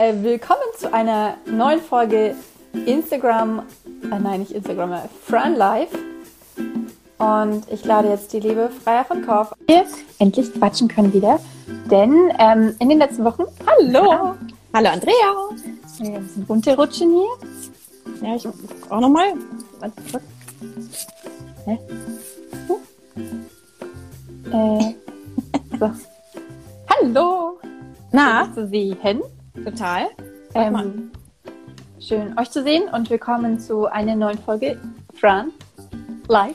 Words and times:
Äh, 0.00 0.22
willkommen 0.22 0.62
zu 0.78 0.94
einer 0.94 1.36
neuen 1.44 1.78
Folge 1.78 2.34
Instagram, 2.86 3.66
äh, 4.10 4.18
nein, 4.18 4.40
nicht 4.40 4.52
Instagram, 4.52 4.92
äh, 4.94 5.00
Fran 5.26 5.54
Live. 5.56 5.90
Und 7.18 7.70
ich 7.70 7.84
lade 7.84 8.08
jetzt 8.08 8.32
die 8.32 8.40
liebe 8.40 8.70
Freier 8.70 9.04
von 9.04 9.26
Korf. 9.26 9.52
Wir 9.66 9.84
endlich 10.18 10.54
quatschen 10.54 10.88
können 10.88 11.12
wieder, 11.12 11.38
denn 11.90 12.32
ähm, 12.38 12.74
in 12.78 12.88
den 12.88 12.96
letzten 12.96 13.26
Wochen, 13.26 13.44
hallo, 13.66 14.36
Hallo 14.72 14.88
Andrea. 14.88 15.12
ein 16.00 16.22
bisschen 16.22 16.46
bunte 16.46 16.74
Rutschen 16.74 17.10
hier. 17.10 18.26
Ja, 18.26 18.36
ich 18.36 18.48
auch 18.88 19.00
nochmal. 19.00 19.34
Hä? 21.66 21.78
Äh, 24.50 24.94
so. 25.78 25.90
Hallo, 26.88 27.58
Na, 28.12 28.46
schön, 28.46 28.54
zu 28.54 28.68
sehen. 28.68 29.20
Total. 29.64 30.08
Ähm, 30.54 31.12
schön, 32.00 32.38
euch 32.38 32.50
zu 32.50 32.62
sehen 32.62 32.88
und 32.92 33.08
willkommen 33.10 33.58
zu 33.60 33.86
einer 33.86 34.16
neuen 34.16 34.38
Folge 34.38 34.80
Fran 35.14 35.52
Live. 36.28 36.54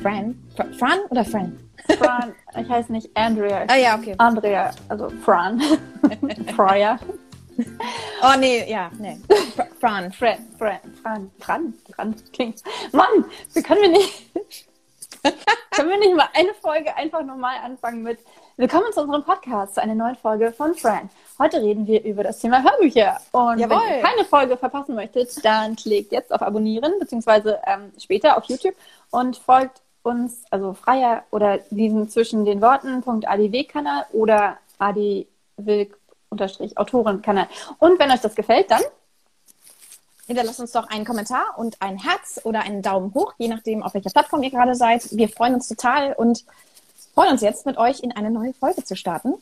Fran. 0.00 0.38
Fra- 0.56 0.66
Fran 0.78 0.98
oder 1.10 1.24
Fran? 1.24 1.58
Fran, 1.98 2.34
ich 2.60 2.68
heiße 2.68 2.92
nicht 2.92 3.10
Andrea, 3.16 3.64
Ah 3.68 3.76
ja, 3.76 3.96
okay. 3.96 4.14
Andrea, 4.18 4.70
also 4.88 5.08
Fran. 5.24 5.60
Fryer. 6.56 6.98
Oh 8.22 8.38
nee, 8.38 8.70
ja, 8.70 8.90
nee. 8.98 9.18
Fra- 9.56 9.66
Fran. 9.80 10.12
Fran, 10.12 10.38
Fran, 10.58 10.78
Fran, 11.02 11.30
Fran, 11.40 11.74
Fran, 11.94 12.14
klingt. 12.32 12.62
Mann, 12.92 13.24
wir 13.52 13.62
können 13.62 13.82
wir 13.82 13.88
nicht. 13.90 14.30
können 15.72 15.88
wir 15.90 15.98
nicht 15.98 16.14
mal 16.16 16.28
eine 16.34 16.54
Folge 16.54 16.94
einfach 16.96 17.24
normal 17.24 17.56
anfangen 17.64 18.02
mit 18.02 18.20
Willkommen 18.58 18.92
zu 18.92 19.00
unserem 19.02 19.22
Podcast, 19.22 19.76
zu 19.76 19.82
einer 19.82 19.94
neuen 19.94 20.16
Folge 20.16 20.50
von 20.50 20.74
Fran. 20.74 21.08
Heute 21.38 21.62
reden 21.62 21.86
wir 21.86 22.02
über 22.02 22.24
das 22.24 22.40
Thema 22.40 22.60
Hörbücher. 22.60 23.20
Und 23.30 23.60
Jawohl. 23.60 23.76
wenn 23.76 23.98
ihr 23.98 24.02
keine 24.02 24.24
Folge 24.24 24.56
verpassen 24.56 24.96
möchtet, 24.96 25.44
dann 25.44 25.76
klickt 25.76 26.10
jetzt 26.10 26.32
auf 26.32 26.42
Abonnieren, 26.42 26.94
beziehungsweise 26.98 27.60
ähm, 27.64 27.92
später 28.02 28.36
auf 28.36 28.46
YouTube 28.46 28.74
und 29.12 29.36
folgt 29.36 29.80
uns, 30.02 30.42
also 30.50 30.72
Freier 30.72 31.22
oder 31.30 31.58
diesen 31.70 32.08
zwischen 32.08 32.44
den 32.44 32.60
Worten 32.60 33.04
.adw-Kanal 33.06 34.06
oder 34.10 34.58
adwilk-autoren-Kanal. 34.80 37.46
Und 37.78 38.00
wenn 38.00 38.10
euch 38.10 38.22
das 38.22 38.34
gefällt, 38.34 38.72
dann 38.72 38.82
Hinterlasst 40.26 40.58
uns 40.60 40.72
doch 40.72 40.90
einen 40.90 41.04
Kommentar 41.06 41.54
und 41.56 41.80
ein 41.80 41.96
Herz 41.96 42.40
oder 42.44 42.60
einen 42.60 42.82
Daumen 42.82 43.14
hoch, 43.14 43.32
je 43.38 43.48
nachdem, 43.48 43.82
auf 43.82 43.94
welcher 43.94 44.10
Plattform 44.10 44.42
ihr 44.42 44.50
gerade 44.50 44.74
seid. 44.74 45.08
Wir 45.12 45.30
freuen 45.30 45.54
uns 45.54 45.68
total 45.68 46.12
und 46.12 46.44
freuen 47.18 47.32
uns 47.32 47.40
jetzt, 47.40 47.66
mit 47.66 47.76
euch 47.78 47.98
in 47.98 48.12
eine 48.12 48.30
neue 48.30 48.54
Folge 48.54 48.84
zu 48.84 48.94
starten. 48.94 49.34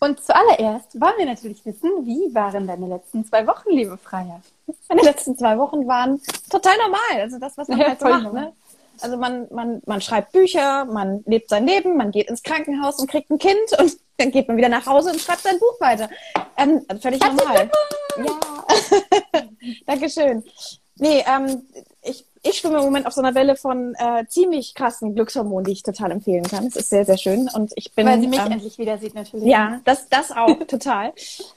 Und 0.00 0.24
zuallererst 0.24 0.98
wollen 0.98 1.12
wir 1.18 1.26
natürlich 1.26 1.62
wissen, 1.66 2.06
wie 2.06 2.34
waren 2.34 2.66
deine 2.66 2.86
letzten 2.86 3.22
zwei 3.26 3.46
Wochen, 3.46 3.68
liebe 3.68 3.98
Freier? 3.98 4.40
Meine 4.88 5.02
letzten 5.02 5.36
zwei 5.36 5.58
Wochen 5.58 5.86
waren 5.86 6.22
total 6.50 6.74
normal. 6.78 7.20
Also 7.20 7.38
das, 7.38 7.58
was 7.58 7.68
man 7.68 7.80
Ja, 7.80 7.88
halt 7.88 8.00
so 8.00 8.08
macht. 8.08 8.32
Ne? 8.32 8.54
Also 9.02 9.18
man, 9.18 9.46
man, 9.50 9.82
man 9.84 10.00
schreibt 10.00 10.32
Bücher, 10.32 10.86
man 10.86 11.22
lebt 11.26 11.50
sein 11.50 11.66
Leben, 11.66 11.98
man 11.98 12.12
geht 12.12 12.30
ins 12.30 12.42
Krankenhaus 12.42 12.98
und 12.98 13.10
kriegt 13.10 13.30
ein 13.30 13.38
Kind 13.38 13.78
und 13.78 13.98
dann 14.16 14.30
geht 14.30 14.48
man 14.48 14.56
wieder 14.56 14.70
nach 14.70 14.86
Hause 14.86 15.10
und 15.10 15.20
schreibt 15.20 15.42
sein 15.42 15.58
Buch 15.58 15.78
weiter. 15.80 16.08
Ähm, 16.56 16.80
völlig 16.98 17.20
normal. 17.20 17.70
Ja. 18.16 19.42
Dankeschön. 19.86 20.42
Nee, 20.96 21.22
ähm, 21.28 21.62
ich, 22.42 22.58
schwimme 22.58 22.78
im 22.78 22.84
Moment 22.84 23.06
auf 23.06 23.12
so 23.12 23.20
einer 23.20 23.34
Welle 23.34 23.56
von 23.56 23.94
äh, 23.94 24.26
ziemlich 24.26 24.74
krassen 24.74 25.14
Glückshormonen, 25.14 25.64
die 25.64 25.72
ich 25.72 25.82
total 25.82 26.10
empfehlen 26.10 26.44
kann. 26.44 26.66
Es 26.66 26.76
ist 26.76 26.90
sehr, 26.90 27.04
sehr 27.04 27.16
schön. 27.16 27.48
Und 27.54 27.72
ich 27.76 27.92
bin. 27.92 28.06
Weil 28.06 28.20
sie 28.20 28.26
mich 28.26 28.40
ähm, 28.40 28.52
endlich 28.52 28.78
wieder 28.78 28.98
sieht, 28.98 29.14
natürlich. 29.14 29.46
ja, 29.46 29.80
das, 29.84 30.08
das 30.08 30.32
auch, 30.32 30.58
total. 30.66 31.12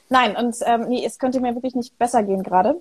Nein, 0.08 0.36
und 0.36 0.56
ähm, 0.64 0.88
nee, 0.88 1.04
es 1.04 1.18
könnte 1.18 1.40
mir 1.40 1.54
wirklich 1.54 1.74
nicht 1.74 1.98
besser 1.98 2.22
gehen 2.22 2.42
gerade. 2.42 2.80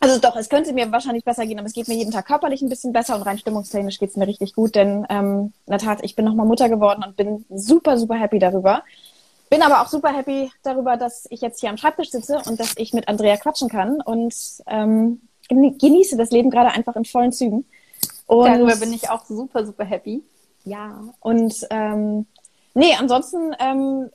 Also 0.00 0.20
doch, 0.20 0.36
es 0.36 0.48
könnte 0.48 0.72
mir 0.72 0.90
wahrscheinlich 0.92 1.24
besser 1.24 1.46
gehen, 1.46 1.58
aber 1.58 1.66
es 1.66 1.72
geht 1.72 1.88
mir 1.88 1.94
jeden 1.94 2.12
Tag 2.12 2.26
körperlich 2.26 2.62
ein 2.62 2.68
bisschen 2.68 2.92
besser 2.92 3.16
und 3.16 3.22
rein 3.22 3.38
stimmungstechnisch 3.38 3.98
geht's 3.98 4.16
mir 4.16 4.28
richtig 4.28 4.54
gut, 4.54 4.76
denn 4.76 5.04
ähm, 5.08 5.52
in 5.66 5.70
der 5.70 5.78
Tat, 5.78 5.98
ich 6.02 6.14
bin 6.14 6.24
nochmal 6.24 6.46
Mutter 6.46 6.68
geworden 6.68 7.02
und 7.04 7.16
bin 7.16 7.44
super, 7.50 7.98
super 7.98 8.14
happy 8.14 8.38
darüber. 8.38 8.84
Bin 9.50 9.62
aber 9.62 9.80
auch 9.80 9.88
super 9.88 10.14
happy 10.14 10.52
darüber, 10.62 10.96
dass 10.96 11.26
ich 11.30 11.40
jetzt 11.40 11.60
hier 11.60 11.70
am 11.70 11.78
Schreibtisch 11.78 12.10
sitze 12.10 12.42
und 12.46 12.60
dass 12.60 12.74
ich 12.76 12.92
mit 12.92 13.08
Andrea 13.08 13.36
quatschen 13.38 13.68
kann 13.68 14.00
und 14.00 14.34
ähm, 14.66 15.20
genieße 15.48 16.16
das 16.16 16.30
Leben 16.30 16.50
gerade 16.50 16.70
einfach 16.70 16.96
in 16.96 17.04
vollen 17.04 17.32
Zügen. 17.32 17.64
Und 18.26 18.46
Darüber 18.46 18.76
bin 18.76 18.92
ich 18.92 19.10
auch 19.10 19.24
super, 19.24 19.64
super 19.64 19.84
happy. 19.84 20.22
ja, 20.64 21.02
und 21.20 21.66
ähm, 21.70 22.26
nee, 22.74 22.94
ansonsten 22.98 23.54
ähm, 23.58 24.10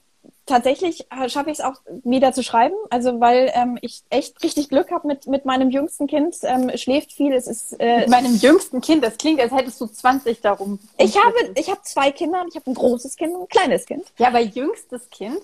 tatsächlich 0.45 1.07
äh, 1.11 1.29
schaffe 1.29 1.49
ich 1.49 1.59
es 1.59 1.65
auch 1.65 1.75
wieder 2.03 2.33
zu 2.33 2.43
schreiben, 2.43 2.75
also 2.89 3.19
weil 3.19 3.51
ähm, 3.53 3.77
ich 3.81 4.03
echt 4.09 4.43
richtig 4.43 4.69
Glück 4.69 4.91
habe 4.91 5.07
mit, 5.07 5.27
mit 5.27 5.45
meinem 5.45 5.69
jüngsten 5.69 6.07
Kind, 6.07 6.35
ähm, 6.43 6.71
schläft 6.75 7.13
viel, 7.13 7.33
es 7.33 7.47
ist 7.47 7.73
äh, 7.79 8.01
Mit 8.01 8.09
meinem 8.09 8.35
jüngsten 8.35 8.81
Kind, 8.81 9.03
das 9.03 9.17
klingt, 9.17 9.39
als 9.39 9.51
hättest 9.51 9.79
du 9.79 9.87
20 9.87 10.41
darum. 10.41 10.79
ich 10.97 11.17
habe 11.17 11.35
ich 11.55 11.69
habe 11.69 11.81
zwei 11.83 12.11
Kinder, 12.11 12.41
und 12.41 12.49
ich 12.49 12.55
habe 12.55 12.69
ein 12.69 12.75
großes 12.75 13.15
Kind 13.15 13.33
und 13.35 13.43
ein 13.43 13.47
kleines 13.47 13.85
Kind. 13.85 14.05
Ja, 14.17 14.27
aber 14.27 14.41
jüngstes 14.41 15.09
Kind? 15.09 15.39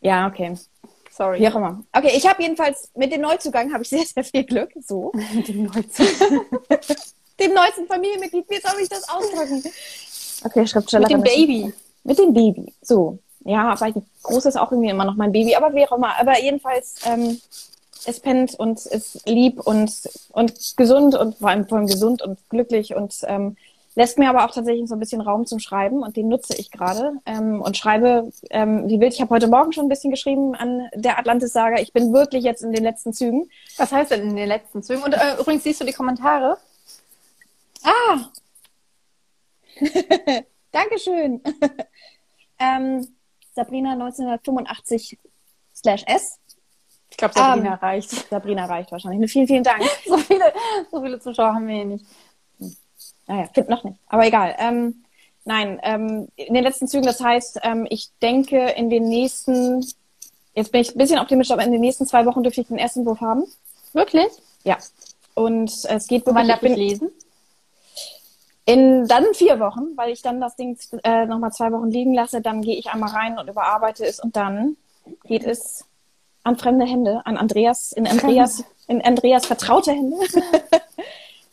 Ja, 0.00 0.26
okay. 0.26 0.56
Sorry. 1.12 1.40
Wie 1.40 1.48
auch 1.48 1.56
immer. 1.56 1.84
Okay, 1.92 2.12
ich 2.16 2.26
habe 2.26 2.42
jedenfalls 2.42 2.90
mit 2.96 3.12
dem 3.12 3.20
Neuzugang 3.20 3.72
habe 3.72 3.82
ich 3.82 3.90
sehr, 3.90 4.04
sehr 4.04 4.24
viel 4.24 4.44
Glück. 4.44 4.70
So. 4.80 5.12
Mit 5.34 5.46
dem 5.46 5.64
Neuzugang. 5.64 6.46
Dem 7.40 7.54
neuesten 7.54 7.86
Familienmitglied, 7.86 8.44
wie 8.48 8.60
soll 8.60 8.80
ich 8.80 8.88
das 8.88 9.08
ausdrücken? 9.08 9.64
Okay, 10.44 10.66
Schriftsteller. 10.66 11.08
Mit 11.08 11.10
dem 11.10 11.22
Baby. 11.22 11.72
Mit 12.04 12.18
dem 12.18 12.32
Baby. 12.32 12.72
So. 12.82 13.18
Ja, 13.44 13.78
weil 13.80 13.92
die 13.92 14.02
Große 14.22 14.48
ist 14.48 14.56
auch 14.56 14.70
irgendwie 14.70 14.90
immer 14.90 15.04
noch 15.04 15.16
mein 15.16 15.32
Baby, 15.32 15.56
aber 15.56 15.74
wie 15.74 15.86
auch 15.86 15.96
immer. 15.96 16.18
Aber 16.20 16.40
jedenfalls, 16.40 16.96
ähm, 17.04 17.40
es 18.06 18.20
pennt 18.20 18.54
und 18.54 18.84
ist 18.86 19.26
lieb 19.26 19.60
und, 19.60 19.92
und 20.30 20.76
gesund 20.76 21.14
und 21.14 21.36
vor 21.36 21.48
allem, 21.48 21.66
vor 21.66 21.78
allem 21.78 21.86
gesund 21.86 22.22
und 22.22 22.38
glücklich 22.48 22.94
und 22.94 23.14
ähm, 23.24 23.56
lässt 23.94 24.18
mir 24.18 24.30
aber 24.30 24.44
auch 24.44 24.54
tatsächlich 24.54 24.88
so 24.88 24.94
ein 24.94 25.00
bisschen 25.00 25.20
Raum 25.20 25.46
zum 25.46 25.58
Schreiben 25.58 26.02
und 26.02 26.16
den 26.16 26.28
nutze 26.28 26.56
ich 26.56 26.70
gerade 26.70 27.14
ähm, 27.26 27.60
und 27.60 27.76
schreibe 27.76 28.30
ähm, 28.50 28.88
wie 28.88 29.00
wild. 29.00 29.12
Ich 29.12 29.20
habe 29.20 29.30
heute 29.30 29.48
Morgen 29.48 29.72
schon 29.72 29.86
ein 29.86 29.88
bisschen 29.88 30.10
geschrieben 30.10 30.54
an 30.54 30.88
der 30.94 31.18
Atlantis-Saga. 31.18 31.80
Ich 31.80 31.92
bin 31.92 32.12
wirklich 32.12 32.44
jetzt 32.44 32.62
in 32.62 32.72
den 32.72 32.82
letzten 32.84 33.12
Zügen. 33.12 33.48
Was 33.76 33.92
heißt 33.92 34.10
denn 34.10 34.22
in 34.30 34.36
den 34.36 34.48
letzten 34.48 34.82
Zügen? 34.82 35.02
Und 35.02 35.12
äh, 35.12 35.40
übrigens 35.40 35.64
siehst 35.64 35.80
du 35.80 35.84
die 35.84 35.92
Kommentare? 35.92 36.56
Ah! 37.84 38.30
Dankeschön. 40.70 41.42
ähm, 42.58 43.06
Sabrina 43.54 43.92
1985 43.92 45.18
slash 45.74 46.04
S. 46.06 46.38
Ich 47.10 47.18
glaube, 47.18 47.34
Sabrina 47.34 47.74
Ähm. 47.74 47.78
reicht. 47.80 48.10
Sabrina 48.30 48.64
reicht 48.64 48.90
wahrscheinlich. 48.90 49.30
Vielen, 49.30 49.46
vielen 49.46 49.64
Dank. 49.64 49.82
So 50.06 50.16
viele, 50.16 50.44
so 50.90 51.02
viele 51.02 51.20
Zuschauer 51.20 51.54
haben 51.54 51.66
wir 51.66 51.74
hier 51.74 51.84
nicht. 51.84 52.06
Naja, 53.26 53.48
gibt 53.52 53.68
noch 53.68 53.84
nicht. 53.84 53.96
Aber 54.08 54.26
egal. 54.26 54.54
Ähm, 54.58 55.04
nein, 55.44 55.80
ähm, 55.82 56.28
in 56.36 56.54
den 56.54 56.64
letzten 56.64 56.88
Zügen, 56.88 57.06
das 57.06 57.20
heißt, 57.20 57.60
ähm, 57.62 57.86
ich 57.88 58.10
denke 58.20 58.70
in 58.70 58.90
den 58.90 59.08
nächsten, 59.08 59.86
jetzt 60.54 60.72
bin 60.72 60.80
ich 60.80 60.94
ein 60.94 60.98
bisschen 60.98 61.18
optimistisch, 61.18 61.52
aber 61.52 61.64
in 61.64 61.72
den 61.72 61.80
nächsten 61.80 62.06
zwei 62.06 62.26
Wochen 62.26 62.42
dürfte 62.42 62.60
ich 62.60 62.68
den 62.68 62.78
ersten 62.78 63.06
Wurf 63.06 63.20
haben. 63.20 63.44
Wirklich? 63.92 64.30
Ja. 64.64 64.78
Und 65.34 65.70
es 65.84 66.06
geht 66.08 66.26
Und 66.26 66.34
wann 66.34 66.46
wirklich, 66.46 66.60
darf 66.60 66.62
ich 66.62 66.76
lesen? 66.76 67.10
in 68.64 69.06
dann 69.08 69.34
vier 69.34 69.58
Wochen, 69.58 69.96
weil 69.96 70.12
ich 70.12 70.22
dann 70.22 70.40
das 70.40 70.56
Ding 70.56 70.78
äh, 71.02 71.26
nochmal 71.26 71.52
zwei 71.52 71.72
Wochen 71.72 71.90
liegen 71.90 72.14
lasse, 72.14 72.40
dann 72.40 72.62
gehe 72.62 72.76
ich 72.76 72.90
einmal 72.90 73.10
rein 73.10 73.38
und 73.38 73.48
überarbeite 73.48 74.06
es 74.06 74.20
und 74.20 74.36
dann 74.36 74.76
geht 75.24 75.44
es 75.44 75.84
an 76.44 76.56
fremde 76.56 76.86
Hände, 76.86 77.22
an 77.24 77.36
Andreas, 77.36 77.92
in 77.92 78.06
Andreas, 78.06 78.64
in 78.86 79.02
Andreas 79.02 79.46
vertraute 79.46 79.92
Hände. 79.92 80.16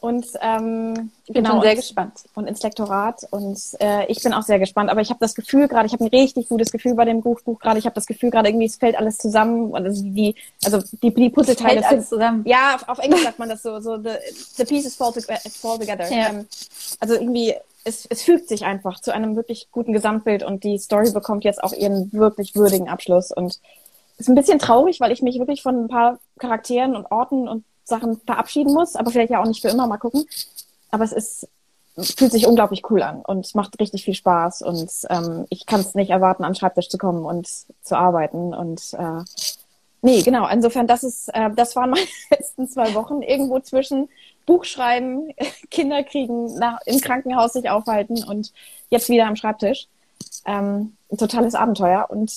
und 0.02 0.26
ähm, 0.42 1.12
Ich 1.26 1.34
bin 1.34 1.44
genau, 1.44 1.56
schon 1.56 1.62
sehr 1.62 1.72
und- 1.72 1.76
gespannt. 1.78 2.14
und 2.36 2.48
ins 2.48 2.64
Lektorat. 2.64 3.28
Und 3.32 3.60
äh, 3.80 4.06
ich 4.06 4.24
bin 4.24 4.34
auch 4.34 4.44
sehr 4.44 4.58
gespannt. 4.58 4.90
Aber 4.90 5.02
ich 5.02 5.10
habe 5.10 5.20
das 5.20 5.36
Gefühl 5.36 5.68
gerade, 5.68 5.88
ich 5.88 5.94
habe 5.94 6.06
ein 6.06 6.08
richtig 6.08 6.48
gutes 6.48 6.72
Gefühl 6.72 6.96
bei 6.96 7.04
dem 7.04 7.22
Buch, 7.22 7.42
Buch 7.42 7.60
gerade. 7.60 7.80
Ich 7.80 7.86
habe 7.86 7.96
das 7.96 8.06
Gefühl 8.06 8.30
gerade 8.30 8.48
irgendwie, 8.50 8.68
es 8.68 8.78
fällt 8.78 8.98
alles 8.98 9.18
zusammen. 9.18 9.72
Und 9.72 9.86
also 9.86 10.02
die, 10.04 10.36
also 10.64 10.80
die, 11.04 11.14
die 11.14 11.30
Puzzleteile 11.30 11.82
Fällt 11.82 11.86
alles 11.86 12.10
zusammen. 12.10 12.44
Ja, 12.48 12.76
auf, 12.76 12.88
auf 12.88 13.00
Englisch 13.00 13.24
sagt 13.24 13.40
man 13.40 13.50
das 13.50 13.62
so, 13.62 13.80
so 13.82 13.98
the, 13.98 14.12
the 14.56 14.64
pieces 14.64 14.96
fall, 14.96 15.12
to, 15.12 15.20
fall 15.20 15.78
together. 15.78 16.10
Ja. 16.10 16.30
Ähm, 16.30 16.48
also 17.02 17.16
irgendwie, 17.16 17.56
es, 17.84 18.06
es 18.06 18.22
fügt 18.22 18.48
sich 18.48 18.64
einfach 18.64 19.02
zu 19.02 19.14
einem 19.14 19.36
wirklich 19.36 19.68
guten 19.72 19.92
Gesamtbild 19.92 20.44
und 20.44 20.64
die 20.64 20.78
Story 20.78 21.12
bekommt 21.12 21.44
jetzt 21.44 21.62
auch 21.62 21.74
ihren 21.74 22.12
wirklich 22.14 22.56
würdigen 22.56 22.88
Abschluss. 22.88 23.32
Und 23.32 23.60
ist 24.18 24.30
ein 24.30 24.36
bisschen 24.36 24.60
traurig, 24.60 25.00
weil 25.00 25.12
ich 25.12 25.22
mich 25.22 25.40
wirklich 25.40 25.62
von 25.62 25.86
ein 25.86 25.88
paar 25.90 26.20
Charakteren 26.40 26.96
und 26.96 27.10
Orten 27.12 27.48
und 27.48 27.64
Sachen 27.90 28.20
verabschieden 28.26 28.74
muss, 28.74 28.96
aber 28.96 29.12
vielleicht 29.12 29.32
ja 29.32 29.42
auch 29.42 29.48
nicht 29.48 29.62
für 29.62 29.70
immer, 29.70 29.88
mal 29.88 29.98
gucken. 29.98 30.26
Aber 30.92 31.04
es 31.04 31.12
ist, 31.12 31.48
fühlt 31.98 32.32
sich 32.32 32.48
unglaublich 32.48 32.90
cool 32.90 33.02
an 33.04 33.22
und 33.22 33.54
macht 33.56 33.80
richtig 33.80 34.06
viel 34.06 34.14
Spaß 34.14 34.62
und 34.62 34.90
ähm, 35.10 35.46
ich 35.50 35.66
kann 35.66 35.82
es 35.82 35.96
nicht 35.96 36.10
erwarten, 36.12 36.44
an 36.44 36.54
den 36.54 36.58
Schreibtisch 36.58 36.90
zu 36.90 36.98
kommen 36.98 37.26
und 37.26 37.48
zu 37.82 37.98
arbeiten 37.98 38.54
und 38.54 38.94
äh, 38.94 39.24
nee, 40.02 40.22
genau. 40.22 40.48
Insofern, 40.48 40.88
das 40.88 41.04
ist, 41.04 41.30
äh, 41.34 41.50
das 41.56 41.76
waren 41.76 41.90
meine 41.92 42.06
letzten 42.32 42.68
zwei 42.68 42.94
Wochen 42.94 43.22
irgendwo 43.22 43.60
zwischen 43.60 44.10
Buchschreiben, 44.46 45.34
Kinder 45.72 46.04
kriegen, 46.04 46.54
nach, 46.58 46.80
im 46.86 47.00
Krankenhaus 47.02 47.54
sich 47.54 47.70
aufhalten 47.70 48.24
und 48.24 48.54
jetzt 48.90 49.10
wieder 49.10 49.28
am 49.28 49.36
Schreibtisch. 49.36 49.88
Ähm, 50.46 50.96
ein 51.12 51.18
totales 51.18 51.56
Abenteuer 51.56 52.08
und 52.10 52.32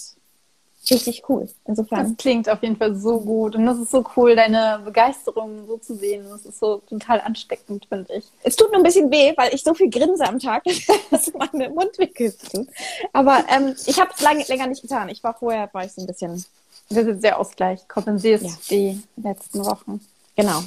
richtig 0.90 1.22
cool. 1.28 1.48
Insofern. 1.64 2.08
Das 2.08 2.16
klingt 2.16 2.48
auf 2.48 2.62
jeden 2.62 2.76
Fall 2.76 2.94
so 2.94 3.20
gut. 3.20 3.54
Und 3.54 3.66
das 3.66 3.78
ist 3.78 3.90
so 3.90 4.04
cool, 4.16 4.34
deine 4.34 4.80
Begeisterung 4.84 5.66
so 5.66 5.76
zu 5.78 5.94
sehen. 5.94 6.24
Das 6.28 6.44
ist 6.44 6.58
so 6.58 6.82
total 6.88 7.20
ansteckend, 7.20 7.86
finde 7.86 8.14
ich. 8.14 8.24
Es 8.42 8.56
tut 8.56 8.70
nur 8.70 8.80
ein 8.80 8.82
bisschen 8.82 9.10
weh, 9.10 9.32
weil 9.36 9.54
ich 9.54 9.62
so 9.62 9.74
viel 9.74 9.90
grinse 9.90 10.26
am 10.26 10.38
Tag, 10.38 10.64
dass 11.10 11.32
meine 11.34 11.70
Mundwinkel 11.70 12.32
tun. 12.32 12.68
Aber 13.12 13.44
ähm, 13.48 13.74
ich 13.86 14.00
habe 14.00 14.10
es 14.14 14.20
lange, 14.20 14.44
länger 14.44 14.66
nicht 14.66 14.82
getan. 14.82 15.08
Ich 15.08 15.22
war 15.22 15.34
vorher, 15.34 15.68
war 15.72 15.84
ich 15.84 15.92
so 15.92 16.00
ein 16.00 16.06
bisschen. 16.06 16.44
Das 16.88 17.06
ist 17.06 17.22
sehr 17.22 17.38
Ausgleich. 17.38 17.86
Kompensierst 17.88 18.44
ja. 18.44 18.76
die 18.76 19.02
letzten 19.16 19.64
Wochen. 19.64 20.00
Genau. 20.36 20.62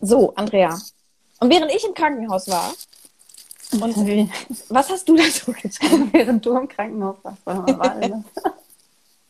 So, 0.00 0.34
Andrea. 0.34 0.78
Und 1.40 1.50
während 1.50 1.72
ich 1.74 1.84
im 1.84 1.94
Krankenhaus 1.94 2.48
war, 2.48 2.72
und 3.72 3.96
was 4.68 4.90
hast 4.90 5.08
du 5.08 5.16
da 5.16 5.24
so 5.24 5.52
getan? 5.52 6.08
Während 6.12 6.46
du 6.46 6.56
im 6.56 6.68
Krankenhaus 6.68 7.16
warst, 7.22 7.44
war, 7.44 7.66
war 7.78 7.96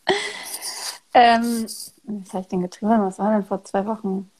ähm, 1.14 1.66
was 2.04 2.32
habe 2.32 2.42
ich 2.42 2.48
denn 2.48 2.62
getrieben? 2.62 3.02
Was 3.02 3.18
war 3.18 3.32
denn 3.32 3.44
vor 3.44 3.64
zwei 3.64 3.86
Wochen? 3.86 4.30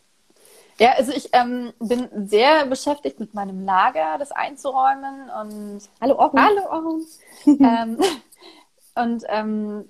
Ja, 0.79 0.93
also 0.93 1.13
ich 1.13 1.31
ähm, 1.33 1.73
bin 1.79 2.09
sehr 2.29 2.67
beschäftigt 2.67 3.19
mit 3.19 3.33
meinem 3.33 3.65
Lager, 3.65 4.19
das 4.19 4.31
einzuräumen 4.31 5.31
und 5.41 5.81
hallo 6.01 6.17
Oren. 6.19 6.39
Hallo 6.39 6.63
Oren. 6.71 7.07
ähm, 7.47 7.99
und 8.95 9.25
ähm, 9.29 9.85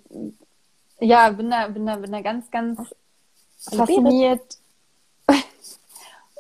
ja, 1.01 1.31
bin 1.31 1.51
da, 1.51 1.67
bin 1.69 1.87
da, 1.87 1.97
bin 1.97 2.13
da 2.13 2.21
ganz, 2.21 2.51
ganz 2.51 2.79
hallo, 3.71 3.85
fasziniert. 3.85 4.59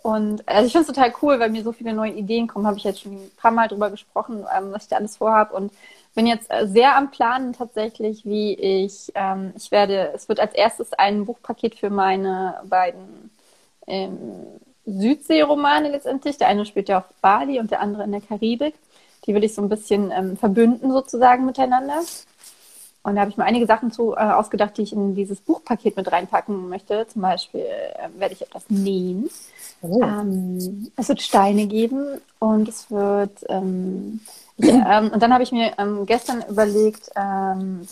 Und 0.07 0.49
also 0.49 0.67
ich 0.67 0.73
finde 0.73 0.89
es 0.89 0.95
total 0.95 1.13
cool, 1.21 1.41
weil 1.41 1.51
mir 1.51 1.65
so 1.65 1.73
viele 1.73 1.93
neue 1.93 2.13
Ideen 2.13 2.47
kommen. 2.47 2.65
Habe 2.65 2.77
ich 2.77 2.85
jetzt 2.85 3.01
schon 3.01 3.15
ein 3.15 3.31
paar 3.37 3.51
Mal 3.51 3.67
drüber 3.67 3.91
gesprochen, 3.91 4.47
ähm, 4.57 4.71
was 4.71 4.85
ich 4.85 4.89
da 4.89 4.97
alles 4.97 5.17
vorhabe. 5.17 5.57
Und 5.57 5.73
bin 6.17 6.27
jetzt 6.27 6.51
äh, 6.51 6.67
sehr 6.67 6.97
am 6.97 7.13
Planen 7.13 7.53
tatsächlich, 7.53 8.25
wie 8.25 8.55
ich, 8.55 9.13
ähm, 9.15 9.53
ich 9.57 9.71
werde, 9.71 10.13
es 10.15 10.29
wird 10.29 10.41
als 10.41 10.55
erstes 10.55 10.93
ein 10.95 11.27
Buchpaket 11.27 11.77
für 11.77 11.91
meine 11.91 12.55
beiden 12.65 13.31
ähm, 13.87 14.19
Südseeromane 14.87 15.91
letztendlich. 15.91 16.39
Der 16.39 16.49
eine 16.49 16.65
spielt 16.65 16.89
ja 16.89 16.99
auf 16.99 17.05
Bali 17.21 17.61
und 17.61 17.71
der 17.71 17.81
andere 17.81 18.05
in 18.05 18.13
der 18.13 18.23
Karibik. 18.23 18.75
Die 19.27 19.35
will 19.35 19.45
ich 19.45 19.55
so 19.55 19.63
ein 19.63 19.69
bisschen 19.69 20.11
ähm, 20.11 20.37
verbünden 20.37 20.91
sozusagen 20.91 21.45
miteinander. 21.45 22.01
Und 23.03 23.15
da 23.15 23.21
habe 23.21 23.31
ich 23.31 23.37
mir 23.37 23.45
einige 23.45 23.67
Sachen 23.67 23.93
zu 23.93 24.15
äh, 24.15 24.21
ausgedacht, 24.21 24.79
die 24.79 24.83
ich 24.83 24.93
in 24.93 25.15
dieses 25.15 25.41
Buchpaket 25.41 25.97
mit 25.97 26.11
reinpacken 26.11 26.69
möchte. 26.69 27.07
Zum 27.09 27.23
Beispiel 27.23 27.61
äh, 27.61 28.09
werde 28.19 28.35
ich 28.35 28.43
etwas 28.43 28.65
nähen. 28.71 29.29
Oh. 29.83 30.03
Ähm, 30.03 30.91
es 30.97 31.09
wird 31.09 31.21
Steine 31.21 31.67
geben 31.67 32.21
und 32.39 32.69
es 32.69 32.91
wird 32.91 33.45
ähm, 33.49 34.21
ähm, 34.63 35.11
und 35.13 35.23
dann 35.23 35.33
habe 35.33 35.43
ich 35.43 35.53
mir 35.53 35.73
ähm, 35.79 36.07
gestern 36.07 36.43
überlegt, 36.49 37.11
ähm, 37.15 37.87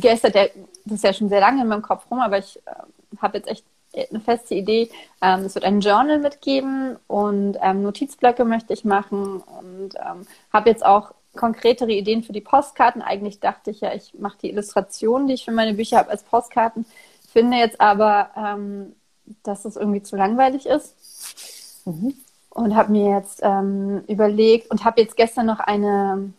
gestern, 0.00 0.32
der, 0.32 0.50
das 0.84 0.96
ist 0.96 1.04
ja 1.04 1.12
schon 1.12 1.28
sehr 1.28 1.40
lange 1.40 1.62
in 1.62 1.68
meinem 1.68 1.82
Kopf 1.82 2.10
rum, 2.10 2.20
aber 2.20 2.38
ich 2.38 2.56
äh, 2.66 3.20
habe 3.20 3.38
jetzt 3.38 3.48
echt 3.48 3.64
eine 4.10 4.20
feste 4.20 4.54
Idee. 4.54 4.90
Ähm, 5.20 5.44
es 5.44 5.54
wird 5.54 5.64
ein 5.64 5.80
Journal 5.80 6.18
mitgeben 6.18 6.96
und 7.06 7.56
ähm, 7.62 7.82
Notizblöcke 7.82 8.44
möchte 8.44 8.72
ich 8.72 8.84
machen 8.84 9.42
und 9.42 9.94
ähm, 9.96 10.26
habe 10.52 10.70
jetzt 10.70 10.84
auch 10.84 11.12
konkretere 11.36 11.92
Ideen 11.92 12.22
für 12.24 12.32
die 12.32 12.40
Postkarten. 12.40 13.00
Eigentlich 13.00 13.38
dachte 13.38 13.70
ich 13.70 13.80
ja, 13.80 13.94
ich 13.94 14.14
mache 14.18 14.38
die 14.42 14.50
Illustrationen, 14.50 15.28
die 15.28 15.34
ich 15.34 15.44
für 15.44 15.52
meine 15.52 15.74
Bücher 15.74 15.98
habe, 15.98 16.10
als 16.10 16.24
Postkarten. 16.24 16.84
Finde 17.32 17.58
jetzt 17.58 17.80
aber, 17.80 18.30
ähm, 18.36 18.96
dass 19.42 19.64
es 19.64 19.76
irgendwie 19.76 20.02
zu 20.02 20.16
langweilig 20.16 20.66
ist. 20.66 20.96
Mhm 21.84 22.14
und 22.54 22.76
habe 22.76 22.92
mir 22.92 23.16
jetzt 23.16 23.40
ähm, 23.42 24.02
überlegt 24.08 24.70
und 24.70 24.84
habe 24.84 25.00
jetzt 25.00 25.16
gestern 25.16 25.46
noch 25.46 25.60
eine 25.60 26.32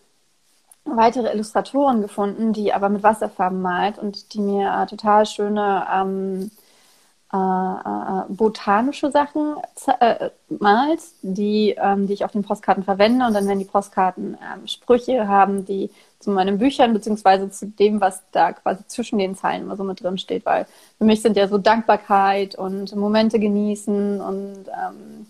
weitere 0.85 1.31
Illustratorin 1.31 2.01
gefunden, 2.01 2.53
die 2.53 2.73
aber 2.73 2.89
mit 2.89 3.03
Wasserfarben 3.03 3.61
malt 3.61 3.97
und 3.97 4.33
die 4.33 4.41
mir 4.41 4.71
äh, 4.73 4.85
total 4.85 5.25
schöne 5.25 5.87
ähm, 5.91 6.51
äh, 7.33 7.37
äh, 7.37 8.23
botanische 8.29 9.09
Sachen 9.09 9.55
äh, 9.99 10.29
malt, 10.49 10.99
die, 11.23 11.75
ähm, 11.79 12.05
die 12.05 12.13
ich 12.13 12.25
auf 12.25 12.31
den 12.31 12.43
Postkarten 12.43 12.83
verwende. 12.83 13.25
Und 13.25 13.33
dann 13.33 13.47
werden 13.47 13.57
die 13.57 13.65
Postkarten 13.65 14.37
ähm, 14.53 14.67
Sprüche 14.67 15.27
haben, 15.27 15.65
die 15.65 15.89
zu 16.19 16.29
meinen 16.29 16.59
Büchern 16.59 16.93
beziehungsweise 16.93 17.49
zu 17.49 17.67
dem, 17.67 18.01
was 18.01 18.21
da 18.31 18.53
quasi 18.53 18.85
zwischen 18.85 19.17
den 19.17 19.35
Zeilen 19.35 19.63
immer 19.63 19.75
so 19.75 19.83
mit 19.83 20.03
drin 20.03 20.19
steht, 20.19 20.45
weil 20.45 20.67
für 20.99 21.05
mich 21.05 21.23
sind 21.23 21.35
ja 21.35 21.47
so 21.47 21.57
Dankbarkeit 21.57 22.53
und 22.53 22.95
Momente 22.95 23.39
genießen 23.39 24.21
und 24.21 24.65
ähm, 24.67 25.25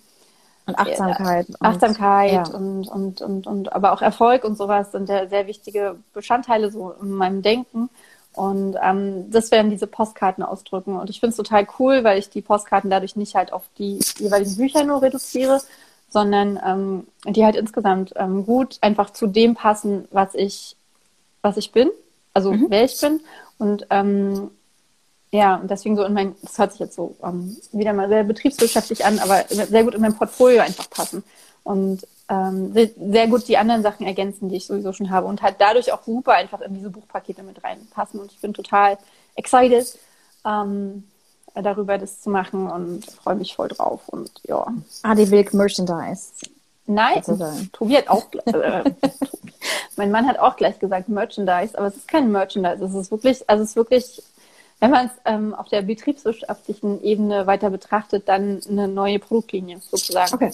und 0.66 0.80
Achtsamkeit. 0.80 1.48
Und, 1.50 1.62
Achtsamkeit 1.62 2.48
ja. 2.48 2.56
und, 2.56 2.88
und, 2.88 3.22
und, 3.22 3.48
und, 3.48 3.74
aber 3.74 3.92
auch 3.92 4.02
Erfolg 4.02 4.44
und 4.44 4.58
sowas 4.58 4.92
sind 4.92 5.10
ja 5.10 5.28
sehr 5.28 5.48
wichtige 5.48 5.98
Bestandteile 6.14 6.72
so 6.72 6.92
in 7.02 7.12
meinem 7.12 7.42
Denken. 7.42 7.90
Und 8.34 8.76
ähm, 8.82 9.30
das 9.30 9.52
werden 9.52 9.70
diese 9.70 9.86
Postkarten 9.86 10.44
ausdrücken. 10.44 10.98
Und 10.98 11.10
ich 11.10 11.20
finde 11.20 11.32
es 11.32 11.38
total 11.38 11.68
cool, 11.78 12.04
weil 12.04 12.18
ich 12.18 12.30
die 12.30 12.42
Postkarten 12.42 12.90
dadurch 12.90 13.16
nicht 13.16 13.36
halt 13.36 13.54
auf 13.54 13.64
die 13.78 14.00
jeweiligen 14.18 14.56
Bücher 14.56 14.84
nur 14.84 15.02
reduziere, 15.02 15.62
sondern 16.10 16.60
ähm, 16.66 17.08
die 17.26 17.46
halt 17.46 17.56
insgesamt 17.56 18.14
ähm, 18.16 18.46
gut 18.46 18.78
einfach 18.82 19.12
zu 19.12 19.28
dem 19.28 19.56
passen, 19.56 20.08
was 20.12 20.34
ich, 20.34 20.76
was 21.42 21.58
ich 21.58 21.72
bin, 21.72 21.92
also 22.34 22.52
mhm. 22.52 22.68
wer 22.70 22.86
ich 22.86 23.00
bin. 23.00 23.20
Und 23.60 23.86
ähm, 23.92 24.50
ja, 25.34 25.56
und 25.56 25.72
deswegen 25.72 25.96
so 25.96 26.04
in 26.04 26.14
mein, 26.14 26.36
das 26.44 26.60
hört 26.60 26.74
sich 26.74 26.80
jetzt 26.80 26.96
so 26.96 27.16
ähm, 27.24 27.58
wieder 27.72 27.92
mal 27.92 28.08
sehr 28.08 28.24
betriebswirtschaftlich 28.24 29.04
an, 29.04 29.18
aber 29.18 29.46
sehr 29.50 29.84
gut 29.84 29.96
in 29.96 30.02
mein 30.02 30.16
Portfolio 30.16 30.62
einfach 30.62 30.88
passen. 30.92 31.24
Und 31.64 32.06
ähm, 32.30 32.72
sehr 32.74 33.28
gut 33.28 33.48
die 33.48 33.58
anderen 33.58 33.82
Sachen 33.82 34.06
ergänzen, 34.06 34.50
die 34.50 34.58
ich 34.58 34.68
sowieso 34.68 34.94
schon 34.94 35.10
habe. 35.10 35.26
Und 35.26 35.42
halt 35.42 35.56
dadurch 35.58 35.92
auch 35.92 36.04
super 36.04 36.34
einfach 36.34 36.62
in 36.62 36.76
diese 36.76 36.92
Buchpakete 36.92 37.42
mit 37.42 37.64
reinpassen. 37.64 38.20
Und 38.20 38.32
ich 38.32 38.40
bin 38.42 38.54
total 38.54 39.00
excited, 39.34 39.98
ähm, 40.46 41.04
darüber 41.56 41.98
das 41.98 42.22
zu 42.22 42.30
machen 42.30 42.70
und 42.70 43.04
freue 43.08 43.36
mich 43.36 43.56
voll 43.56 43.70
drauf. 43.70 44.02
Und 44.10 44.30
ja. 44.44 44.68
Adi 45.02 45.32
Wilk 45.32 45.56
Merchandise. 45.56 46.28
Nein, 46.86 47.24
Tobi 47.72 47.98
hat 47.98 48.08
auch, 48.08 48.26
äh, 48.46 48.84
mein 49.96 50.12
Mann 50.12 50.28
hat 50.28 50.38
auch 50.38 50.58
gleich 50.58 50.78
gesagt 50.78 51.10
Merchandise, 51.10 51.76
aber 51.76 51.88
es 51.88 51.96
ist 51.96 52.08
kein 52.08 52.32
Merchandise. 52.32 52.86
Es 52.86 52.94
ist 52.94 53.10
wirklich, 53.10 53.50
also 53.50 53.64
es 53.64 53.72
ist 53.72 53.76
wirklich 53.76 54.22
wenn 54.84 54.92
man 54.92 55.06
es 55.06 55.14
ähm, 55.24 55.56
auf 55.56 55.70
der 55.70 55.82
betriebswirtschaftlichen 55.82 57.02
Ebene 57.02 57.48
weiter 57.48 57.70
betrachtet, 57.70 58.28
dann 58.28 58.60
eine 58.70 58.90
neue 58.90 59.18
Produktlinie 59.18 59.80
sozusagen. 59.80 60.34
Okay. 60.34 60.52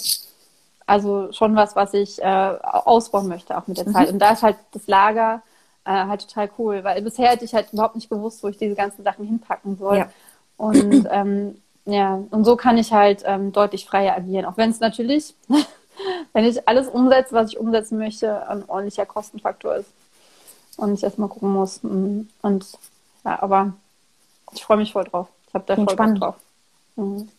Also 0.85 1.31
schon 1.31 1.55
was, 1.55 1.75
was 1.75 1.95
ich 1.95 2.21
äh, 2.21 2.25
ausbauen 2.61 3.27
möchte, 3.27 3.57
auch 3.57 3.65
mit 3.65 3.79
der 3.79 3.87
mhm. 3.87 3.93
Zeit. 3.93 4.11
Und 4.11 4.19
da 4.19 4.33
ist 4.33 4.43
halt 4.43 4.57
das 4.71 4.85
Lager 4.85 5.41
äh, 5.83 5.89
halt 5.89 6.27
total 6.27 6.47
cool, 6.59 6.83
weil 6.83 7.01
bisher 7.01 7.31
hätte 7.31 7.43
ich 7.43 7.55
halt 7.55 7.73
überhaupt 7.73 7.95
nicht 7.95 8.07
gewusst, 8.07 8.43
wo 8.43 8.49
ich 8.49 8.57
diese 8.59 8.75
ganzen 8.75 9.03
Sachen 9.03 9.25
hinpacken 9.25 9.77
soll. 9.77 9.97
Ja. 9.97 10.09
Und 10.57 11.07
ähm, 11.11 11.59
ja, 11.85 12.21
und 12.29 12.45
so 12.45 12.55
kann 12.55 12.77
ich 12.77 12.93
halt 12.93 13.23
ähm, 13.25 13.51
deutlich 13.51 13.87
freier 13.87 14.15
agieren, 14.15 14.45
auch 14.45 14.57
wenn 14.57 14.69
es 14.69 14.79
natürlich, 14.79 15.33
wenn 16.33 16.45
ich 16.45 16.67
alles 16.67 16.87
umsetze, 16.87 17.33
was 17.33 17.49
ich 17.49 17.59
umsetzen 17.59 17.97
möchte, 17.97 18.47
ein 18.47 18.63
ordentlicher 18.67 19.07
Kostenfaktor 19.07 19.77
ist. 19.77 19.89
Und 20.77 20.93
ich 20.93 21.03
erstmal 21.03 21.29
gucken 21.29 21.51
muss. 21.51 21.81
Mm, 21.81 22.27
und 22.43 22.67
ja, 23.25 23.41
aber 23.41 23.73
ich 24.53 24.63
freue 24.63 24.77
mich 24.77 24.93
voll 24.93 25.03
drauf. 25.03 25.27
Ich 25.47 25.53
habe 25.53 25.63
da 25.67 25.75
voll 25.75 25.89
spannend. 25.89 26.21
drauf. 26.21 26.35
Mhm. 26.95 27.29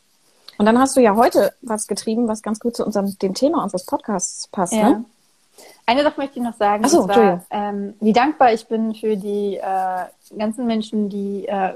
Und 0.59 0.67
dann 0.67 0.79
hast 0.79 0.97
du 0.97 1.00
ja 1.00 1.17
heute 1.17 1.55
was 1.62 1.87
getrieben, 1.87 2.29
was 2.29 2.43
ganz 2.43 2.61
gut 2.61 2.76
zu 2.76 2.85
unserem, 2.85 3.19
dem 3.19 3.35
Thema 3.35 3.62
unseres 3.62 3.87
Podcasts 3.87 4.47
passt. 4.49 4.75
Ja. 4.75 4.90
Ne? 4.90 5.05
Eine 5.87 6.02
Sache 6.02 6.21
möchte 6.21 6.38
ich 6.38 6.45
noch 6.45 6.57
sagen. 6.57 6.83
Ach 6.85 6.88
so, 6.90 7.07
zwar, 7.07 7.45
ähm, 7.50 7.95
wie 8.00 8.12
dankbar 8.12 8.52
ich 8.52 8.67
bin 8.67 8.95
für 8.95 9.17
die 9.17 9.57
äh, 9.57 10.37
ganzen 10.37 10.67
Menschen, 10.67 11.09
die 11.09 11.49
äh, 11.49 11.73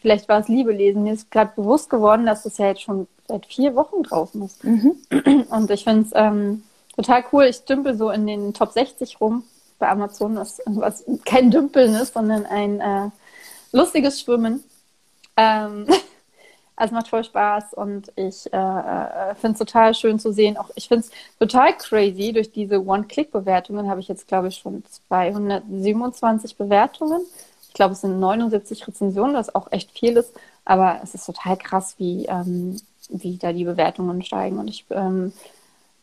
vielleicht 0.00 0.28
war 0.28 0.40
es 0.40 0.48
Liebe 0.48 0.72
lesen. 0.72 1.04
Mir 1.04 1.14
ist 1.14 1.30
gerade 1.30 1.52
bewusst 1.56 1.90
geworden, 1.90 2.26
dass 2.26 2.42
das 2.42 2.58
ja 2.58 2.66
jetzt 2.66 2.82
schon 2.82 3.08
seit 3.26 3.46
vier 3.46 3.74
Wochen 3.74 4.02
draußen 4.02 4.42
ist. 4.42 4.62
Mhm. 4.62 4.96
Und 5.50 5.70
ich 5.70 5.84
finde 5.84 6.02
es 6.02 6.12
ähm, 6.14 6.62
total 6.94 7.24
cool. 7.32 7.44
Ich 7.44 7.64
dümpel 7.64 7.96
so 7.96 8.10
in 8.10 8.26
den 8.26 8.54
Top 8.54 8.72
60 8.72 9.20
rum 9.20 9.44
bei 9.78 9.88
Amazon, 9.88 10.36
was, 10.36 10.62
was 10.66 11.04
kein 11.24 11.50
Dümpeln 11.50 11.94
ist, 11.94 12.14
sondern 12.14 12.46
ein 12.46 12.80
äh, 12.80 13.10
lustiges 13.76 14.20
Schwimmen. 14.20 14.64
Ähm, 15.36 15.86
also 16.76 16.94
macht 16.94 17.08
voll 17.08 17.24
Spaß 17.24 17.74
und 17.74 18.12
ich 18.16 18.52
äh, 18.52 18.56
äh 18.56 19.34
finde 19.34 19.52
es 19.52 19.58
total 19.58 19.94
schön 19.94 20.18
zu 20.18 20.32
sehen. 20.32 20.56
Auch 20.56 20.70
ich 20.74 20.88
finde 20.88 21.06
es 21.06 21.10
total 21.38 21.76
crazy. 21.76 22.32
Durch 22.32 22.50
diese 22.50 22.84
One-Click-Bewertungen 22.84 23.88
habe 23.88 24.00
ich 24.00 24.08
jetzt, 24.08 24.26
glaube 24.26 24.48
ich, 24.48 24.56
schon 24.56 24.82
227 25.08 26.56
Bewertungen. 26.56 27.22
Ich 27.68 27.74
glaube, 27.74 27.92
es 27.92 28.00
sind 28.00 28.18
79 28.18 28.88
Rezensionen, 28.88 29.36
was 29.36 29.54
auch 29.54 29.70
echt 29.70 29.90
viel 29.90 30.16
ist. 30.16 30.32
Aber 30.64 31.00
es 31.02 31.14
ist 31.14 31.26
total 31.26 31.56
krass, 31.56 31.94
wie, 31.98 32.26
ähm, 32.26 32.80
wie 33.08 33.36
da 33.36 33.52
die 33.52 33.64
Bewertungen 33.64 34.22
steigen. 34.22 34.58
Und 34.58 34.68
ich 34.68 34.84
ähm, 34.90 35.32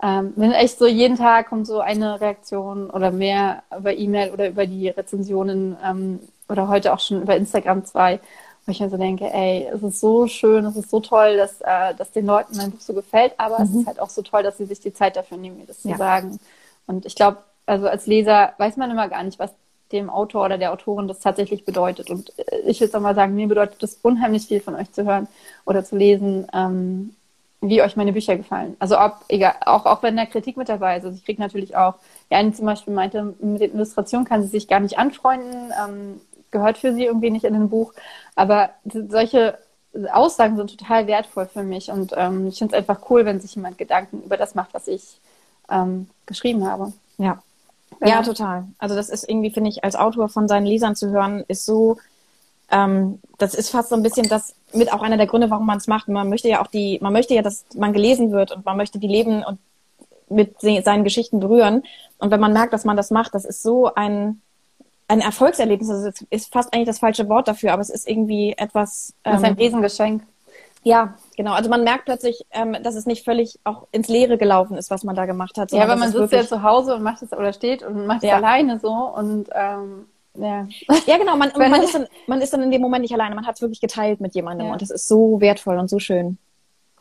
ähm, 0.02 0.34
bin 0.34 0.52
echt 0.52 0.78
so, 0.80 0.86
jeden 0.86 1.18
Tag 1.18 1.50
kommt 1.50 1.66
so 1.66 1.80
eine 1.80 2.20
Reaktion 2.20 2.90
oder 2.90 3.12
mehr 3.12 3.64
über 3.78 3.96
E-Mail 3.96 4.32
oder 4.32 4.50
über 4.50 4.68
die 4.68 4.90
Rezensionen 4.90 5.78
ähm, 5.84 6.20
oder 6.54 6.70
heute 6.70 6.94
auch 6.94 7.00
schon 7.00 7.22
über 7.22 7.36
Instagram 7.36 7.84
zwei, 7.84 8.20
wo 8.66 8.72
ich 8.72 8.80
mir 8.80 8.90
so 8.90 8.98
denke, 8.98 9.26
ey, 9.34 9.68
es 9.74 9.84
ist 9.84 10.00
so 10.00 10.28
schön, 10.28 10.66
es 10.66 10.78
ist 10.78 10.90
so 10.90 11.02
toll, 11.02 11.36
dass, 11.36 11.60
äh, 11.62 11.94
dass 11.96 12.12
den 12.12 12.26
Leuten 12.26 12.56
mein 12.56 12.72
Buch 12.72 12.80
so 12.80 12.94
gefällt, 12.94 13.34
aber 13.38 13.60
mhm. 13.60 13.66
es 13.66 13.76
ist 13.76 13.88
halt 13.88 14.00
auch 14.00 14.10
so 14.10 14.22
toll, 14.22 14.44
dass 14.44 14.58
sie 14.58 14.66
sich 14.66 14.80
die 14.80 14.94
Zeit 14.94 15.18
dafür 15.18 15.38
nehmen, 15.38 15.58
mir 15.58 15.66
das 15.66 15.84
ja. 15.84 15.92
zu 15.92 15.98
sagen. 15.98 16.40
Und 16.88 17.06
ich 17.06 17.16
glaube, 17.16 17.40
also 17.66 17.88
als 17.88 18.08
Leser 18.08 18.54
weiß 18.58 18.78
man 18.78 18.92
immer 18.92 19.10
gar 19.10 19.24
nicht, 19.24 19.40
was 19.40 19.52
dem 19.92 20.10
Autor 20.10 20.46
oder 20.46 20.58
der 20.58 20.72
Autorin 20.72 21.08
das 21.08 21.20
tatsächlich 21.20 21.66
bedeutet. 21.66 22.10
Und 22.10 22.38
äh, 22.38 22.60
ich 22.66 22.80
will 22.80 22.88
es 22.88 22.96
auch 22.96 23.02
mal 23.02 23.16
sagen, 23.16 23.36
mir 23.36 23.48
bedeutet 23.48 23.82
es 23.84 24.00
unheimlich 24.02 24.48
viel 24.48 24.62
von 24.62 24.76
euch 24.76 24.92
zu 24.92 25.06
hören 25.06 25.28
oder 25.66 25.84
zu 25.84 25.96
lesen, 25.96 26.48
ähm, 26.54 27.16
wie 27.62 27.82
euch 27.82 27.96
meine 27.96 28.12
Bücher 28.12 28.36
gefallen. 28.36 28.76
Also 28.80 29.00
ob, 29.00 29.24
egal, 29.30 29.56
auch, 29.66 29.86
auch 29.86 30.04
wenn 30.04 30.18
da 30.18 30.26
Kritik 30.26 30.58
mit 30.58 30.68
dabei 30.68 30.98
ist. 30.98 31.06
Also 31.06 31.18
ich 31.18 31.26
kriege 31.26 31.42
natürlich 31.42 31.76
auch, 31.78 31.96
die 32.30 32.36
eine 32.36 32.54
zum 32.54 32.66
Beispiel 32.66 32.94
meinte, 32.94 33.36
mit 33.40 33.62
der 33.62 33.74
Illustration 33.74 34.26
kann 34.26 34.42
sie 34.42 34.50
sich 34.50 34.68
gar 34.68 34.80
nicht 34.80 34.98
anfreunden, 34.98 35.72
ähm, 35.82 36.22
gehört 36.54 36.78
für 36.78 36.94
sie 36.94 37.04
irgendwie 37.04 37.32
nicht 37.32 37.44
in 37.44 37.56
ein 37.56 37.70
Buch. 37.70 37.94
Aber 38.36 38.70
solche 38.86 39.58
Aussagen 40.12 40.56
sind 40.56 40.78
total 40.78 41.08
wertvoll 41.08 41.46
für 41.46 41.64
mich 41.64 41.92
und 41.92 42.14
ähm, 42.16 42.48
ich 42.48 42.58
finde 42.58 42.76
es 42.76 42.80
einfach 42.80 43.10
cool, 43.10 43.26
wenn 43.26 43.42
sich 43.42 43.56
jemand 43.56 43.78
Gedanken 43.78 44.24
über 44.24 44.38
das 44.38 44.56
macht, 44.56 44.74
was 44.74 44.88
ich 44.88 45.20
ähm, 45.70 46.08
geschrieben 46.26 46.66
habe. 46.66 46.94
Ja. 47.18 47.44
ja. 48.02 48.08
Ja, 48.08 48.22
total. 48.24 48.66
Also 48.80 48.96
das 48.96 49.10
ist 49.10 49.30
irgendwie, 49.30 49.52
finde 49.52 49.70
ich, 49.70 49.84
als 49.84 49.96
Autor 49.96 50.30
von 50.30 50.48
seinen 50.48 50.66
Lesern 50.66 50.96
zu 50.96 51.10
hören, 51.10 51.44
ist 51.48 51.66
so, 51.66 51.98
ähm, 52.72 53.20
das 53.38 53.54
ist 53.54 53.70
fast 53.70 53.90
so 53.90 53.96
ein 53.96 54.04
bisschen 54.04 54.28
das 54.30 54.56
mit 54.74 54.92
auch 54.92 55.04
einer 55.04 55.18
der 55.18 55.28
Gründe, 55.28 55.52
warum 55.52 55.68
man 55.68 55.78
es 55.78 55.88
macht. 55.88 56.08
Man 56.08 56.30
möchte 56.30 56.50
ja 56.50 56.62
auch 56.62 56.68
die, 56.68 56.98
man 57.02 57.14
möchte 57.14 57.36
ja, 57.36 57.44
dass 57.44 57.66
man 57.76 57.94
gelesen 57.94 58.32
wird 58.32 58.52
und 58.52 58.66
man 58.66 58.78
möchte 58.78 58.98
die 58.98 59.08
Leben 59.08 59.44
und 59.44 59.60
mit 60.30 60.60
seinen 60.60 61.04
Geschichten 61.04 61.40
berühren. 61.40 61.84
Und 62.18 62.32
wenn 62.32 62.40
man 62.40 62.54
merkt, 62.54 62.74
dass 62.74 62.86
man 62.86 62.98
das 62.98 63.12
macht, 63.12 63.36
das 63.36 63.46
ist 63.46 63.62
so 63.62 63.94
ein 63.94 64.42
ein 65.08 65.22
Erfolgserlebnis. 65.22 65.90
Also 65.90 66.12
ist 66.30 66.52
fast 66.52 66.74
eigentlich 66.74 66.88
das 66.88 67.00
falsche 67.00 67.30
Wort 67.30 67.48
dafür, 67.48 67.74
aber 67.74 67.82
es 67.82 67.90
ist 67.90 68.08
irgendwie 68.08 68.54
etwas. 68.58 69.14
Ähm, 69.24 69.34
das 69.34 69.42
ist 69.42 69.46
ein 69.46 69.52
ähm, 69.52 69.58
Riesengeschenk. 69.58 70.24
Ja, 70.84 71.16
genau. 71.38 71.54
Also 71.54 71.70
man 71.70 71.84
merkt 71.84 72.06
plötzlich, 72.06 72.46
ähm, 72.52 72.76
dass 72.84 72.96
es 72.96 73.06
nicht 73.06 73.24
völlig 73.24 73.60
auch 73.64 73.88
ins 73.92 74.10
Leere 74.10 74.38
gelaufen 74.38 74.78
ist, 74.78 74.92
was 74.92 75.04
man 75.04 75.16
da 75.16 75.26
gemacht 75.26 75.58
hat. 75.58 75.72
Ja, 75.72 75.84
aber 75.84 75.96
man 75.96 76.12
sitzt 76.12 76.34
ja 76.34 76.44
zu 76.44 76.62
Hause 76.62 76.96
und 76.96 77.04
macht 77.04 77.22
es 77.22 77.32
oder 77.32 77.54
steht 77.54 77.84
und 77.84 78.06
macht 78.06 78.24
es 78.24 78.30
ja. 78.30 78.36
alleine 78.36 78.80
so 78.80 78.92
und 78.92 79.50
ähm, 79.54 80.08
ja. 80.36 80.68
ja, 81.06 81.18
genau. 81.18 81.38
Man, 81.38 81.52
man, 81.56 81.82
ist 81.82 81.96
dann, 81.96 82.08
man 82.28 82.42
ist 82.42 82.52
dann 82.52 82.64
in 82.64 82.72
dem 82.72 82.82
Moment 82.82 83.04
nicht 83.04 83.14
alleine. 83.14 83.36
Man 83.36 83.48
hat 83.48 83.56
es 83.56 83.62
wirklich 83.62 83.82
geteilt 83.82 84.20
mit 84.20 84.36
jemandem 84.36 84.68
ja. 84.68 84.74
und 84.74 84.82
das 84.82 84.90
ist 84.90 85.08
so 85.08 85.40
wertvoll 85.40 85.78
und 85.78 85.90
so 85.90 86.00
schön. 86.00 86.38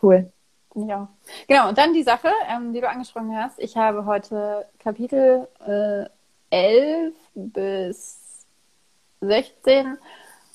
Cool. 0.01 0.31
Ja, 0.75 1.09
genau. 1.49 1.69
Und 1.69 1.77
dann 1.77 1.93
die 1.93 2.03
Sache, 2.03 2.29
ähm, 2.49 2.73
die 2.73 2.81
du 2.81 2.89
angesprochen 2.89 3.37
hast. 3.37 3.59
Ich 3.59 3.77
habe 3.77 4.07
heute 4.07 4.67
Kapitel 4.79 5.49
äh, 5.67 6.07
11 6.51 7.15
bis 7.35 8.47
16 9.21 9.99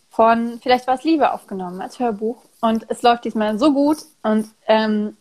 von 0.10 0.60
Vielleicht 0.62 0.88
war 0.88 0.96
es 0.96 1.04
Liebe 1.04 1.32
aufgenommen 1.32 1.82
als 1.82 2.00
Hörbuch. 2.00 2.38
Und 2.62 2.86
es 2.90 3.04
läuft 3.04 3.26
diesmal 3.26 3.60
so 3.60 3.72
gut 3.72 3.98
und 4.24 4.50
ähm, 4.66 5.16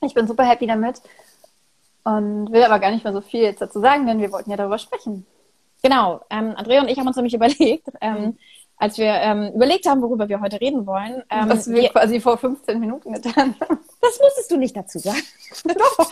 ich 0.00 0.14
bin 0.14 0.28
super 0.28 0.44
happy 0.44 0.68
damit 0.68 1.02
und 2.04 2.52
will 2.52 2.62
aber 2.62 2.78
gar 2.78 2.92
nicht 2.92 3.02
mehr 3.02 3.12
so 3.12 3.20
viel 3.20 3.42
jetzt 3.42 3.60
dazu 3.60 3.80
sagen, 3.80 4.06
denn 4.06 4.20
wir 4.20 4.30
wollten 4.30 4.50
ja 4.50 4.56
darüber 4.56 4.78
sprechen. 4.78 5.26
Genau, 5.82 6.20
ähm, 6.30 6.54
Andrea 6.56 6.80
und 6.80 6.88
ich 6.88 6.98
haben 6.98 7.08
uns 7.08 7.16
nämlich 7.16 7.34
überlegt, 7.34 7.88
ähm, 8.00 8.38
als 8.76 8.98
wir 8.98 9.12
ähm, 9.12 9.52
überlegt 9.54 9.86
haben, 9.86 10.00
worüber 10.00 10.28
wir 10.28 10.40
heute 10.40 10.60
reden 10.60 10.86
wollen. 10.86 11.22
Ähm, 11.30 11.48
Was 11.48 11.68
wir, 11.68 11.82
wir 11.82 11.88
quasi 11.88 12.20
vor 12.20 12.38
15 12.38 12.78
Minuten 12.78 13.12
getan 13.12 13.54
haben. 13.60 13.78
Das 14.00 14.20
musstest 14.20 14.50
du 14.50 14.56
nicht 14.56 14.76
dazu 14.76 15.00
sagen. 15.00 15.22
Doch. 15.64 16.10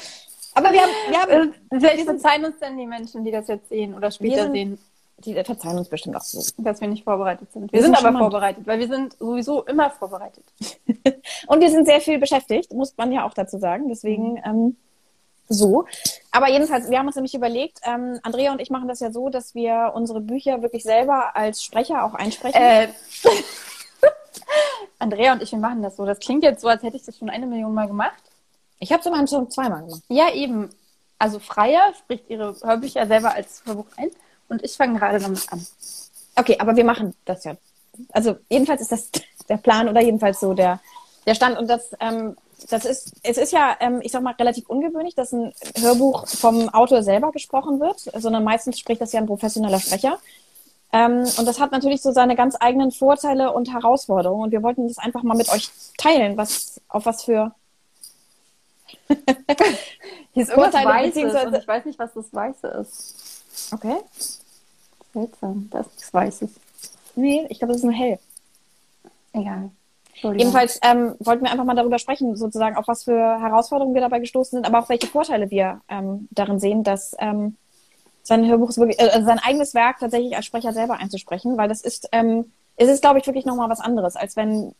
Aber 0.56 0.72
wir 0.72 0.80
haben, 0.80 0.90
wir 1.08 1.20
haben 1.20 1.54
vielleicht 1.70 2.04
verzeihen 2.04 2.44
uns 2.46 2.58
denn 2.58 2.78
die 2.78 2.86
Menschen, 2.86 3.25
die 3.25 3.30
das 3.30 3.46
jetzt 3.46 3.68
sehen 3.68 3.92
oder 3.94 4.10
später 4.10 4.44
sind, 4.44 4.52
sehen. 4.52 4.78
Die 5.18 5.34
verzeihen 5.44 5.76
uns 5.76 5.88
bestimmt 5.88 6.16
auch 6.16 6.22
so. 6.22 6.42
Dass 6.56 6.80
wir 6.80 6.88
nicht 6.88 7.04
vorbereitet 7.04 7.52
sind. 7.52 7.70
Wir, 7.72 7.78
wir 7.78 7.82
sind, 7.82 7.96
sind 7.96 8.06
aber 8.06 8.18
vorbereitet, 8.18 8.66
weil 8.66 8.78
wir 8.78 8.88
sind 8.88 9.18
sowieso 9.18 9.64
immer 9.64 9.90
vorbereitet. 9.90 10.44
und 11.46 11.60
wir 11.60 11.70
sind 11.70 11.86
sehr 11.86 12.00
viel 12.00 12.18
beschäftigt, 12.18 12.72
muss 12.72 12.96
man 12.96 13.12
ja 13.12 13.26
auch 13.26 13.34
dazu 13.34 13.58
sagen. 13.58 13.88
Deswegen 13.88 14.32
mhm. 14.32 14.42
ähm, 14.44 14.76
so. 15.46 15.84
Aber 16.32 16.48
jedenfalls, 16.48 16.88
wir 16.88 16.98
haben 16.98 17.06
uns 17.06 17.16
nämlich 17.16 17.34
überlegt, 17.34 17.80
ähm, 17.84 18.18
Andrea 18.22 18.52
und 18.52 18.60
ich 18.60 18.70
machen 18.70 18.88
das 18.88 19.00
ja 19.00 19.10
so, 19.10 19.28
dass 19.28 19.54
wir 19.54 19.92
unsere 19.94 20.22
Bücher 20.22 20.62
wirklich 20.62 20.84
selber 20.84 21.36
als 21.36 21.62
Sprecher 21.62 22.02
auch 22.02 22.14
einsprechen. 22.14 22.60
Äh, 22.60 22.88
Andrea 24.98 25.34
und 25.34 25.42
ich, 25.42 25.52
wir 25.52 25.58
machen 25.58 25.82
das 25.82 25.96
so. 25.96 26.06
Das 26.06 26.18
klingt 26.18 26.42
jetzt 26.42 26.62
so, 26.62 26.68
als 26.68 26.82
hätte 26.82 26.96
ich 26.96 27.04
das 27.04 27.18
schon 27.18 27.28
eine 27.28 27.46
Million 27.46 27.75
Mal 27.75 27.88
gemacht. 27.88 28.22
Ich 28.78 28.92
habe 28.92 29.00
es 29.00 29.06
immerhin 29.06 29.28
schon 29.28 29.50
zweimal 29.50 29.83
gemacht. 29.83 30.02
Ja, 30.09 30.33
eben. 30.33 30.71
Also 31.18 31.38
Freier 31.38 31.95
spricht 31.99 32.28
ihre 32.28 32.54
Hörbücher 32.62 33.06
selber 33.06 33.33
als 33.33 33.62
Hörbuch 33.64 33.87
ein 33.97 34.11
und 34.49 34.62
ich 34.62 34.76
fange 34.76 34.99
gerade 34.99 35.18
damit 35.18 35.50
an. 35.50 35.66
Okay, 36.37 36.56
aber 36.59 36.76
wir 36.76 36.85
machen 36.85 37.14
das 37.25 37.45
ja. 37.45 37.56
Also 38.12 38.37
jedenfalls 38.49 38.83
ist 38.83 38.92
das 38.92 39.11
der 39.49 39.56
Plan 39.56 39.88
oder 39.88 40.02
jedenfalls 40.02 40.40
so 40.40 40.52
der, 40.52 40.80
der 41.26 41.35
Stand. 41.35 41.59
Und 41.59 41.68
das, 41.68 41.90
ähm, 42.00 42.37
das 42.68 42.85
ist, 42.85 43.14
es 43.23 43.38
ist 43.38 43.52
ja, 43.52 43.76
ähm, 43.80 44.00
ich 44.02 44.12
sag 44.12 44.23
mal, 44.23 44.35
relativ 44.35 44.68
ungewöhnlich, 44.68 45.14
dass 45.14 45.33
ein 45.33 45.54
Hörbuch 45.78 46.26
vom 46.26 46.68
Autor 46.68 47.02
selber 47.02 47.33
gesprochen 47.33 47.80
wird, 47.80 48.00
sondern 48.14 48.45
meistens 48.45 48.78
spricht 48.78 49.00
das 49.00 49.12
ja 49.12 49.21
ein 49.21 49.26
professioneller 49.26 49.80
Sprecher. 49.80 50.18
Ähm, 50.92 51.25
und 51.38 51.47
das 51.47 51.61
hat 51.61 51.73
natürlich 51.73 52.02
so 52.02 52.12
seine 52.12 52.37
ganz 52.37 52.56
eigenen 52.61 52.92
Vorteile 52.92 53.52
und 53.52 53.73
Herausforderungen. 53.73 54.45
Und 54.45 54.50
wir 54.52 54.62
wollten 54.62 54.87
das 54.87 54.99
einfach 54.99 55.23
mal 55.23 55.37
mit 55.37 55.49
euch 55.50 55.71
teilen, 55.97 56.37
was, 56.37 56.80
auf 56.88 57.06
was 57.06 57.25
für 57.25 57.54
Hier 60.32 60.42
ist 60.42 60.50
irgendwas 60.50 60.75
Weißes 60.75 61.44
und 61.44 61.54
ich 61.54 61.68
weiß 61.68 61.84
nicht, 61.84 61.98
was 61.98 62.12
das 62.14 62.32
Weiße 62.32 62.66
ist. 62.68 63.72
Okay. 63.72 63.96
Seltsam, 65.12 65.68
das 65.70 65.86
ist 65.86 65.92
nichts 65.94 66.14
Weißes. 66.14 66.50
Nee, 67.14 67.46
ich 67.48 67.58
glaube, 67.58 67.72
das 67.72 67.82
ist 67.82 67.84
nur 67.84 67.94
hell. 67.94 68.18
Egal. 69.32 69.70
Jedenfalls 70.22 70.80
ähm, 70.82 71.14
wollten 71.18 71.44
wir 71.44 71.50
einfach 71.50 71.64
mal 71.64 71.76
darüber 71.76 71.98
sprechen, 71.98 72.36
sozusagen, 72.36 72.76
auf 72.76 72.88
was 72.88 73.04
für 73.04 73.40
Herausforderungen 73.40 73.94
wir 73.94 74.00
dabei 74.00 74.18
gestoßen 74.18 74.56
sind, 74.58 74.66
aber 74.66 74.80
auch 74.80 74.88
welche 74.88 75.06
Vorteile 75.06 75.50
wir 75.50 75.82
ähm, 75.88 76.28
darin 76.30 76.58
sehen, 76.58 76.84
dass 76.84 77.14
ähm, 77.18 77.56
sein 78.22 78.46
Hörbuch 78.46 78.75
wirklich, 78.76 78.98
äh, 78.98 79.22
sein 79.22 79.38
eigenes 79.38 79.75
Werk 79.75 79.98
tatsächlich 80.00 80.34
als 80.34 80.46
Sprecher 80.46 80.72
selber 80.72 80.94
einzusprechen, 80.94 81.56
weil 81.58 81.68
das 81.68 81.82
ist, 81.82 82.08
ähm, 82.12 82.50
es 82.76 82.88
ist, 82.88 83.02
glaube 83.02 83.18
ich, 83.18 83.26
wirklich 83.26 83.44
nochmal 83.44 83.68
was 83.68 83.80
anderes, 83.80 84.16
als 84.16 84.36
wenn 84.36 84.75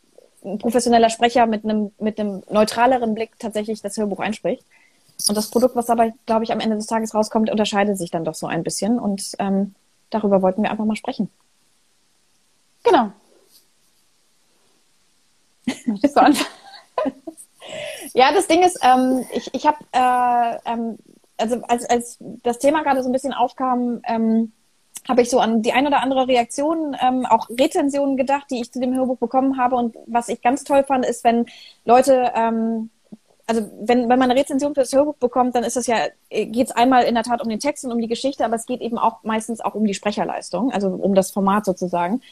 ein 0.45 0.59
professioneller 0.59 1.11
Sprecher 1.11 1.47
mit 1.47 1.65
einem, 1.65 1.93
mit 1.99 2.21
einem 2.21 2.43
neutraleren 2.51 3.15
Blick 3.15 3.39
tatsächlich 3.39 3.83
das 3.83 3.97
Hörbuch 3.97 4.21
einspricht. 4.21 4.65
Und 5.29 5.37
das 5.37 5.51
Produkt, 5.51 5.75
was 5.77 5.87
dabei, 5.87 6.13
glaube 6.27 6.45
ich, 6.45 6.53
am 6.53 6.61
Ende 6.61 6.77
des 6.77 6.87
Tages 6.87 7.15
rauskommt, 7.15 7.51
unterscheidet 7.51 7.97
sich 7.99 8.11
dann 8.11 8.25
doch 8.25 8.35
so 8.35 8.47
ein 8.47 8.63
bisschen. 8.63 8.99
Und 8.99 9.33
ähm, 9.39 9.75
darüber 10.11 10.43
wollten 10.43 10.63
wir 10.63 10.71
einfach 10.71 10.85
mal 10.85 10.97
sprechen. 10.97 11.31
Genau. 12.85 13.11
Du 15.67 15.99
ja, 18.15 18.33
das 18.33 18.47
Ding 18.47 18.63
ist, 18.63 18.79
ähm, 18.83 19.25
ich, 19.33 19.53
ich 19.53 19.67
habe, 19.67 19.79
äh, 19.93 20.59
ähm, 20.71 20.99
also 21.37 21.61
als, 21.63 21.85
als 21.87 22.19
das 22.21 22.59
Thema 22.59 22.83
gerade 22.83 23.03
so 23.03 23.09
ein 23.09 23.13
bisschen 23.13 23.33
aufkam, 23.33 24.01
ähm, 24.05 24.53
habe 25.09 25.23
ich 25.23 25.31
so 25.31 25.41
an 25.41 25.63
die 25.63 25.73
ein 25.73 25.87
oder 25.87 26.03
andere 26.03 26.29
Reaktion, 26.29 26.97
ähm, 27.01 27.27
auch 27.27 27.49
Rezensionen 27.51 28.17
gedacht, 28.17 28.47
die 28.51 28.61
ich 28.61 28.73
zu 28.73 28.81
dem 28.81 28.95
Hörbuch 28.95 29.19
bekommen 29.19 29.59
habe. 29.59 29.77
Und 29.77 29.97
was 30.07 30.29
ich 30.29 30.43
ganz 30.43 30.65
toll 30.65 30.85
fand, 30.85 31.07
ist, 31.07 31.25
wenn 31.25 31.47
Leute, 31.85 32.33
ähm, 32.35 32.91
also 33.47 33.71
wenn, 33.81 34.09
wenn 34.09 34.19
man 34.19 34.31
eine 34.31 34.39
Rezension 34.39 34.75
für 34.75 34.81
das 34.81 34.93
Hörbuch 34.93 35.17
bekommt, 35.17 35.55
dann 35.55 35.63
ist 35.63 35.77
es 35.77 35.87
ja, 35.87 35.97
geht 36.31 36.67
es 36.67 36.73
einmal 36.73 37.05
in 37.05 37.15
der 37.15 37.23
Tat 37.23 37.41
um 37.41 37.49
den 37.49 37.61
Text 37.61 37.85
und 37.85 37.93
um 37.93 38.01
die 38.01 38.09
Geschichte, 38.09 38.45
aber 38.45 38.57
es 38.57 38.67
geht 38.67 38.81
eben 38.81 38.99
auch 38.99 39.23
meistens 39.23 39.61
auch 39.61 39.75
um 39.75 39.85
die 39.85 39.95
Sprecherleistung, 39.95 40.73
also 40.73 40.89
um 40.89 41.15
das 41.15 41.31
Format 41.31 41.65
sozusagen. 41.65 42.23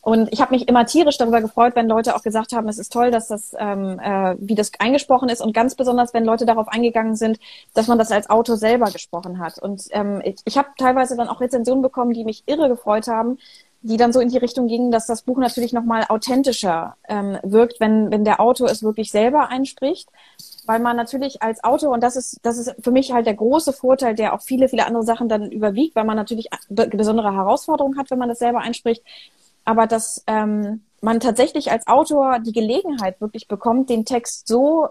Und 0.00 0.32
ich 0.32 0.40
habe 0.40 0.52
mich 0.52 0.68
immer 0.68 0.84
tierisch 0.84 1.16
darüber 1.16 1.40
gefreut, 1.40 1.76
wenn 1.76 1.88
Leute 1.88 2.16
auch 2.16 2.22
gesagt 2.22 2.52
haben, 2.52 2.68
es 2.68 2.78
ist 2.78 2.92
toll, 2.92 3.10
dass 3.10 3.28
das, 3.28 3.54
ähm, 3.58 4.00
äh, 4.00 4.34
wie 4.38 4.56
das 4.56 4.72
eingesprochen 4.78 5.28
ist 5.28 5.40
und 5.40 5.54
ganz 5.54 5.76
besonders, 5.76 6.12
wenn 6.12 6.24
Leute 6.24 6.44
darauf 6.44 6.68
eingegangen 6.68 7.14
sind, 7.14 7.38
dass 7.72 7.86
man 7.86 7.96
das 7.96 8.10
als 8.10 8.28
Autor 8.28 8.56
selber 8.56 8.90
gesprochen 8.90 9.38
hat. 9.38 9.58
Und 9.60 9.84
ähm, 9.92 10.20
ich, 10.24 10.36
ich 10.44 10.58
habe 10.58 10.68
teilweise 10.76 11.16
dann 11.16 11.28
auch 11.28 11.40
Rezensionen 11.40 11.82
bekommen, 11.82 12.12
die 12.12 12.24
mich 12.24 12.42
irre 12.46 12.68
gefreut 12.68 13.06
haben, 13.06 13.38
die 13.84 13.98
dann 13.98 14.14
so 14.14 14.20
in 14.20 14.30
die 14.30 14.38
Richtung 14.38 14.66
gingen, 14.66 14.90
dass 14.90 15.06
das 15.06 15.22
Buch 15.22 15.36
natürlich 15.36 15.74
nochmal 15.74 16.06
authentischer 16.08 16.96
ähm, 17.06 17.38
wirkt, 17.42 17.80
wenn, 17.80 18.10
wenn 18.10 18.24
der 18.24 18.40
Autor 18.40 18.70
es 18.70 18.82
wirklich 18.82 19.10
selber 19.10 19.50
einspricht. 19.50 20.08
Weil 20.66 20.80
man 20.80 20.96
natürlich 20.96 21.42
als 21.42 21.62
Autor, 21.62 21.90
und 21.90 22.02
das 22.02 22.16
ist, 22.16 22.38
das 22.42 22.58
ist 22.58 22.74
für 22.82 22.90
mich 22.90 23.12
halt 23.12 23.26
der 23.26 23.34
große 23.34 23.72
Vorteil, 23.72 24.14
der 24.14 24.32
auch 24.32 24.42
viele, 24.42 24.68
viele 24.68 24.86
andere 24.86 25.02
Sachen 25.02 25.28
dann 25.28 25.50
überwiegt, 25.50 25.94
weil 25.94 26.04
man 26.04 26.16
natürlich 26.16 26.48
besondere 26.68 27.34
Herausforderungen 27.34 27.98
hat, 27.98 28.10
wenn 28.10 28.18
man 28.18 28.28
das 28.28 28.38
selber 28.38 28.60
einspricht, 28.60 29.02
aber 29.64 29.86
dass 29.86 30.22
ähm, 30.26 30.82
man 31.00 31.20
tatsächlich 31.20 31.70
als 31.70 31.86
Autor 31.86 32.38
die 32.38 32.52
Gelegenheit 32.52 33.20
wirklich 33.20 33.46
bekommt, 33.46 33.90
den 33.90 34.04
Text 34.04 34.48
so 34.48 34.88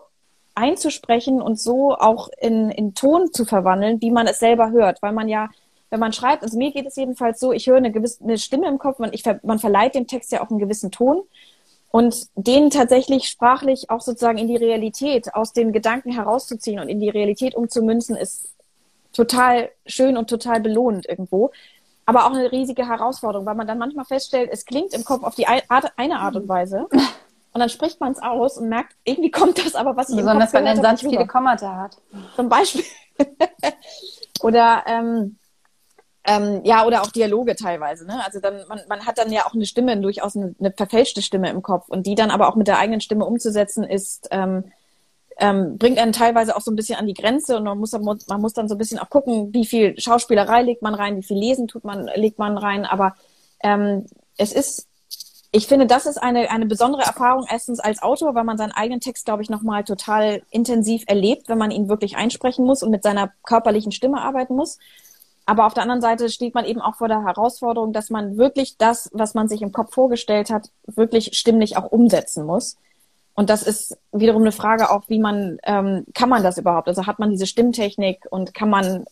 einzusprechen 0.55 1.41
und 1.41 1.59
so 1.59 1.95
auch 1.95 2.29
in, 2.39 2.69
in 2.69 2.93
Ton 2.93 3.33
zu 3.33 3.45
verwandeln, 3.45 4.01
wie 4.01 4.11
man 4.11 4.27
es 4.27 4.39
selber 4.39 4.69
hört, 4.71 5.01
weil 5.01 5.13
man 5.13 5.27
ja 5.27 5.49
wenn 5.93 5.99
man 5.99 6.11
schreibt, 6.11 6.41
also 6.41 6.57
mir 6.57 6.71
geht 6.71 6.87
es 6.87 6.95
jedenfalls 6.95 7.39
so, 7.39 7.51
ich 7.51 7.67
höre 7.67 7.77
eine 7.77 7.91
gewisse 7.91 8.23
eine 8.23 8.39
Stimme 8.39 8.67
im 8.67 8.79
Kopf, 8.79 8.97
man, 8.97 9.13
ich, 9.13 9.23
man 9.43 9.59
verleiht 9.59 9.93
dem 9.93 10.07
Text 10.07 10.31
ja 10.31 10.41
auch 10.41 10.49
einen 10.49 10.57
gewissen 10.57 10.89
Ton 10.89 11.21
und 11.93 12.27
den 12.35 12.69
tatsächlich 12.69 13.29
sprachlich 13.29 13.89
auch 13.89 14.01
sozusagen 14.01 14.37
in 14.37 14.47
die 14.47 14.57
Realität, 14.57 15.33
aus 15.33 15.53
den 15.53 15.71
Gedanken 15.71 16.11
herauszuziehen 16.11 16.81
und 16.81 16.89
in 16.89 16.99
die 16.99 17.09
Realität 17.09 17.55
umzumünzen, 17.55 18.17
ist 18.17 18.49
total 19.13 19.69
schön 19.85 20.17
und 20.17 20.29
total 20.29 20.59
belohnend 20.59 21.07
irgendwo 21.07 21.51
aber 22.05 22.25
auch 22.25 22.31
eine 22.31 22.51
riesige 22.51 22.87
Herausforderung, 22.87 23.45
weil 23.45 23.55
man 23.55 23.67
dann 23.67 23.77
manchmal 23.77 24.05
feststellt, 24.05 24.49
es 24.51 24.65
klingt 24.65 24.93
im 24.93 25.05
Kopf 25.05 25.23
auf 25.23 25.35
die 25.35 25.47
Art, 25.47 25.93
eine 25.95 26.19
Art 26.19 26.35
und 26.35 26.47
Weise. 26.47 26.87
Und 27.53 27.59
dann 27.59 27.69
spricht 27.69 27.99
man 27.99 28.11
es 28.11 28.21
aus 28.21 28.57
und 28.57 28.67
merkt, 28.67 28.95
irgendwie 29.03 29.31
kommt 29.31 29.63
das 29.63 29.75
aber, 29.75 29.95
was 29.95 30.09
ich 30.09 30.17
Besonders, 30.17 30.35
im 30.35 30.45
Kopf 30.45 30.53
wenn 30.53 30.67
ein 30.67 30.81
Satz 30.81 31.01
viele 31.01 31.27
Kommata 31.27 31.75
hat. 31.75 31.97
Zum 32.35 32.49
Beispiel. 32.49 32.83
Oder 34.41 34.83
ähm, 34.87 35.37
Ähm, 36.25 36.61
ja, 36.63 36.85
oder 36.85 37.01
auch 37.01 37.11
Dialoge 37.11 37.55
teilweise. 37.55 38.05
Ne? 38.05 38.23
Also 38.25 38.39
dann, 38.39 38.65
man, 38.69 38.79
man 38.87 39.05
hat 39.05 39.17
dann 39.17 39.31
ja 39.31 39.45
auch 39.45 39.53
eine 39.53 39.65
Stimme, 39.65 39.99
durchaus 39.99 40.37
eine, 40.37 40.55
eine 40.57 40.71
verfälschte 40.71 41.21
Stimme 41.21 41.49
im 41.49 41.61
Kopf. 41.61 41.89
Und 41.89 42.07
die 42.07 42.15
dann 42.15 42.31
aber 42.31 42.47
auch 42.47 42.55
mit 42.55 42.67
der 42.67 42.77
eigenen 42.77 43.01
Stimme 43.01 43.25
umzusetzen, 43.25 43.83
ist 43.83 44.29
ähm, 44.31 44.63
ähm, 45.39 45.77
bringt 45.77 45.97
einen 45.97 46.13
teilweise 46.13 46.55
auch 46.55 46.61
so 46.61 46.71
ein 46.71 46.75
bisschen 46.75 46.97
an 46.97 47.07
die 47.07 47.13
Grenze 47.13 47.57
und 47.57 47.63
man 47.63 47.77
muss, 47.77 47.91
man 47.91 48.41
muss 48.41 48.53
dann 48.53 48.67
so 48.67 48.75
ein 48.75 48.77
bisschen 48.77 48.99
auch 48.99 49.09
gucken, 49.09 49.53
wie 49.53 49.65
viel 49.65 49.99
Schauspielerei 49.99 50.61
legt 50.61 50.81
man 50.81 50.93
rein, 50.93 51.17
wie 51.17 51.23
viel 51.23 51.37
Lesen 51.37 51.67
tut 51.67 51.83
man, 51.83 52.09
legt 52.15 52.39
man 52.39 52.57
rein. 52.57 52.85
Aber 52.85 53.15
ähm, 53.63 54.05
es 54.37 54.53
ist, 54.53 54.87
ich 55.51 55.67
finde, 55.67 55.85
das 55.85 56.05
ist 56.05 56.17
eine, 56.17 56.49
eine 56.51 56.65
besondere 56.65 57.03
Erfahrung, 57.03 57.45
erstens 57.49 57.79
als 57.79 58.01
Autor, 58.01 58.35
weil 58.35 58.43
man 58.43 58.57
seinen 58.57 58.71
eigenen 58.71 58.99
Text, 58.99 59.25
glaube 59.25 59.43
ich, 59.43 59.49
nochmal 59.49 59.83
total 59.83 60.41
intensiv 60.49 61.03
erlebt, 61.07 61.49
wenn 61.49 61.57
man 61.57 61.71
ihn 61.71 61.89
wirklich 61.89 62.15
einsprechen 62.15 62.65
muss 62.65 62.83
und 62.83 62.91
mit 62.91 63.03
seiner 63.03 63.31
körperlichen 63.43 63.91
Stimme 63.91 64.21
arbeiten 64.21 64.55
muss. 64.55 64.77
Aber 65.45 65.65
auf 65.65 65.73
der 65.73 65.83
anderen 65.83 66.01
Seite 66.01 66.29
steht 66.29 66.55
man 66.55 66.65
eben 66.65 66.81
auch 66.81 66.95
vor 66.95 67.07
der 67.07 67.23
Herausforderung, 67.23 67.91
dass 67.91 68.09
man 68.09 68.37
wirklich 68.37 68.77
das, 68.77 69.09
was 69.13 69.33
man 69.33 69.47
sich 69.47 69.61
im 69.61 69.71
Kopf 69.71 69.93
vorgestellt 69.93 70.49
hat, 70.49 70.69
wirklich 70.85 71.37
stimmlich 71.37 71.75
auch 71.75 71.91
umsetzen 71.91 72.45
muss. 72.45 72.77
Und 73.35 73.49
das 73.49 73.63
ist 73.63 73.97
wiederum 74.11 74.43
eine 74.43 74.51
Frage 74.51 74.91
auch, 74.91 75.03
wie 75.09 75.19
man, 75.19 75.57
ähm, 75.63 76.05
kann 76.13 76.29
man 76.29 76.43
das 76.43 76.57
überhaupt? 76.57 76.87
Also 76.87 77.07
hat 77.07 77.19
man 77.19 77.31
diese 77.31 77.47
Stimmtechnik 77.47 78.25
und 78.29 78.53
kann 78.53 78.69
man, 78.69 79.05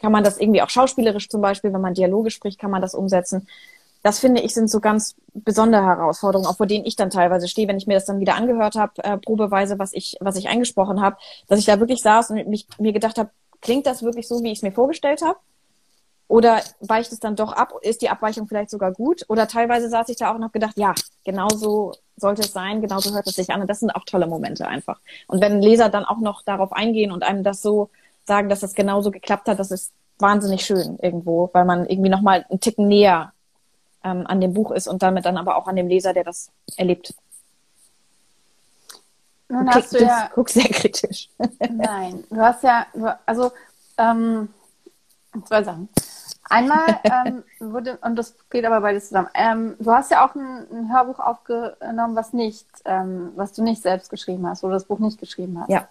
kann 0.00 0.12
man 0.12 0.24
das 0.24 0.38
irgendwie 0.38 0.62
auch 0.62 0.68
schauspielerisch 0.70 1.28
zum 1.28 1.40
Beispiel, 1.40 1.72
wenn 1.72 1.80
man 1.80 1.94
Dialoge 1.94 2.30
spricht, 2.30 2.58
kann 2.58 2.70
man 2.70 2.82
das 2.82 2.94
umsetzen? 2.94 3.46
Das 4.02 4.18
finde 4.18 4.40
ich 4.40 4.52
sind 4.54 4.68
so 4.70 4.80
ganz 4.80 5.16
besondere 5.32 5.84
Herausforderungen, 5.84 6.46
auch 6.48 6.56
vor 6.56 6.66
denen 6.66 6.84
ich 6.84 6.96
dann 6.96 7.10
teilweise 7.10 7.48
stehe, 7.48 7.66
wenn 7.66 7.78
ich 7.78 7.86
mir 7.86 7.94
das 7.94 8.04
dann 8.04 8.20
wieder 8.20 8.36
angehört 8.36 8.74
habe, 8.74 8.92
äh, 9.02 9.16
probeweise, 9.16 9.78
was 9.78 9.92
ich, 9.92 10.16
was 10.20 10.36
ich 10.36 10.48
eingesprochen 10.48 11.00
habe, 11.00 11.16
dass 11.48 11.58
ich 11.58 11.64
da 11.64 11.80
wirklich 11.80 12.02
saß 12.02 12.30
und 12.30 12.46
mich, 12.48 12.66
mir 12.78 12.92
gedacht 12.92 13.18
habe, 13.18 13.30
klingt 13.66 13.84
das 13.84 14.04
wirklich 14.04 14.28
so, 14.28 14.42
wie 14.44 14.52
ich 14.52 14.58
es 14.58 14.62
mir 14.62 14.70
vorgestellt 14.70 15.22
habe? 15.22 15.38
Oder 16.28 16.62
weicht 16.80 17.10
es 17.12 17.18
dann 17.18 17.34
doch 17.34 17.52
ab? 17.52 17.72
Ist 17.82 18.00
die 18.00 18.08
Abweichung 18.08 18.46
vielleicht 18.46 18.70
sogar 18.70 18.92
gut? 18.92 19.24
Oder 19.28 19.48
teilweise 19.48 19.88
saß 19.88 20.08
ich 20.08 20.16
da 20.16 20.30
auch 20.30 20.34
habe 20.34 20.50
gedacht, 20.50 20.78
ja, 20.78 20.94
genau 21.24 21.48
so 21.48 21.92
sollte 22.16 22.42
es 22.42 22.52
sein, 22.52 22.80
genauso 22.80 23.12
hört 23.12 23.26
es 23.26 23.34
sich 23.34 23.50
an. 23.50 23.60
Und 23.60 23.68
das 23.68 23.80
sind 23.80 23.90
auch 23.90 24.04
tolle 24.04 24.28
Momente 24.28 24.68
einfach. 24.68 25.00
Und 25.26 25.40
wenn 25.40 25.60
Leser 25.60 25.88
dann 25.88 26.04
auch 26.04 26.18
noch 26.18 26.42
darauf 26.42 26.72
eingehen 26.72 27.10
und 27.10 27.24
einem 27.24 27.42
das 27.42 27.60
so 27.60 27.90
sagen, 28.24 28.48
dass 28.48 28.62
es 28.62 28.74
genauso 28.74 29.10
geklappt 29.10 29.48
hat, 29.48 29.58
das 29.58 29.72
ist 29.72 29.92
wahnsinnig 30.18 30.64
schön 30.64 30.98
irgendwo, 31.02 31.50
weil 31.52 31.64
man 31.64 31.86
irgendwie 31.86 32.10
nochmal 32.10 32.46
einen 32.48 32.60
Ticken 32.60 32.86
näher 32.86 33.32
ähm, 34.04 34.26
an 34.26 34.40
dem 34.40 34.54
Buch 34.54 34.70
ist 34.70 34.86
und 34.86 35.02
damit 35.02 35.26
dann 35.26 35.36
aber 35.36 35.56
auch 35.56 35.66
an 35.66 35.76
dem 35.76 35.88
Leser, 35.88 36.12
der 36.12 36.24
das 36.24 36.50
erlebt. 36.76 37.14
Nun 39.48 39.70
hast 39.70 39.94
du 39.94 40.02
ja. 40.02 40.30
Guck 40.34 40.48
sehr 40.48 40.68
kritisch. 40.68 41.28
Nein, 41.70 42.24
du 42.30 42.36
hast 42.36 42.62
ja, 42.62 42.86
also 43.24 43.52
ähm, 43.98 44.48
zwei 45.44 45.62
Sachen. 45.62 45.88
Einmal 46.48 47.00
ähm, 47.04 47.44
wurde, 47.58 47.98
und 48.02 48.16
das 48.16 48.36
geht 48.50 48.64
aber 48.64 48.80
beides 48.80 49.08
zusammen, 49.08 49.28
ähm, 49.34 49.76
du 49.78 49.92
hast 49.92 50.10
ja 50.10 50.24
auch 50.24 50.34
ein, 50.34 50.66
ein, 50.70 50.92
Hörbuch 50.92 51.18
aufgenommen, 51.18 52.14
was 52.14 52.32
nicht, 52.32 52.66
ähm, 52.84 53.32
was 53.36 53.52
du 53.52 53.62
nicht 53.62 53.82
selbst 53.82 54.10
geschrieben 54.10 54.46
hast, 54.46 54.62
oder 54.62 54.74
das 54.74 54.84
Buch 54.84 54.98
nicht 54.98 55.18
geschrieben 55.18 55.60
hast. 55.60 55.70
Ja. 55.70 55.88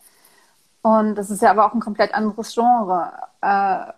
Und 0.81 1.15
das 1.15 1.29
ist 1.29 1.41
ja 1.41 1.51
aber 1.51 1.65
auch 1.65 1.73
ein 1.73 1.79
komplett 1.79 2.13
anderes 2.13 2.53
Genre. 2.53 3.11
Äh, 3.41 3.91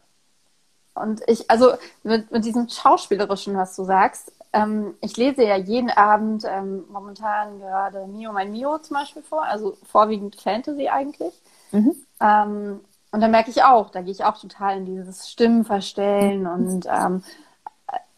und 0.96 1.22
ich, 1.28 1.50
also 1.50 1.74
mit, 2.04 2.32
mit 2.32 2.46
diesem 2.46 2.70
Schauspielerischen, 2.70 3.56
was 3.56 3.76
du 3.76 3.84
sagst, 3.84 4.32
ähm, 4.54 4.96
ich 5.02 5.18
lese 5.18 5.44
ja 5.44 5.56
jeden 5.56 5.90
Abend 5.90 6.44
ähm, 6.46 6.86
momentan 6.90 7.60
gerade 7.60 8.08
Mio 8.08 8.32
mein 8.32 8.52
Mio 8.52 8.78
zum 8.80 8.98
Beispiel 8.98 9.24
vor, 9.24 9.44
also 9.44 9.78
vorwiegend 9.84 10.40
Fantasy 10.40 10.88
eigentlich. 10.88 11.34
Mhm. 11.72 11.96
Ähm, 12.20 12.80
und 13.12 13.22
da 13.22 13.28
merke 13.28 13.50
ich 13.50 13.64
auch, 13.64 13.90
da 13.90 14.02
gehe 14.02 14.12
ich 14.12 14.24
auch 14.24 14.40
total 14.40 14.78
in 14.78 14.86
dieses 14.86 15.30
Stimmenverstellen 15.30 16.46
und 16.46 16.86
ähm, 16.92 17.24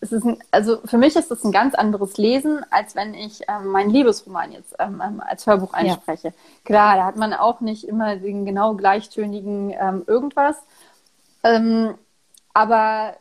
es 0.01 0.11
ist 0.11 0.23
ein, 0.23 0.37
also 0.51 0.79
für 0.85 0.97
mich 0.97 1.15
ist 1.15 1.29
es 1.29 1.43
ein 1.43 1.51
ganz 1.51 1.75
anderes 1.75 2.17
Lesen, 2.17 2.65
als 2.71 2.95
wenn 2.95 3.13
ich 3.13 3.41
ähm, 3.49 3.67
meinen 3.67 3.89
Liebesroman 3.89 4.51
jetzt 4.51 4.75
ähm, 4.79 5.21
als 5.25 5.45
Hörbuch 5.45 5.73
einspreche. 5.73 6.29
Ja. 6.29 6.33
Klar, 6.63 6.95
da 6.95 7.05
hat 7.05 7.17
man 7.17 7.33
auch 7.33 7.59
nicht 7.59 7.83
immer 7.83 8.15
den 8.15 8.45
genau 8.45 8.75
gleichtönigen 8.75 9.71
irgendwas. 10.07 10.55
Aber 12.53 13.15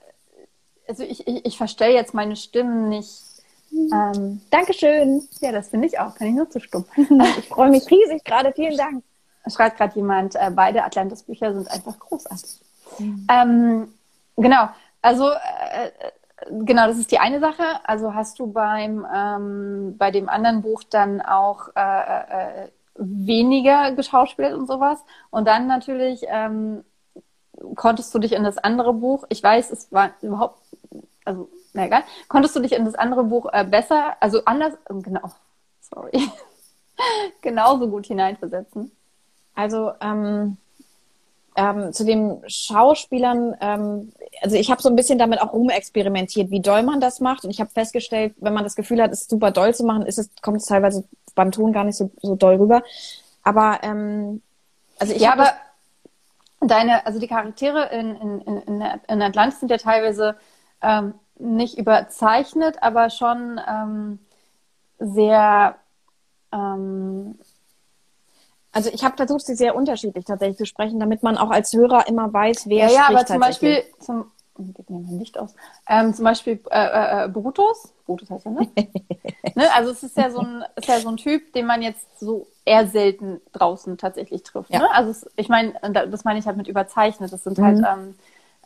also 0.89 1.05
ich, 1.05 1.27
ich, 1.27 1.45
ich 1.45 1.57
verstelle 1.57 1.95
jetzt 1.95 2.15
meine 2.15 2.37
Stimmen 2.37 2.89
nicht. 2.89 3.23
Ähm, 3.71 4.41
Dankeschön. 4.51 5.29
Ja, 5.41 5.53
das 5.53 5.69
finde 5.69 5.87
ich 5.87 5.99
auch. 5.99 6.15
Kann 6.15 6.29
ich 6.29 6.35
nur 6.35 6.49
zustimmen. 6.49 6.87
ich 7.39 7.49
freue 7.49 7.71
mich 7.71 7.91
riesig 7.91 8.25
gerade. 8.25 8.53
Vielen 8.53 8.77
Dank 8.77 9.03
schreibt 9.51 9.79
gerade 9.79 9.95
jemand, 9.95 10.35
äh, 10.37 10.51
beide 10.51 10.85
Atlantis-Bücher 10.85 11.55
sind 11.55 11.71
einfach 11.71 11.99
großartig. 11.99 12.61
Mhm. 12.99 13.27
Ähm, 13.31 13.95
genau, 14.37 14.69
also 15.03 15.31
äh, 15.31 15.91
genau, 16.51 16.87
das 16.87 16.99
ist 16.99 17.11
die 17.11 17.19
eine 17.19 17.41
Sache. 17.41 17.65
Also 17.85 18.15
hast 18.15 18.39
du 18.39 18.53
beim 18.53 19.07
ähm, 19.13 19.97
bei 19.99 20.11
dem 20.11 20.29
anderen 20.29 20.63
Buch 20.63 20.83
dann 20.85 21.21
auch 21.21 21.69
äh, 21.75 22.65
äh, 22.65 22.69
weniger 22.97 23.93
geschauspielt 23.93 24.55
und 24.55 24.67
sowas. 24.67 24.99
Und 25.31 25.47
dann 25.47 25.67
natürlich 25.67 26.25
ähm, 26.29 26.85
konntest 27.75 28.15
du 28.15 28.19
dich 28.19 28.33
in 28.33 28.45
das 28.45 28.59
andere 28.59 28.93
Buch, 28.93 29.25
ich 29.29 29.43
weiß, 29.43 29.71
es 29.71 29.93
war 29.93 30.11
überhaupt, 30.23 30.61
also 31.25 31.49
na 31.73 31.87
egal, 31.87 32.03
konntest 32.29 32.57
du 32.57 32.61
dich 32.61 32.73
in 32.73 32.85
das 32.85 32.95
andere 32.95 33.25
Buch 33.25 33.47
äh, 33.53 33.65
besser, 33.65 34.17
also 34.21 34.45
anders, 34.45 34.75
genau, 34.89 35.31
sorry, 35.81 36.13
genauso 37.43 37.89
gut 37.89 38.07
hineinversetzen. 38.07 38.93
Also 39.55 39.93
ähm, 40.01 40.57
ähm, 41.57 41.93
zu 41.93 42.05
den 42.05 42.41
Schauspielern, 42.47 43.57
ähm, 43.61 44.13
also 44.41 44.55
ich 44.55 44.71
habe 44.71 44.81
so 44.81 44.89
ein 44.89 44.95
bisschen 44.95 45.19
damit 45.19 45.41
auch 45.41 45.53
rumexperimentiert, 45.53 46.51
wie 46.51 46.61
doll 46.61 46.85
man 46.85 47.01
das 47.01 47.19
macht. 47.19 47.45
Und 47.45 47.51
ich 47.51 47.61
habe 47.61 47.71
festgestellt, 47.71 48.35
wenn 48.39 48.55
man 48.55 48.63
das 48.63 48.77
Gefühl 48.77 49.03
hat, 49.03 49.11
es 49.11 49.27
super 49.27 49.51
doll 49.51 49.75
zu 49.75 49.85
machen, 49.85 50.07
ist 50.07 50.19
es, 50.19 50.31
kommt 50.41 50.59
es 50.59 50.67
teilweise 50.67 51.03
beim 51.35 51.51
Ton 51.51 51.73
gar 51.73 51.83
nicht 51.83 51.97
so, 51.97 52.13
so 52.23 52.37
doll 52.37 52.55
rüber. 52.55 52.85
Aber 53.43 53.81
ähm, 53.83 54.43
also 55.01 55.13
ich 55.13 55.23
ja, 55.23 55.33
aber 55.33 55.53
deine, 56.61 57.07
also 57.07 57.19
die 57.19 57.29
Charaktere 57.29 57.87
in, 57.91 58.17
in, 58.17 58.41
in, 58.63 58.85
in 59.09 59.23
Atlantis 59.23 59.61
sind 59.61 59.71
ja 59.71 59.79
teilweise 59.79 60.37
ähm, 60.83 61.15
nicht 61.39 61.79
überzeichnet, 61.79 62.83
aber 62.83 63.11
schon 63.11 63.61
ähm, 63.69 64.19
sehr 64.99 65.77
ähm, 66.53 67.39
also 68.73 68.91
ich 68.93 69.03
habe 69.03 69.17
versucht, 69.17 69.47
sie 69.47 69.55
sehr 69.55 69.75
unterschiedlich 69.75 70.25
tatsächlich 70.25 70.59
zu 70.59 70.67
sprechen, 70.67 71.01
damit 71.01 71.23
man 71.23 71.39
auch 71.39 71.51
als 71.51 71.73
Hörer 71.73 72.07
immer 72.07 72.33
weiß, 72.33 72.69
wer 72.69 72.77
ja, 72.77 72.89
spricht. 72.89 72.99
Ja, 72.99 73.09
aber 73.09 73.27
zum 73.27 73.41
Beispiel, 73.41 73.83
zum, 73.99 74.31
geht 74.65 74.91
mir 74.91 75.01
mein 75.01 75.19
Licht 75.19 75.39
aus, 75.39 75.55
ähm, 75.89 76.15
zum 76.15 76.25
Beispiel 76.25 76.61
äh, 76.71 77.25
äh, 77.25 77.29
Brutus, 77.29 77.93
Brutus 78.07 78.31
heißt 78.31 78.47
er, 78.47 78.53
ne? 78.53 78.69
ne? 79.55 79.65
Also 79.75 79.91
es 79.91 80.03
ist 80.03 80.17
ja, 80.17 80.31
so 80.31 80.41
ein, 80.41 80.65
ist 80.77 80.89
ja 80.89 80.99
so 81.01 81.09
ein 81.09 81.17
Typ, 81.17 81.53
den 81.53 81.67
man 81.67 81.83
jetzt 81.83 82.07
so 82.19 82.47
eher 82.65 82.87
selten 82.87 83.41
draußen 83.53 83.99
tatsächlich 83.99 84.43
trifft. 84.43 84.73
Ja. 84.73 84.81
Ne? 84.81 84.91
Also 84.93 85.11
es, 85.11 85.31
ich 85.37 85.49
meine, 85.49 85.75
das 85.83 86.25
meine 86.25 86.39
ich 86.39 86.47
halt 86.47 86.57
mit 86.57 86.69
überzeichnet. 86.69 87.33
Das 87.33 87.45
sind 87.45 87.59
halt 87.59 87.79
mhm. 87.79 87.85
ähm, 87.85 88.15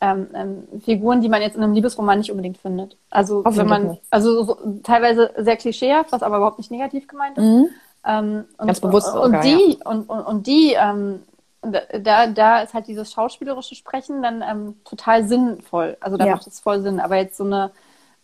ähm, 0.01 0.27
ähm, 0.33 0.81
Figuren, 0.81 1.21
die 1.21 1.29
man 1.29 1.41
jetzt 1.41 1.55
in 1.55 1.63
einem 1.63 1.73
Liebesroman 1.73 2.17
nicht 2.17 2.31
unbedingt 2.31 2.57
findet. 2.57 2.97
Also 3.09 3.43
wenn 3.45 3.67
man, 3.67 3.97
also 4.09 4.43
so, 4.43 4.57
teilweise 4.83 5.31
sehr 5.37 5.55
klischeehaft, 5.55 6.11
was 6.11 6.23
aber 6.23 6.37
überhaupt 6.37 6.57
nicht 6.57 6.71
negativ 6.71 7.07
gemeint 7.07 7.37
ist. 7.37 7.43
Mhm. 7.43 7.67
Ähm, 8.05 8.45
und, 8.57 8.67
Ganz 8.67 8.81
bewusst. 8.81 9.13
Und, 9.13 9.23
sogar, 9.23 9.41
die, 9.41 9.77
ja. 9.79 9.89
und, 9.89 10.09
und, 10.09 10.19
und 10.21 10.47
die, 10.47 10.75
ähm, 10.77 11.23
da, 11.63 12.27
da 12.27 12.61
ist 12.61 12.73
halt 12.73 12.87
dieses 12.87 13.11
schauspielerische 13.11 13.75
Sprechen 13.75 14.21
dann 14.21 14.41
ähm, 14.41 14.75
total 14.83 15.27
sinnvoll. 15.27 15.97
Also 15.99 16.17
da 16.17 16.25
ja. 16.25 16.35
macht 16.35 16.47
es 16.47 16.59
voll 16.59 16.81
Sinn. 16.81 16.99
Aber 16.99 17.15
jetzt 17.15 17.37
so 17.37 17.45
eine 17.45 17.71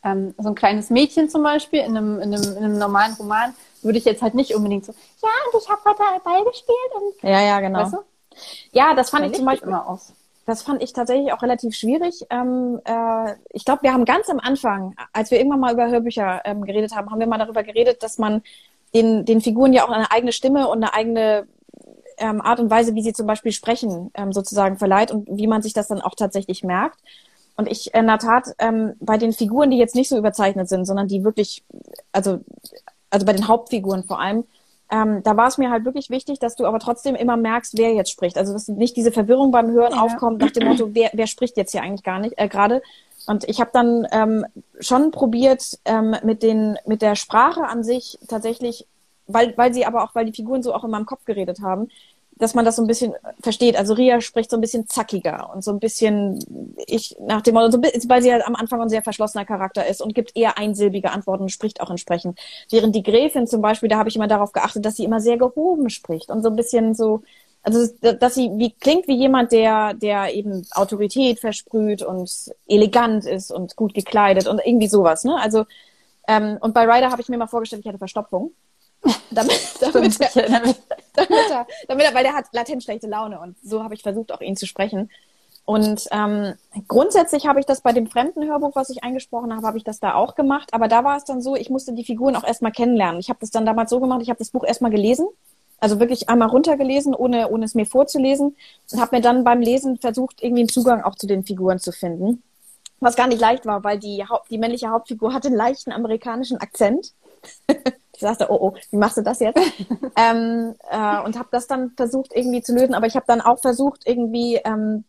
ähm, 0.03 0.33
so 0.37 0.49
ein 0.49 0.55
kleines 0.55 0.89
Mädchen 0.89 1.29
zum 1.29 1.43
Beispiel 1.43 1.79
in 1.79 1.97
einem, 1.97 2.19
in, 2.19 2.33
einem, 2.33 2.57
in 2.57 2.63
einem 2.63 2.77
normalen 2.77 3.13
Roman 3.13 3.53
würde 3.81 3.97
ich 3.97 4.05
jetzt 4.05 4.21
halt 4.21 4.33
nicht 4.33 4.55
unbedingt 4.55 4.85
so, 4.85 4.93
ja, 5.21 5.29
und 5.51 5.61
ich 5.61 5.69
habe 5.69 5.81
heute 5.85 6.21
Ball 6.23 6.43
gespielt 6.45 6.77
und. 6.95 7.29
Ja, 7.29 7.41
ja, 7.41 7.59
genau. 7.59 7.79
Weißt 7.79 7.93
du? 7.93 7.97
Ja, 8.71 8.93
das 8.93 9.09
fand 9.09 9.25
da 9.25 9.29
ich 9.29 9.35
zum 9.35 9.45
Beispiel 9.45 9.69
immer 9.69 9.87
aus. 9.87 10.13
Das 10.45 10.63
fand 10.63 10.81
ich 10.81 10.93
tatsächlich 10.93 11.31
auch 11.31 11.43
relativ 11.43 11.75
schwierig. 11.75 12.25
Ähm, 12.29 12.79
äh, 12.83 13.35
ich 13.51 13.65
glaube, 13.65 13.83
wir 13.83 13.93
haben 13.93 14.05
ganz 14.05 14.29
am 14.29 14.39
Anfang, 14.39 14.95
als 15.13 15.31
wir 15.31 15.37
irgendwann 15.37 15.59
mal 15.59 15.73
über 15.73 15.89
Hörbücher 15.89 16.41
ähm, 16.45 16.65
geredet 16.65 16.95
haben, 16.95 17.11
haben 17.11 17.19
wir 17.19 17.27
mal 17.27 17.37
darüber 17.37 17.63
geredet, 17.63 18.01
dass 18.01 18.17
man 18.17 18.41
den, 18.93 19.25
den 19.25 19.41
Figuren 19.41 19.73
ja 19.73 19.85
auch 19.85 19.91
eine 19.91 20.11
eigene 20.11 20.31
Stimme 20.31 20.67
und 20.67 20.83
eine 20.83 20.93
eigene 20.93 21.47
ähm, 22.19 22.41
Art 22.41 22.59
und 22.59 22.69
Weise, 22.69 22.95
wie 22.95 23.01
sie 23.01 23.13
zum 23.13 23.27
Beispiel 23.27 23.51
sprechen, 23.51 24.11
ähm, 24.13 24.31
sozusagen 24.33 24.77
verleiht 24.77 25.11
und 25.11 25.27
wie 25.31 25.47
man 25.47 25.61
sich 25.61 25.73
das 25.73 25.87
dann 25.87 26.01
auch 26.01 26.15
tatsächlich 26.15 26.63
merkt. 26.63 26.99
Und 27.57 27.69
ich 27.69 27.93
in 27.93 28.07
der 28.07 28.19
Tat 28.19 28.47
ähm, 28.59 28.93
bei 28.99 29.17
den 29.17 29.33
Figuren, 29.33 29.69
die 29.69 29.77
jetzt 29.77 29.95
nicht 29.95 30.09
so 30.09 30.17
überzeichnet 30.17 30.69
sind, 30.69 30.85
sondern 30.85 31.07
die 31.07 31.23
wirklich, 31.23 31.63
also, 32.11 32.39
also 33.09 33.25
bei 33.25 33.33
den 33.33 33.47
Hauptfiguren 33.47 34.03
vor 34.03 34.19
allem, 34.19 34.45
ähm, 34.91 35.21
da 35.23 35.37
war 35.37 35.47
es 35.47 35.57
mir 35.57 35.69
halt 35.69 35.85
wirklich 35.85 36.09
wichtig, 36.09 36.39
dass 36.39 36.55
du 36.55 36.65
aber 36.65 36.79
trotzdem 36.79 37.15
immer 37.15 37.37
merkst, 37.37 37.77
wer 37.77 37.93
jetzt 37.93 38.11
spricht. 38.11 38.37
Also 38.37 38.53
dass 38.53 38.67
nicht 38.69 38.95
diese 38.95 39.11
Verwirrung 39.11 39.51
beim 39.51 39.71
Hören 39.71 39.93
ja. 39.93 40.01
aufkommt 40.01 40.41
nach 40.41 40.51
dem 40.51 40.67
Motto, 40.67 40.89
wer, 40.93 41.11
wer 41.13 41.27
spricht 41.27 41.57
jetzt 41.57 41.71
hier 41.71 41.83
eigentlich 41.83 42.03
gar 42.03 42.19
nicht 42.19 42.35
äh, 42.37 42.47
gerade, 42.47 42.81
und 43.29 43.47
ich 43.47 43.59
habe 43.59 43.69
dann 43.71 44.07
ähm, 44.11 44.45
schon 44.79 45.11
probiert, 45.11 45.77
ähm, 45.85 46.15
mit, 46.23 46.41
den, 46.41 46.79
mit 46.87 47.03
der 47.03 47.15
Sprache 47.15 47.63
an 47.63 47.83
sich 47.83 48.17
tatsächlich, 48.27 48.87
weil, 49.29 49.57
weil 49.57 49.73
sie 49.73 49.85
aber 49.85 50.03
auch, 50.03 50.15
weil 50.15 50.25
die 50.25 50.33
Figuren 50.33 50.63
so 50.63 50.73
auch 50.73 50.83
in 50.83 50.91
meinem 50.91 51.05
Kopf 51.05 51.25
geredet 51.25 51.61
haben, 51.61 51.89
dass 52.39 52.53
man 52.53 52.63
das 52.63 52.77
so 52.77 52.81
ein 52.81 52.87
bisschen 52.87 53.13
versteht. 53.41 53.75
Also 53.75 53.93
Ria 53.93 54.21
spricht 54.21 54.49
so 54.49 54.57
ein 54.57 54.61
bisschen 54.61 54.87
zackiger 54.87 55.51
und 55.53 55.63
so 55.63 55.71
ein 55.71 55.79
bisschen, 55.79 56.39
ich 56.87 57.15
nach 57.19 57.41
dem 57.41 57.53
Motto, 57.53 57.77
weil 58.07 58.21
sie 58.21 58.31
halt 58.31 58.47
am 58.47 58.55
Anfang 58.55 58.81
ein 58.81 58.89
sehr 58.89 59.03
verschlossener 59.03 59.45
Charakter 59.45 59.85
ist 59.85 60.01
und 60.01 60.15
gibt 60.15 60.35
eher 60.37 60.57
einsilbige 60.57 61.11
Antworten 61.11 61.43
und 61.43 61.49
spricht 61.49 61.81
auch 61.81 61.89
entsprechend. 61.89 62.39
Während 62.71 62.95
die 62.95 63.03
Gräfin 63.03 63.45
zum 63.45 63.61
Beispiel, 63.61 63.89
da 63.89 63.97
habe 63.97 64.07
ich 64.07 64.15
immer 64.15 64.27
darauf 64.27 64.53
geachtet, 64.53 64.85
dass 64.85 64.95
sie 64.95 65.03
immer 65.03 65.19
sehr 65.19 65.37
gehoben 65.37 65.89
spricht 65.89 66.29
und 66.29 66.41
so 66.41 66.49
ein 66.49 66.55
bisschen 66.55 66.95
so, 66.95 67.23
also 67.61 67.85
dass 67.99 68.35
sie 68.35 68.49
wie 68.55 68.71
klingt 68.71 69.09
wie 69.09 69.17
jemand, 69.17 69.51
der, 69.51 69.93
der 69.93 70.33
eben 70.33 70.65
Autorität 70.71 71.39
versprüht 71.41 72.01
und 72.01 72.31
elegant 72.67 73.25
ist 73.25 73.51
und 73.51 73.75
gut 73.75 73.93
gekleidet 73.93 74.47
und 74.47 74.61
irgendwie 74.65 74.87
sowas, 74.87 75.25
ne? 75.25 75.35
Also 75.41 75.65
ähm, 76.29 76.57
und 76.61 76.73
bei 76.73 76.85
Ryder 76.85 77.11
habe 77.11 77.21
ich 77.21 77.27
mir 77.27 77.37
mal 77.37 77.47
vorgestellt, 77.47 77.81
ich 77.81 77.87
hatte 77.87 77.97
Verstopfung. 77.97 78.53
damit, 79.31 79.59
damit, 79.79 80.19
er, 80.19 80.29
damit, 80.49 80.77
er, 81.15 81.67
damit 81.87 82.05
er, 82.05 82.13
weil 82.13 82.23
der 82.23 82.33
hat 82.33 82.45
latent 82.51 82.83
schlechte 82.83 83.07
Laune 83.07 83.39
und 83.39 83.55
so 83.63 83.83
habe 83.83 83.93
ich 83.93 84.03
versucht, 84.03 84.31
auch 84.31 84.41
ihn 84.41 84.57
zu 84.57 84.65
sprechen. 84.65 85.09
Und 85.69 86.07
ähm, 86.09 86.55
grundsätzlich 86.87 87.45
habe 87.45 87.59
ich 87.59 87.65
das 87.67 87.81
bei 87.81 87.93
dem 87.93 88.07
fremden 88.07 88.43
Hörbuch, 88.43 88.71
was 88.73 88.89
ich 88.89 89.03
eingesprochen 89.03 89.55
habe, 89.55 89.67
habe 89.67 89.77
ich 89.77 89.83
das 89.83 89.99
da 89.99 90.15
auch 90.15 90.33
gemacht. 90.33 90.73
Aber 90.73 90.87
da 90.87 91.03
war 91.03 91.15
es 91.15 91.25
dann 91.25 91.43
so, 91.43 91.55
ich 91.55 91.69
musste 91.69 91.93
die 91.93 92.03
Figuren 92.03 92.35
auch 92.35 92.43
erstmal 92.43 92.71
kennenlernen. 92.71 93.19
Ich 93.19 93.29
habe 93.29 93.39
das 93.39 93.51
dann 93.51 93.67
damals 93.67 93.91
so 93.91 93.99
gemacht, 93.99 94.21
ich 94.23 94.29
habe 94.29 94.39
das 94.39 94.49
Buch 94.49 94.63
erstmal 94.63 94.89
gelesen, 94.89 95.27
also 95.79 95.99
wirklich 95.99 96.27
einmal 96.27 96.47
runtergelesen, 96.47 97.13
ohne, 97.13 97.49
ohne 97.49 97.65
es 97.65 97.75
mir 97.75 97.85
vorzulesen. 97.85 98.55
Und 98.91 98.99
habe 98.99 99.17
mir 99.17 99.21
dann 99.21 99.43
beim 99.43 99.61
Lesen 99.61 99.99
versucht, 99.99 100.41
irgendwie 100.41 100.61
einen 100.61 100.69
Zugang 100.69 101.03
auch 101.03 101.13
zu 101.13 101.27
den 101.27 101.43
Figuren 101.43 101.77
zu 101.77 101.91
finden. 101.91 102.41
Was 102.99 103.15
gar 103.15 103.27
nicht 103.27 103.39
leicht 103.39 103.67
war, 103.67 103.83
weil 103.83 103.99
die, 103.99 104.25
die 104.49 104.57
männliche 104.57 104.89
Hauptfigur 104.89 105.35
hatte 105.35 105.49
einen 105.49 105.57
leichten 105.57 105.91
amerikanischen 105.91 106.57
Akzent. 106.57 107.13
ich 108.19 108.27
sagte, 108.27 108.47
oh, 108.49 108.57
oh, 108.59 108.73
wie 108.91 108.97
machst 108.97 109.17
du 109.17 109.21
das 109.21 109.39
jetzt? 109.39 109.59
ähm, 110.17 110.75
äh, 110.91 111.21
und 111.23 111.39
habe 111.39 111.47
das 111.51 111.67
dann 111.67 111.91
versucht 111.95 112.31
irgendwie 112.35 112.61
zu 112.61 112.73
lösen. 112.73 112.93
Aber 112.93 113.07
ich 113.07 113.15
habe 113.15 113.25
dann 113.27 113.39
auch 113.39 113.59
versucht, 113.59 114.01
irgendwie 114.05 114.55
ähm, 114.65 115.05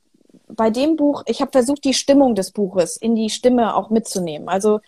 bei 0.46 0.70
dem 0.70 0.96
Buch, 0.96 1.24
ich 1.26 1.40
habe 1.40 1.50
versucht, 1.50 1.84
die 1.84 1.94
Stimmung 1.94 2.36
des 2.36 2.52
Buches 2.52 2.96
in 2.96 3.16
die 3.16 3.30
Stimme 3.30 3.74
auch 3.74 3.90
mitzunehmen. 3.90 4.48
Also 4.48 4.80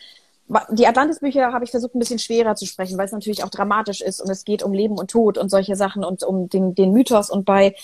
die 0.70 0.86
Atlantis-Bücher 0.86 1.52
habe 1.52 1.64
ich 1.64 1.70
versucht, 1.70 1.94
ein 1.94 1.98
bisschen 1.98 2.18
schwerer 2.18 2.54
zu 2.54 2.66
sprechen, 2.66 2.96
weil 2.98 3.06
es 3.06 3.12
natürlich 3.12 3.42
auch 3.42 3.48
dramatisch 3.48 4.00
ist 4.00 4.20
und 4.20 4.30
es 4.30 4.44
geht 4.44 4.62
um 4.62 4.72
Leben 4.72 4.98
und 4.98 5.10
Tod 5.10 5.38
und 5.38 5.48
solche 5.48 5.76
Sachen 5.76 6.04
und 6.04 6.22
um 6.22 6.48
den, 6.48 6.74
den 6.74 6.92
Mythos. 6.92 7.30
Und 7.30 7.44
bei 7.44 7.74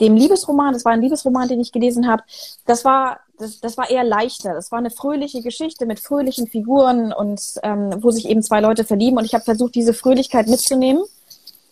dem 0.00 0.14
Liebesroman, 0.14 0.72
das 0.72 0.84
war 0.84 0.92
ein 0.92 1.02
Liebesroman, 1.02 1.48
den 1.48 1.60
ich 1.60 1.72
gelesen 1.72 2.08
habe, 2.08 2.22
das 2.66 2.84
war 2.84 3.20
das, 3.38 3.60
das 3.60 3.76
war 3.76 3.88
eher 3.88 4.04
leichter. 4.04 4.54
Das 4.54 4.72
war 4.72 4.78
eine 4.78 4.90
fröhliche 4.90 5.42
Geschichte 5.42 5.86
mit 5.86 6.00
fröhlichen 6.00 6.46
Figuren 6.46 7.12
und 7.12 7.40
ähm, 7.62 7.94
wo 7.98 8.10
sich 8.10 8.28
eben 8.28 8.42
zwei 8.42 8.60
Leute 8.60 8.84
verlieben. 8.84 9.18
Und 9.18 9.24
ich 9.24 9.34
habe 9.34 9.44
versucht, 9.44 9.74
diese 9.74 9.94
Fröhlichkeit 9.94 10.48
mitzunehmen 10.48 11.04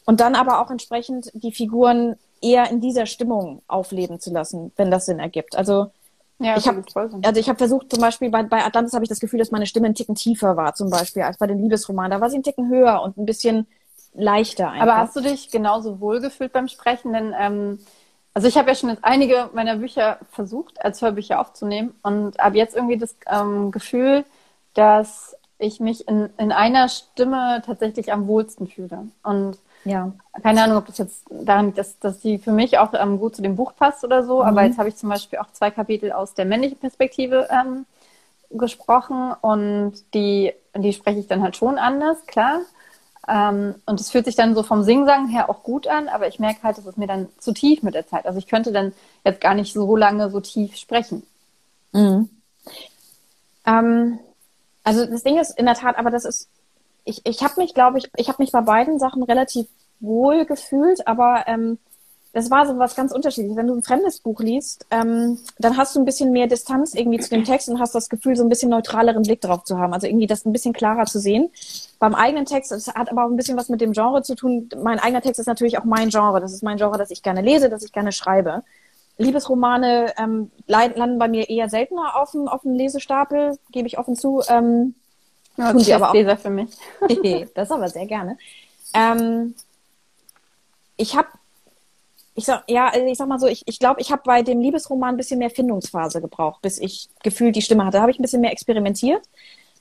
und 0.05 0.21
dann 0.21 0.35
aber 0.35 0.61
auch 0.61 0.71
entsprechend 0.71 1.31
die 1.35 1.53
Figuren 1.53 2.17
eher 2.41 2.71
in 2.71 2.81
dieser 2.81 3.07
Stimmung 3.07 3.63
aufleben 3.67 4.21
zu 4.21 4.33
lassen, 4.33 4.73
wenn 4.77 4.91
das 4.91 5.07
Sinn 5.07 5.19
ergibt. 5.19 5.57
Also 5.57 5.91
ja, 6.39 6.57
ich 6.57 6.69
habe 6.69 6.85
also 7.23 7.41
ich 7.41 7.49
habe 7.49 7.57
versucht 7.57 7.91
zum 7.91 8.01
Beispiel 8.01 8.29
bei, 8.31 8.43
bei 8.43 8.63
Atlantis 8.63 8.93
habe 8.93 9.05
ich 9.05 9.09
das 9.09 9.21
Gefühl, 9.21 9.39
dass 9.39 9.51
meine 9.51 9.67
Stimme 9.67 9.87
ein 9.87 9.95
Ticken 9.95 10.15
tiefer 10.15 10.57
war 10.57 10.75
zum 10.75 10.91
Beispiel 10.91 11.23
als 11.23 11.39
bei 11.39 11.47
den 11.47 11.59
Liebesromanen. 11.59 12.11
Da 12.11 12.21
war 12.21 12.29
sie 12.29 12.37
ein 12.37 12.43
Ticken 12.43 12.69
höher 12.69 13.01
und 13.03 13.17
ein 13.17 13.25
bisschen 13.25 13.67
leichter. 14.15 14.71
Einfach. 14.71 14.83
Aber 14.83 14.97
hast 14.99 15.17
du 15.17 15.21
dich 15.21 15.51
genauso 15.51 15.99
wohlgefühlt 15.99 16.53
beim 16.53 16.69
Sprechen? 16.69 17.15
Denn 17.15 17.35
ähm, 17.39 17.79
also 18.37 18.49
ich 18.49 18.59
habe 18.59 18.69
ja 18.69 18.75
schon 18.75 18.91
jetzt 18.91 19.03
einige 19.03 19.49
meiner 19.55 19.77
Bücher 19.77 20.19
versucht, 20.31 20.85
als 20.85 21.01
Hörbücher 21.01 21.41
aufzunehmen 21.41 21.95
und 22.03 22.37
habe 22.37 22.59
jetzt 22.59 22.77
irgendwie 22.77 22.99
das 22.99 23.17
ähm, 23.27 23.71
Gefühl, 23.71 24.27
dass 24.75 25.35
ich 25.59 25.81
mich 25.81 26.07
in, 26.07 26.29
in 26.37 26.53
einer 26.53 26.91
Stimme 26.91 27.63
tatsächlich 27.65 28.13
am 28.13 28.27
wohlsten 28.27 28.67
fühle. 28.67 29.09
Und 29.23 29.57
ja. 29.87 30.13
keine 30.43 30.63
Ahnung, 30.63 30.77
ob 30.77 30.85
das 30.85 30.99
jetzt 30.99 31.25
daran 31.31 31.65
liegt, 31.65 31.79
dass, 31.79 31.99
dass 31.99 32.21
die 32.21 32.37
für 32.37 32.53
mich 32.53 32.77
auch 32.77 32.93
ähm, 32.93 33.19
gut 33.19 33.37
zu 33.37 33.41
dem 33.41 33.57
Buch 33.57 33.75
passt 33.75 34.05
oder 34.05 34.23
so, 34.23 34.43
mhm. 34.43 34.49
aber 34.49 34.65
jetzt 34.65 34.77
habe 34.77 34.91
ich 34.91 34.97
zum 34.97 35.09
Beispiel 35.09 35.39
auch 35.39 35.51
zwei 35.53 35.71
Kapitel 35.71 36.13
aus 36.13 36.35
der 36.35 36.45
männlichen 36.45 36.77
Perspektive 36.77 37.49
ähm, 37.51 37.87
gesprochen 38.51 39.33
und 39.41 39.95
die, 40.13 40.53
die 40.77 40.93
spreche 40.93 41.21
ich 41.21 41.27
dann 41.27 41.43
halt 41.43 41.57
schon 41.57 41.79
anders, 41.79 42.27
klar. 42.27 42.61
Ähm, 43.29 43.75
und 43.87 44.01
es 44.01 44.11
fühlt 44.11 44.25
sich 44.25 44.37
dann 44.37 44.55
so 44.55 44.63
vom 44.63 44.83
Singsang 44.83 45.29
her 45.29 45.51
auch 45.51 45.63
gut 45.63 45.89
an, 45.89 46.09
aber 46.09 46.29
ich 46.29 46.39
merke 46.39 46.63
halt, 46.63 46.79
dass 46.79 46.87
es 46.87 46.97
mir 46.97 47.09
dann 47.09 47.29
zu 47.39 47.53
tief 47.53 47.83
mit 47.83 47.95
der 47.95 48.07
Zeit. 48.07 48.27
Also 48.27 48.39
ich 48.39 48.47
könnte 48.47 48.73
dann 48.73 48.93
jetzt 49.25 49.41
gar 49.41 49.55
nicht 49.55 49.73
so 49.73 49.97
lange 49.97 50.31
so 50.31 50.41
tief 50.41 50.77
sprechen. 50.77 51.25
Mhm. 51.93 52.29
Ähm, 53.67 54.19
also 54.85 55.05
das 55.05 55.25
Ding 55.25 55.39
ist 55.39 55.59
in 55.59 55.67
der 55.67 55.75
Tat, 55.75 55.99
aber 55.99 56.11
das 56.11 56.25
ist, 56.25 56.49
ich, 57.05 57.23
ich 57.25 57.43
habe 57.43 57.61
mich, 57.61 57.75
glaube 57.75 57.99
ich, 57.99 58.09
ich 58.17 58.29
habe 58.29 58.41
mich 58.41 58.53
bei 58.53 58.61
beiden 58.61 59.01
Sachen 59.01 59.25
relativ 59.25 59.67
wohl 59.99 60.45
gefühlt, 60.45 61.07
aber 61.09 61.45
ähm, 61.49 61.79
das 62.33 62.51
war 62.51 62.67
so 62.67 62.79
was 62.79 62.95
ganz 62.95 63.13
unterschiedliches. 63.13 63.57
Wenn 63.57 63.67
du 63.67 63.75
ein 63.75 63.83
fremdes 63.83 64.21
Buch 64.21 64.41
liest, 64.41 64.85
ähm, 64.91 65.39
dann 65.59 65.77
hast 65.77 65.97
du 65.97 66.01
ein 66.01 66.05
bisschen 66.05 66.33
mehr 66.33 66.47
Distanz 66.47 66.95
irgendwie 66.95 67.19
zu 67.19 67.31
dem 67.31 67.45
Text 67.45 67.69
und 67.69 67.81
hast 67.81 67.95
das 67.95 68.09
Gefühl, 68.09 68.37
so 68.37 68.43
ein 68.43 68.51
bisschen 68.51 68.71
neutraleren 68.71 69.23
Blick 69.23 69.41
drauf 69.41 69.65
zu 69.65 69.79
haben. 69.79 69.95
Also 69.95 70.07
irgendwie 70.07 70.27
das 70.27 70.45
ein 70.45 70.53
bisschen 70.53 70.75
klarer 70.75 71.07
zu 71.07 71.19
sehen. 71.19 71.51
Beim 71.99 72.15
eigenen 72.15 72.45
Text, 72.45 72.73
es 72.73 72.89
hat 72.89 73.11
aber 73.11 73.25
auch 73.25 73.31
ein 73.31 73.37
bisschen 73.37 73.57
was 73.57 73.71
mit 73.71 73.81
dem 73.81 73.93
Genre 73.93 74.23
zu 74.23 74.35
tun. 74.35 74.69
Mein 74.83 74.99
eigener 74.99 75.23
Text 75.23 75.41
ist 75.41 75.47
natürlich 75.47 75.79
auch 75.79 75.85
mein 75.85 76.11
Genre. 76.11 76.41
Das 76.41 76.53
ist 76.53 76.63
mein 76.63 76.77
Genre, 76.77 76.99
das 76.99 77.11
ich 77.11 77.23
gerne 77.23 77.41
lese, 77.41 77.71
das 77.71 77.83
ich 77.83 77.93
gerne 77.93 78.13
schreibe. 78.13 78.63
Liebesromane 79.19 80.13
ähm, 80.19 80.51
landen 80.67 81.19
bei 81.19 81.29
mir 81.29 81.49
eher 81.49 81.71
seltener 81.71 82.17
auf 82.21 82.33
dem, 82.33 82.49
auf 82.49 82.63
dem 82.63 82.75
Lesestapel, 82.75 83.59
gebe 83.71 83.89
ich 83.89 83.99
offen 83.99 84.15
zu. 84.15 84.43
Ähm, 84.49 84.95
ja, 85.57 85.73
tun 85.73 85.81
sie 85.81 85.95
aber 85.95 86.11
auch. 86.11 86.15
Leser 86.15 86.37
für 86.37 86.51
mich. 86.51 86.71
das 87.55 87.71
aber 87.71 87.89
sehr 87.89 88.05
gerne. 88.05 88.37
Ähm, 88.93 89.55
ich 90.99 91.17
habe 91.17 91.29
ich 92.37 92.45
sag, 92.45 92.65
ja, 92.69 92.89
also 92.89 93.07
ich 93.07 93.17
sag 93.17 93.29
mal 93.29 93.39
so, 93.39 93.47
ich, 93.47 93.63
ich 93.67 93.79
glaube, 93.79 94.01
ich 94.01 94.13
habe 94.13 94.23
bei 94.25 94.43
dem 94.43 94.61
Liebesroman 94.61 95.15
ein 95.15 95.17
bisschen 95.17 95.39
mehr 95.39 95.51
Findungsphase 95.51 96.21
gebraucht, 96.21 96.61
bis 96.61 96.79
ich 96.79 97.09
gefühlt 97.23 97.57
die 97.57 97.63
Stimme 97.63 97.85
hatte. 97.85 97.97
Da 97.97 98.03
habe 98.03 98.11
ich 98.11 98.19
ein 98.19 98.23
bisschen 98.23 98.43
mehr 98.43 98.53
experimentiert. 98.53 99.23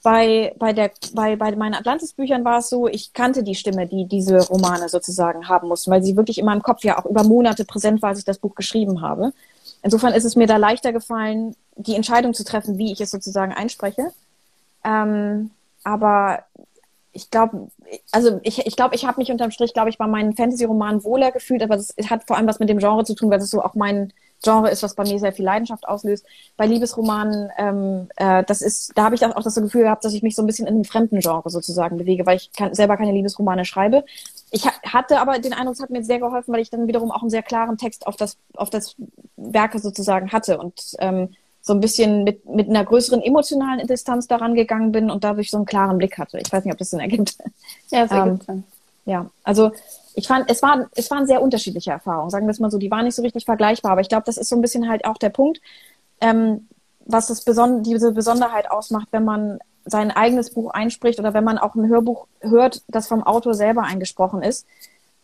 Bei, 0.02 0.56
bei, 0.58 0.72
der, 0.72 0.92
bei, 1.14 1.36
bei 1.36 1.54
meinen 1.56 1.74
Atlantis-Büchern 1.74 2.46
war 2.46 2.60
es 2.60 2.70
so, 2.70 2.88
ich 2.88 3.12
kannte 3.12 3.44
die 3.44 3.56
Stimme, 3.56 3.88
die 3.88 4.06
diese 4.06 4.48
Romane 4.48 4.88
sozusagen 4.88 5.50
haben 5.50 5.68
mussten, 5.68 5.92
weil 5.92 6.04
sie 6.04 6.16
wirklich 6.16 6.38
in 6.38 6.46
meinem 6.46 6.62
Kopf 6.62 6.84
ja 6.84 6.98
auch 6.98 7.06
über 7.06 7.24
Monate 7.24 7.66
präsent 7.66 8.02
war, 8.02 8.10
als 8.10 8.20
ich 8.20 8.26
das 8.26 8.38
Buch 8.38 8.56
geschrieben 8.56 9.02
habe. 9.02 9.34
Insofern 9.82 10.14
ist 10.14 10.26
es 10.26 10.38
mir 10.38 10.48
da 10.48 10.58
leichter 10.58 10.94
gefallen, 10.94 11.56
die 11.76 11.96
Entscheidung 11.96 12.34
zu 12.34 12.46
treffen, 12.46 12.78
wie 12.78 12.92
ich 12.94 13.02
es 13.02 13.12
sozusagen 13.12 13.52
einspreche. 13.52 14.12
Ähm, 14.86 15.52
aber 15.84 16.44
ich 17.16 17.32
glaube, 17.32 17.70
also 18.12 18.42
ich, 18.44 18.66
ich 18.68 18.76
glaube, 18.76 18.94
ich 18.94 19.06
habe 19.06 19.20
mich 19.20 19.32
unterm 19.32 19.50
Strich, 19.50 19.74
glaube 19.74 19.90
ich, 19.90 19.98
bei 19.98 20.06
meinen 20.06 20.36
Fantasy-Romanen 20.36 21.04
wohler 21.06 21.32
gefühlt, 21.32 21.64
aber 21.64 21.78
das 21.78 21.96
hat 22.10 22.26
vor 22.28 22.36
allem 22.36 22.46
was 22.46 22.60
mit 22.60 22.68
dem 22.68 22.80
Genre 22.80 23.06
zu 23.06 23.16
tun, 23.16 23.32
weil 23.32 23.40
das 23.40 23.50
so 23.50 23.64
auch 23.64 23.74
mein 23.74 24.12
Genre 24.44 24.70
ist, 24.70 24.84
was 24.84 24.96
bei 24.96 25.04
mir 25.04 25.18
sehr 25.18 25.32
viel 25.32 25.46
Leidenschaft 25.46 25.88
auslöst. 25.88 26.26
Bei 26.58 26.66
Liebesromanen, 26.66 27.50
ähm, 27.58 28.10
äh, 28.18 28.44
das 28.44 28.62
ist, 28.62 28.92
da 28.96 29.06
habe 29.06 29.16
ich 29.16 29.26
auch 29.26 29.42
das 29.42 29.56
Gefühl 29.56 29.84
gehabt, 29.84 30.04
dass 30.04 30.14
ich 30.14 30.24
mich 30.24 30.36
so 30.36 30.44
ein 30.44 30.46
bisschen 30.46 30.68
in 30.68 30.74
einem 30.74 30.84
fremden 30.84 31.22
Genre 31.22 31.50
sozusagen 31.50 31.98
bewege, 31.98 32.26
weil 32.26 32.36
ich 32.36 32.52
kann, 32.52 32.74
selber 32.74 32.98
keine 32.98 33.14
Liebesromane 33.14 33.64
schreibe. 33.64 34.04
Ich 34.52 34.66
ha 34.66 34.72
hatte 34.84 35.22
aber 35.22 35.40
den 35.40 35.54
Eindruck, 35.54 35.76
es 35.76 35.82
hat 35.82 35.90
mir 35.90 36.04
sehr 36.04 36.20
geholfen, 36.20 36.54
weil 36.54 36.62
ich 36.62 36.70
dann 36.70 36.88
wiederum 36.88 37.12
auch 37.12 37.22
einen 37.22 37.30
sehr 37.30 37.44
klaren 37.44 37.78
Text 37.78 38.08
auf 38.08 38.18
das, 38.18 38.38
auf 38.56 38.70
das 38.70 38.98
Werke 39.38 39.80
sozusagen 39.80 40.34
hatte 40.34 40.58
und 40.58 40.96
ähm, 41.00 41.30
so 41.66 41.74
ein 41.74 41.80
bisschen 41.80 42.24
mit, 42.24 42.48
mit 42.48 42.70
einer 42.70 42.86
größeren 42.86 43.24
emotionalen 43.24 43.88
Distanz 43.88 44.28
daran 44.28 44.54
gegangen 44.54 44.92
bin 44.92 45.10
und 45.10 45.24
dadurch 45.24 45.50
so 45.50 45.58
einen 45.58 45.66
klaren 45.66 45.98
Blick 45.98 46.20
hatte. 46.20 46.38
Ich 46.38 46.54
weiß 46.54 46.64
nicht, 46.64 46.72
ob 46.72 46.78
das 46.78 46.92
Sinn 46.92 47.00
ergibt. 47.00 47.38
Ja, 47.90 48.06
ergibt 48.06 48.14
ähm, 48.14 48.40
Sinn. 48.46 48.64
Ja, 49.06 49.32
also 49.44 49.72
ich 50.14 50.28
fand, 50.28 50.50
es 50.50 50.62
waren, 50.62 50.86
es 50.96 51.10
waren 51.10 51.26
sehr 51.26 51.42
unterschiedliche 51.42 51.90
Erfahrungen, 51.90 52.30
sagen 52.30 52.46
wir 52.46 52.52
es 52.52 52.60
mal 52.60 52.70
so, 52.70 52.78
die 52.78 52.92
waren 52.92 53.06
nicht 53.06 53.16
so 53.16 53.24
richtig 53.24 53.46
vergleichbar, 53.46 53.94
aber 53.94 54.02
ich 54.02 54.10
glaube, 54.10 54.24
das 54.28 54.38
ist 54.38 54.50
so 54.50 54.56
ein 54.56 54.62
bisschen 54.62 54.88
halt 54.88 55.06
auch 55.06 55.18
der 55.18 55.30
Punkt, 55.30 55.60
ähm, 56.22 56.68
was 57.00 57.28
das 57.28 57.42
Beson 57.42 57.82
diese 57.82 58.12
Besonderheit 58.12 58.70
ausmacht, 58.70 59.08
wenn 59.10 59.26
man 59.26 59.58
sein 59.86 60.12
eigenes 60.12 60.52
Buch 60.52 60.72
einspricht 60.72 61.20
oder 61.20 61.34
wenn 61.34 61.44
man 61.44 61.58
auch 61.58 61.74
ein 61.74 61.88
Hörbuch 61.88 62.28
hört, 62.42 62.84
das 62.88 63.08
vom 63.08 63.24
Autor 63.24 63.56
selber 63.56 63.84
eingesprochen 63.84 64.44
ist 64.44 64.68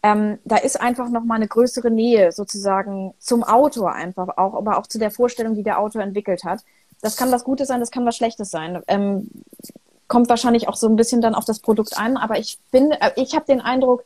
ähm, 0.03 0.39
da 0.45 0.57
ist 0.57 0.81
einfach 0.81 1.09
noch 1.09 1.23
mal 1.23 1.35
eine 1.35 1.47
größere 1.47 1.91
Nähe 1.91 2.31
sozusagen 2.31 3.13
zum 3.19 3.43
Autor 3.43 3.93
einfach 3.93 4.37
auch, 4.37 4.55
aber 4.55 4.77
auch 4.77 4.87
zu 4.87 4.97
der 4.97 5.11
Vorstellung, 5.11 5.53
die 5.55 5.63
der 5.63 5.79
Autor 5.79 6.01
entwickelt 6.01 6.43
hat. 6.43 6.63
Das 7.01 7.17
kann 7.17 7.31
was 7.31 7.43
Gutes 7.43 7.67
sein, 7.67 7.79
das 7.79 7.91
kann 7.91 8.05
was 8.05 8.15
Schlechtes 8.15 8.49
sein. 8.49 8.81
Ähm, 8.87 9.29
kommt 10.07 10.29
wahrscheinlich 10.29 10.67
auch 10.67 10.75
so 10.75 10.87
ein 10.87 10.95
bisschen 10.95 11.21
dann 11.21 11.35
auf 11.35 11.45
das 11.45 11.59
Produkt 11.59 11.97
an, 11.97 12.17
aber 12.17 12.39
ich 12.39 12.59
bin, 12.71 12.91
äh, 12.91 13.11
ich 13.15 13.35
habe 13.35 13.45
den 13.45 13.61
Eindruck, 13.61 14.03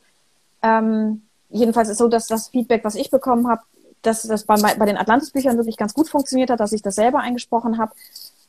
ähm, 0.62 1.22
jedenfalls 1.48 1.88
ist 1.88 1.98
so, 1.98 2.08
dass 2.08 2.26
das 2.26 2.48
Feedback, 2.48 2.84
was 2.84 2.94
ich 2.94 3.10
bekommen 3.10 3.48
habe, 3.48 3.62
dass 4.02 4.22
das 4.22 4.44
bei, 4.44 4.56
bei 4.56 4.86
den 4.86 4.98
Atlantis-Büchern 4.98 5.56
wirklich 5.56 5.76
ganz 5.76 5.94
gut 5.94 6.08
funktioniert 6.08 6.50
hat, 6.50 6.60
dass 6.60 6.72
ich 6.72 6.82
das 6.82 6.94
selber 6.94 7.20
eingesprochen 7.20 7.78
habe. 7.78 7.92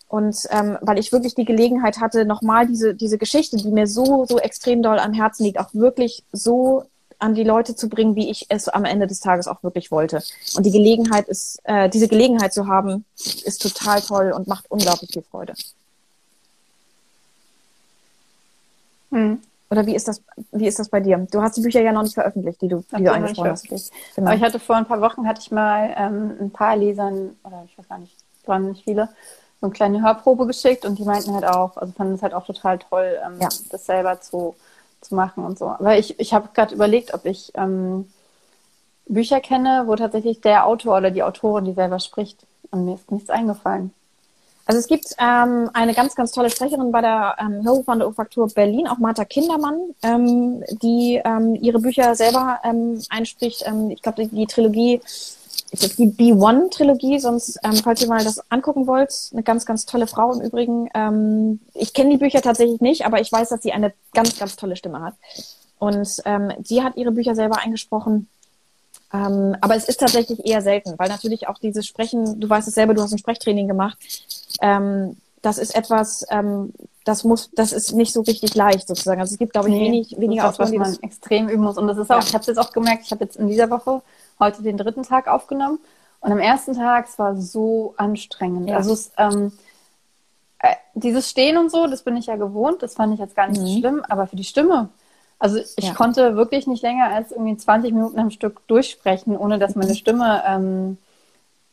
Und 0.10 0.47
ähm, 0.51 0.77
weil 0.81 0.99
ich 0.99 1.12
wirklich 1.12 1.36
die 1.36 1.45
Gelegenheit 1.45 1.99
hatte, 1.99 2.25
nochmal 2.25 2.67
diese, 2.67 2.93
diese 2.93 3.17
Geschichte, 3.17 3.57
die 3.57 3.71
mir 3.71 3.88
so, 3.88 4.25
so 4.25 4.38
extrem 4.39 4.81
doll 4.81 4.99
am 4.99 5.13
Herzen 5.13 5.43
liegt, 5.43 5.60
auch 5.60 5.73
wirklich 5.73 6.23
so 6.31 6.86
an 7.19 7.34
die 7.34 7.43
Leute 7.43 7.75
zu 7.75 7.89
bringen, 7.89 8.15
wie 8.15 8.30
ich 8.30 8.45
es 8.49 8.67
am 8.69 8.86
Ende 8.86 9.08
des 9.08 9.19
Tages 9.19 9.47
auch 9.47 9.63
wirklich 9.63 9.91
wollte. 9.91 10.21
Und 10.56 10.65
die 10.65 10.71
Gelegenheit 10.71 11.27
ist, 11.27 11.60
äh, 11.63 11.89
diese 11.89 12.08
Gelegenheit 12.08 12.53
zu 12.53 12.67
haben, 12.67 13.06
ist 13.15 13.62
total 13.62 14.01
toll 14.01 14.32
und 14.32 14.47
macht 14.47 14.69
unglaublich 14.69 15.12
viel 15.12 15.23
Freude. 15.23 15.53
Hm. 19.12 19.41
Oder 19.69 19.86
wie 19.86 19.95
ist 19.95 20.08
das, 20.08 20.21
wie 20.51 20.67
ist 20.67 20.80
das 20.80 20.89
bei 20.89 21.01
dir? 21.01 21.17
Du 21.30 21.41
hast 21.41 21.58
die 21.58 21.62
Bücher 21.62 21.82
ja 21.82 21.91
noch 21.91 22.03
nicht 22.03 22.13
veröffentlicht, 22.13 22.62
die 22.62 22.69
du, 22.69 22.84
die 22.97 23.03
du 23.03 23.12
angesprochen 23.12 23.51
hast. 23.51 23.67
Genau. 23.67 23.82
Aber 24.27 24.36
ich 24.36 24.41
hatte 24.41 24.60
vor 24.60 24.77
ein 24.77 24.86
paar 24.86 25.01
Wochen 25.01 25.27
hatte 25.27 25.41
ich 25.41 25.51
mal 25.51 25.93
ähm, 25.97 26.38
ein 26.39 26.51
paar 26.51 26.77
Lesern, 26.77 27.36
oder 27.43 27.65
ich 27.65 27.77
weiß 27.77 27.89
gar 27.89 27.97
nicht, 27.97 28.15
es 28.41 28.47
waren 28.47 28.69
nicht 28.69 28.84
viele, 28.86 29.10
so 29.60 29.67
eine 29.67 29.73
kleine 29.73 30.01
Hörprobe 30.01 30.47
geschickt 30.47 30.86
und 30.86 30.99
die 30.99 31.03
meinten 31.03 31.34
halt 31.34 31.45
auch, 31.45 31.75
also 31.77 31.91
fanden 31.93 32.13
es 32.13 32.21
halt 32.21 32.34
auch 32.34 32.45
total 32.45 32.77
toll, 32.77 33.17
ähm, 33.25 33.39
ja. 33.41 33.49
das 33.69 33.86
selber 33.86 34.21
zu, 34.21 34.56
zu 35.01 35.15
machen 35.15 35.43
und 35.43 35.57
so. 35.57 35.67
Aber 35.67 35.97
ich, 35.97 36.19
ich 36.19 36.33
habe 36.33 36.49
gerade 36.53 36.73
überlegt, 36.73 37.13
ob 37.13 37.25
ich 37.25 37.51
ähm, 37.55 38.12
Bücher 39.07 39.39
kenne, 39.39 39.83
wo 39.86 39.95
tatsächlich 39.95 40.41
der 40.41 40.65
Autor 40.65 40.97
oder 40.97 41.12
die 41.12 41.23
Autorin, 41.23 41.65
die 41.65 41.73
selber 41.73 41.99
spricht. 41.99 42.39
Und 42.71 42.86
mir 42.86 42.95
ist 42.95 43.12
nichts 43.12 43.29
eingefallen. 43.29 43.93
Also 44.67 44.79
es 44.79 44.88
gibt 44.88 45.15
ähm, 45.17 45.69
eine 45.73 45.93
ganz, 45.93 46.13
ganz 46.13 46.33
tolle 46.33 46.49
Sprecherin 46.49 46.91
bei 46.91 46.99
der 46.99 47.38
ähm, 47.39 47.63
Hörbuchmanufaktur 47.63 48.49
Berlin, 48.49 48.88
auch 48.88 48.97
Martha 48.97 49.23
Kindermann, 49.23 49.79
ähm, 50.03 50.62
die 50.81 51.21
ähm, 51.23 51.55
ihre 51.55 51.79
Bücher 51.79 52.15
selber 52.15 52.60
ähm, 52.65 53.01
einspricht. 53.10 53.63
Ähm, 53.65 53.91
ich 53.91 54.01
glaube, 54.01 54.23
die, 54.23 54.36
die 54.36 54.45
Trilogie, 54.45 54.99
die 55.71 56.12
B1-Trilogie, 56.12 57.19
sonst, 57.19 57.60
ähm, 57.63 57.75
falls 57.75 58.01
ihr 58.01 58.08
mal 58.08 58.23
das 58.23 58.39
angucken 58.49 58.88
wollt, 58.88 59.13
eine 59.34 59.43
ganz, 59.43 59.65
ganz 59.65 59.86
tolle 59.86 60.08
Frau 60.08 60.34
im 60.34 60.41
Übrigen. 60.41 60.89
Ähm, 60.93 61.60
ich 61.73 61.93
kenne 61.93 62.12
die 62.12 62.17
Bücher 62.17 62.41
tatsächlich 62.41 62.80
nicht, 62.82 63.06
aber 63.06 63.19
ich 63.19 63.32
weiß, 63.32 63.49
dass 63.49 63.62
sie 63.62 63.73
eine 63.73 63.93
ganz, 64.13 64.38
ganz 64.39 64.56
tolle 64.56 64.75
Stimme 64.75 65.01
hat. 65.01 65.15
Und 65.80 66.21
ähm, 66.25 66.53
sie 66.63 66.84
hat 66.84 66.95
ihre 66.95 67.12
Bücher 67.12 67.36
selber 67.36 67.60
eingesprochen. 67.60 68.27
Ähm, 69.13 69.56
aber 69.62 69.75
es 69.75 69.88
ist 69.88 69.99
tatsächlich 69.99 70.45
eher 70.45 70.62
selten, 70.62 70.95
weil 70.97 71.10
natürlich 71.10 71.47
auch 71.47 71.60
dieses 71.60 71.86
Sprechen, 71.86 72.39
du 72.39 72.49
weißt 72.49 72.67
es 72.67 72.73
selber, 72.73 72.93
du 72.93 73.01
hast 73.01 73.12
ein 73.12 73.19
Sprechtraining 73.19 73.67
gemacht, 73.67 73.97
ähm, 74.62 75.17
das 75.41 75.58
ist 75.58 75.75
etwas, 75.75 76.25
ähm, 76.30 76.73
das 77.06 77.23
muss, 77.23 77.49
das 77.53 77.71
ist 77.71 77.93
nicht 77.93 78.12
so 78.12 78.21
richtig 78.21 78.56
leicht 78.56 78.88
sozusagen. 78.88 79.21
Also 79.21 79.34
es 79.34 79.39
gibt, 79.39 79.53
glaube 79.53 79.69
ich, 79.69 79.75
nee, 79.75 79.86
wenig, 79.86 80.15
weniger 80.19 80.49
Autoren, 80.49 80.77
was 80.80 80.91
man 80.93 81.03
extrem 81.03 81.47
üben 81.47 81.63
muss. 81.63 81.77
Und 81.77 81.88
das 81.88 81.97
ist 81.97 82.12
auch, 82.12 82.19
ja. 82.19 82.25
ich 82.25 82.34
habe 82.34 82.41
es 82.41 82.47
jetzt 82.47 82.58
auch 82.58 82.73
gemerkt, 82.73 83.03
ich 83.06 83.12
habe 83.12 83.23
jetzt 83.23 83.38
in 83.38 83.47
dieser 83.47 83.69
Woche 83.69 84.01
heute 84.39 84.63
den 84.63 84.78
dritten 84.78 85.04
Tag 85.04 85.28
aufgenommen 85.28 85.80
und 86.19 86.32
am 86.32 86.39
ersten 86.39 86.73
Tag, 86.73 87.08
es 87.08 87.19
war 87.19 87.36
so 87.36 87.93
anstrengend. 87.97 88.69
Ja. 88.69 88.78
Also 88.78 88.93
es, 88.93 89.12
ähm, 89.17 89.52
äh, 90.60 90.76
dieses 90.95 91.30
Stehen 91.30 91.58
und 91.58 91.71
so, 91.71 91.88
das 91.88 92.04
bin 92.04 92.17
ich 92.17 92.26
ja 92.26 92.36
gewohnt, 92.36 92.82
das 92.82 92.95
fand 92.95 93.13
ich 93.13 93.19
jetzt 93.19 93.36
gar 93.36 93.47
nicht 93.47 93.62
mhm. 93.62 93.67
so 93.67 93.80
schlimm, 93.80 94.04
aber 94.08 94.28
für 94.28 94.36
die 94.36 94.43
Stimme, 94.43 94.89
also 95.39 95.58
ich 95.58 95.86
ja. 95.86 95.93
konnte 95.93 96.36
wirklich 96.36 96.65
nicht 96.65 96.82
länger 96.82 97.10
als 97.10 97.32
irgendwie 97.32 97.58
20 97.58 97.93
Minuten 97.93 98.19
am 98.19 98.32
Stück 98.32 98.67
durchsprechen, 98.67 99.38
ohne 99.38 99.60
dass 99.60 99.76
meine 99.76 99.93
Stimme 99.93 100.43
ähm, 100.47 100.97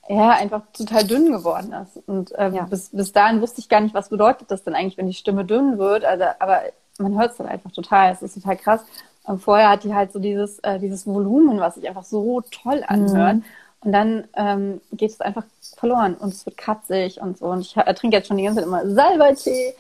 ja 0.09 0.31
einfach 0.31 0.63
total 0.75 1.05
dünn 1.05 1.33
geworden 1.33 1.73
ist. 1.73 2.07
Und 2.07 2.33
ähm, 2.37 2.55
ja. 2.55 2.65
bis, 2.65 2.91
bis 2.91 3.13
dahin 3.13 3.41
wusste 3.41 3.61
ich 3.61 3.71
gar 3.71 3.81
nicht, 3.81 3.95
was 3.95 4.11
bedeutet 4.11 4.51
das 4.51 4.65
denn 4.65 4.75
eigentlich, 4.75 4.99
wenn 4.99 5.07
die 5.07 5.15
Stimme 5.15 5.47
dünn 5.47 5.79
wird. 5.79 6.05
Also, 6.05 6.25
aber 6.39 6.61
man 6.99 7.19
hört 7.19 7.33
es 7.33 7.39
dann 7.39 7.49
einfach 7.49 7.73
total. 7.73 8.13
Es 8.13 8.23
ist 8.23 8.35
total 8.35 8.57
krass. 8.57 8.85
Und 9.25 9.41
vorher 9.41 9.71
hat 9.71 9.85
die 9.85 9.95
halt 9.95 10.13
so 10.13 10.19
dieses, 10.19 10.59
äh, 10.61 10.79
dieses 10.79 11.07
Volumen, 11.07 11.59
was 11.61 11.77
sich 11.77 11.89
einfach 11.89 12.05
so 12.05 12.43
toll 12.43 12.85
anhört. 12.87 13.37
Mhm. 13.37 13.45
Und 13.81 13.93
dann 13.93 14.25
ähm, 14.35 14.81
geht 14.93 15.11
es 15.11 15.21
einfach 15.21 15.45
verloren 15.77 16.15
und 16.15 16.33
es 16.33 16.47
wird 16.47 16.57
katzig 16.57 17.21
und 17.21 17.39
so. 17.39 17.47
Und 17.47 17.61
ich 17.61 17.77
äh, 17.77 17.95
trinke 17.95 18.17
jetzt 18.17 18.29
schon 18.29 18.37
die 18.37 18.45
ganze 18.45 18.61
Zeit 18.61 18.67
immer 18.67 18.89
Salbei-Tee 18.89 19.75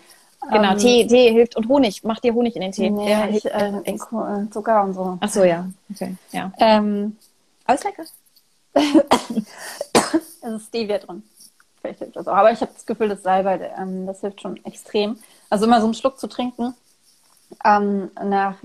Genau, 0.50 0.72
ähm, 0.72 0.78
Tee, 0.78 1.06
Tee 1.06 1.32
hilft 1.32 1.56
und 1.56 1.68
Honig. 1.68 2.02
Mach 2.04 2.20
dir 2.20 2.34
Honig 2.34 2.54
in 2.56 2.62
den 2.62 2.72
Tee. 2.72 2.90
Nee, 2.90 3.10
ja, 3.10 3.28
ich, 3.28 3.44
äh, 3.46 3.72
äh, 3.84 4.50
Zucker 4.50 4.84
und 4.84 4.94
so. 4.94 5.18
Ach 5.20 5.28
so, 5.28 5.44
ja. 5.44 5.66
Okay, 5.92 6.16
ja. 6.32 6.52
Ähm, 6.58 7.16
Aber 7.64 7.74
ist 7.74 7.84
lecker. 7.84 8.04
es 8.74 9.42
ist 10.42 10.66
Stevia 10.68 10.98
drin. 10.98 11.22
Vielleicht 11.80 12.00
hilft 12.00 12.16
das 12.16 12.28
auch. 12.28 12.34
Aber 12.34 12.52
ich 12.52 12.60
habe 12.60 12.72
das 12.72 12.84
Gefühl, 12.84 13.08
das 13.08 13.22
Salbei, 13.22 13.70
ähm, 13.78 14.06
das 14.06 14.20
hilft 14.20 14.40
schon 14.40 14.62
extrem. 14.64 15.18
Also 15.50 15.66
immer 15.66 15.80
so 15.80 15.86
einen 15.86 15.94
Schluck 15.94 16.18
zu 16.18 16.26
trinken 16.26 16.74
ähm, 17.64 18.10
nach 18.22 18.56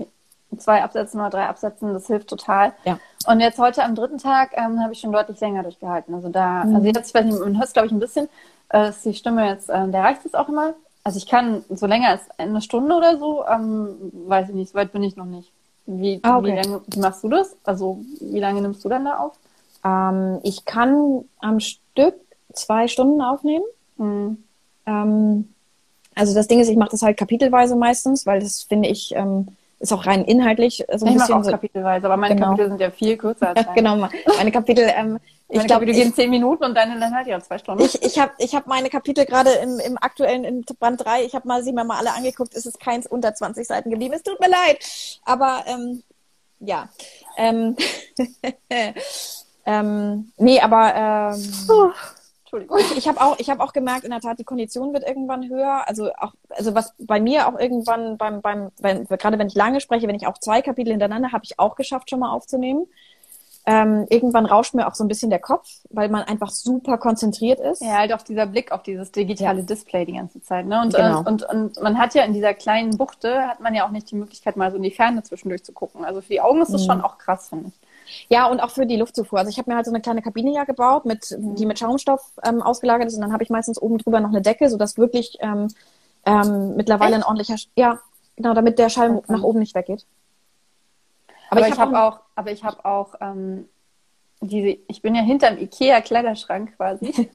zwei 0.58 0.82
Absätzen 0.82 1.20
oder 1.20 1.30
drei 1.30 1.46
Absätzen, 1.46 1.92
das 1.92 2.06
hilft 2.06 2.28
total. 2.28 2.72
Ja. 2.84 2.98
Und 3.26 3.40
jetzt 3.40 3.58
heute 3.58 3.84
am 3.84 3.94
dritten 3.94 4.18
Tag 4.18 4.50
ähm, 4.54 4.80
habe 4.82 4.92
ich 4.92 5.00
schon 5.00 5.12
deutlich 5.12 5.40
länger 5.40 5.62
durchgehalten. 5.62 6.14
Also 6.14 6.28
da, 6.28 6.64
mhm. 6.64 6.76
also 6.76 6.86
jetzt, 6.86 7.08
ich 7.08 7.14
weiß 7.14 7.24
nicht, 7.24 7.38
man 7.38 7.56
hört 7.56 7.68
es 7.68 7.72
glaube 7.72 7.86
ich 7.86 7.92
ein 7.92 8.00
bisschen, 8.00 8.28
äh, 8.70 8.92
die 9.04 9.14
Stimme 9.14 9.48
jetzt, 9.48 9.68
äh, 9.68 9.88
der 9.88 10.02
reicht 10.02 10.24
jetzt 10.24 10.36
auch 10.36 10.48
immer 10.48 10.74
also 11.02 11.18
ich 11.18 11.26
kann 11.26 11.64
so 11.68 11.86
länger 11.86 12.10
als 12.10 12.22
eine 12.38 12.60
Stunde 12.60 12.94
oder 12.94 13.18
so, 13.18 13.44
ähm, 13.46 13.96
weiß 14.26 14.50
ich 14.50 14.54
nicht, 14.54 14.70
so 14.70 14.74
weit 14.74 14.92
bin 14.92 15.02
ich 15.02 15.16
noch 15.16 15.24
nicht. 15.24 15.50
Wie, 15.86 16.20
ah, 16.22 16.38
okay. 16.38 16.46
wie, 16.46 16.56
lange, 16.56 16.82
wie 16.86 17.00
machst 17.00 17.24
du 17.24 17.28
das? 17.28 17.56
Also 17.64 18.00
wie 18.20 18.38
lange 18.38 18.60
nimmst 18.60 18.84
du 18.84 18.88
dann 18.88 19.04
da 19.04 19.18
auf? 19.18 19.32
Ähm, 19.84 20.40
ich 20.42 20.64
kann 20.64 21.24
am 21.40 21.60
Stück 21.60 22.14
zwei 22.52 22.86
Stunden 22.86 23.22
aufnehmen. 23.22 23.64
Mhm. 23.96 24.44
Ähm, 24.86 25.48
also 26.14 26.34
das 26.34 26.48
Ding 26.48 26.60
ist, 26.60 26.68
ich 26.68 26.76
mache 26.76 26.90
das 26.90 27.02
halt 27.02 27.16
kapitelweise 27.16 27.76
meistens, 27.76 28.26
weil 28.26 28.40
das 28.40 28.62
finde 28.62 28.88
ich 28.88 29.14
ähm, 29.14 29.48
ist 29.80 29.92
auch 29.92 30.06
rein 30.06 30.24
inhaltlich 30.24 30.84
so 30.94 31.06
ein 31.06 31.12
ich 31.12 31.18
bisschen 31.18 31.34
auch 31.34 31.44
so, 31.44 31.50
kapitelweise, 31.50 32.06
aber 32.06 32.16
meine 32.16 32.36
genau. 32.36 32.50
Kapitel 32.50 32.68
sind 32.68 32.80
ja 32.80 32.90
viel 32.90 33.16
kürzer 33.16 33.48
als 33.48 33.66
genau, 33.74 34.08
meine 34.36 34.52
Kapitel 34.52 34.90
ähm, 34.94 35.18
ich 35.52 35.66
glaube, 35.66 35.84
du 35.84 35.92
gehen 35.92 36.14
zehn 36.14 36.30
Minuten 36.30 36.64
und 36.64 36.76
deine 36.76 36.98
dann 37.00 37.14
halt 37.14 37.26
ja 37.26 37.40
zwei 37.40 37.58
Stunden. 37.58 37.82
Ich, 37.82 38.00
ich 38.02 38.18
habe 38.18 38.32
ich 38.38 38.54
hab 38.54 38.66
meine 38.66 38.88
Kapitel 38.88 39.24
gerade 39.24 39.50
im, 39.50 39.80
im 39.80 39.98
aktuellen 39.98 40.44
in 40.44 40.64
Band 40.78 41.04
3, 41.04 41.24
ich 41.24 41.34
habe 41.34 41.48
mal 41.48 41.64
sie 41.64 41.72
mir 41.72 41.84
mal 41.84 41.98
alle 41.98 42.14
angeguckt, 42.14 42.54
es 42.54 42.66
ist 42.66 42.78
keins 42.78 43.06
unter 43.06 43.34
20 43.34 43.66
Seiten 43.66 43.90
geblieben. 43.90 44.14
Es 44.14 44.22
tut 44.22 44.38
mir 44.40 44.48
leid. 44.48 44.78
Aber 45.24 45.64
ähm, 45.66 46.02
ja. 46.60 46.88
Ähm, 47.36 47.76
ähm, 49.66 50.32
nee, 50.36 50.60
aber 50.60 51.34
ähm, 51.34 51.92
Entschuldigung. 52.50 52.78
Ich, 52.96 53.06
habe 53.06 53.20
auch, 53.20 53.38
ich 53.38 53.48
hab 53.48 53.60
auch 53.60 53.72
gemerkt, 53.72 54.04
in 54.04 54.10
der 54.10 54.20
Tat, 54.20 54.38
die 54.38 54.44
Kondition 54.44 54.92
wird 54.92 55.06
irgendwann 55.06 55.48
höher. 55.48 55.86
Also 55.86 56.10
auch, 56.18 56.32
also 56.48 56.74
was 56.74 56.94
bei 56.98 57.20
mir 57.20 57.46
auch 57.46 57.58
irgendwann 57.58 58.16
beim, 58.16 58.40
beim, 58.40 58.70
wenn, 58.80 59.06
gerade 59.06 59.38
wenn 59.38 59.46
ich 59.46 59.54
lange 59.54 59.80
spreche, 59.80 60.08
wenn 60.08 60.16
ich 60.16 60.26
auch 60.26 60.38
zwei 60.38 60.60
Kapitel 60.62 60.90
hintereinander 60.90 61.32
habe 61.32 61.44
ich 61.44 61.58
auch 61.58 61.76
geschafft, 61.76 62.10
schon 62.10 62.20
mal 62.20 62.32
aufzunehmen. 62.32 62.86
Ähm, 63.66 64.06
irgendwann 64.08 64.46
rauscht 64.46 64.74
mir 64.74 64.88
auch 64.88 64.94
so 64.94 65.04
ein 65.04 65.08
bisschen 65.08 65.28
der 65.30 65.38
Kopf, 65.38 65.68
weil 65.90 66.08
man 66.08 66.22
einfach 66.22 66.50
super 66.50 66.96
konzentriert 66.96 67.60
ist. 67.60 67.82
Ja, 67.82 67.98
halt 67.98 68.12
auch 68.12 68.22
dieser 68.22 68.46
Blick 68.46 68.72
auf 68.72 68.82
dieses 68.82 69.12
digitale 69.12 69.60
ja. 69.60 69.66
Display 69.66 70.06
die 70.06 70.14
ganze 70.14 70.42
Zeit. 70.42 70.66
Ne? 70.66 70.80
Und, 70.80 70.94
genau. 70.94 71.18
und, 71.18 71.44
und, 71.44 71.76
und 71.76 71.82
man 71.82 71.98
hat 71.98 72.14
ja 72.14 72.24
in 72.24 72.32
dieser 72.32 72.54
kleinen 72.54 72.96
Buchte, 72.96 73.46
hat 73.46 73.60
man 73.60 73.74
ja 73.74 73.86
auch 73.86 73.90
nicht 73.90 74.10
die 74.10 74.16
Möglichkeit, 74.16 74.56
mal 74.56 74.70
so 74.70 74.78
in 74.78 74.82
die 74.82 74.90
Ferne 74.90 75.22
zwischendurch 75.22 75.62
zu 75.62 75.72
gucken. 75.72 76.04
Also 76.04 76.22
für 76.22 76.30
die 76.30 76.40
Augen 76.40 76.62
ist 76.62 76.72
das 76.72 76.82
mhm. 76.82 76.86
schon 76.86 77.00
auch 77.02 77.18
krass, 77.18 77.50
finde 77.50 77.68
ich. 77.68 77.89
Ja, 78.28 78.46
und 78.46 78.60
auch 78.60 78.70
für 78.70 78.86
die 78.86 78.96
Luftzufuhr. 78.96 79.38
Also 79.38 79.50
ich 79.50 79.58
habe 79.58 79.70
mir 79.70 79.76
halt 79.76 79.86
so 79.86 79.92
eine 79.92 80.00
kleine 80.00 80.22
Kabine 80.22 80.52
ja 80.52 80.64
gebaut, 80.64 81.04
mit, 81.04 81.36
die 81.38 81.66
mit 81.66 81.78
Schaumstoff 81.78 82.38
ähm, 82.44 82.62
ausgelagert 82.62 83.08
ist. 83.08 83.14
Und 83.14 83.22
dann 83.22 83.32
habe 83.32 83.42
ich 83.42 83.50
meistens 83.50 83.80
oben 83.80 83.98
drüber 83.98 84.20
noch 84.20 84.30
eine 84.30 84.42
Decke, 84.42 84.68
sodass 84.68 84.98
wirklich 84.98 85.36
ähm, 85.40 85.68
ähm, 86.24 86.76
mittlerweile 86.76 87.16
Echt? 87.16 87.24
ein 87.24 87.28
ordentlicher... 87.28 87.56
Ja, 87.76 88.00
genau, 88.36 88.54
damit 88.54 88.78
der 88.78 88.88
Schall 88.88 89.16
okay. 89.16 89.32
nach 89.32 89.42
oben 89.42 89.58
nicht 89.58 89.74
weggeht. 89.74 90.06
Aber, 91.50 91.60
aber 91.60 91.68
ich 91.68 91.78
habe 91.78 91.96
hab 91.96 92.14
auch, 92.14 92.20
aber 92.36 92.52
ich 92.52 92.64
habe 92.64 92.84
auch 92.84 93.14
ähm, 93.20 93.68
diese, 94.40 94.78
ich 94.88 95.02
bin 95.02 95.14
ja 95.14 95.22
hinterm 95.22 95.58
Ikea 95.58 96.00
Kleiderschrank 96.00 96.76
quasi. 96.76 97.06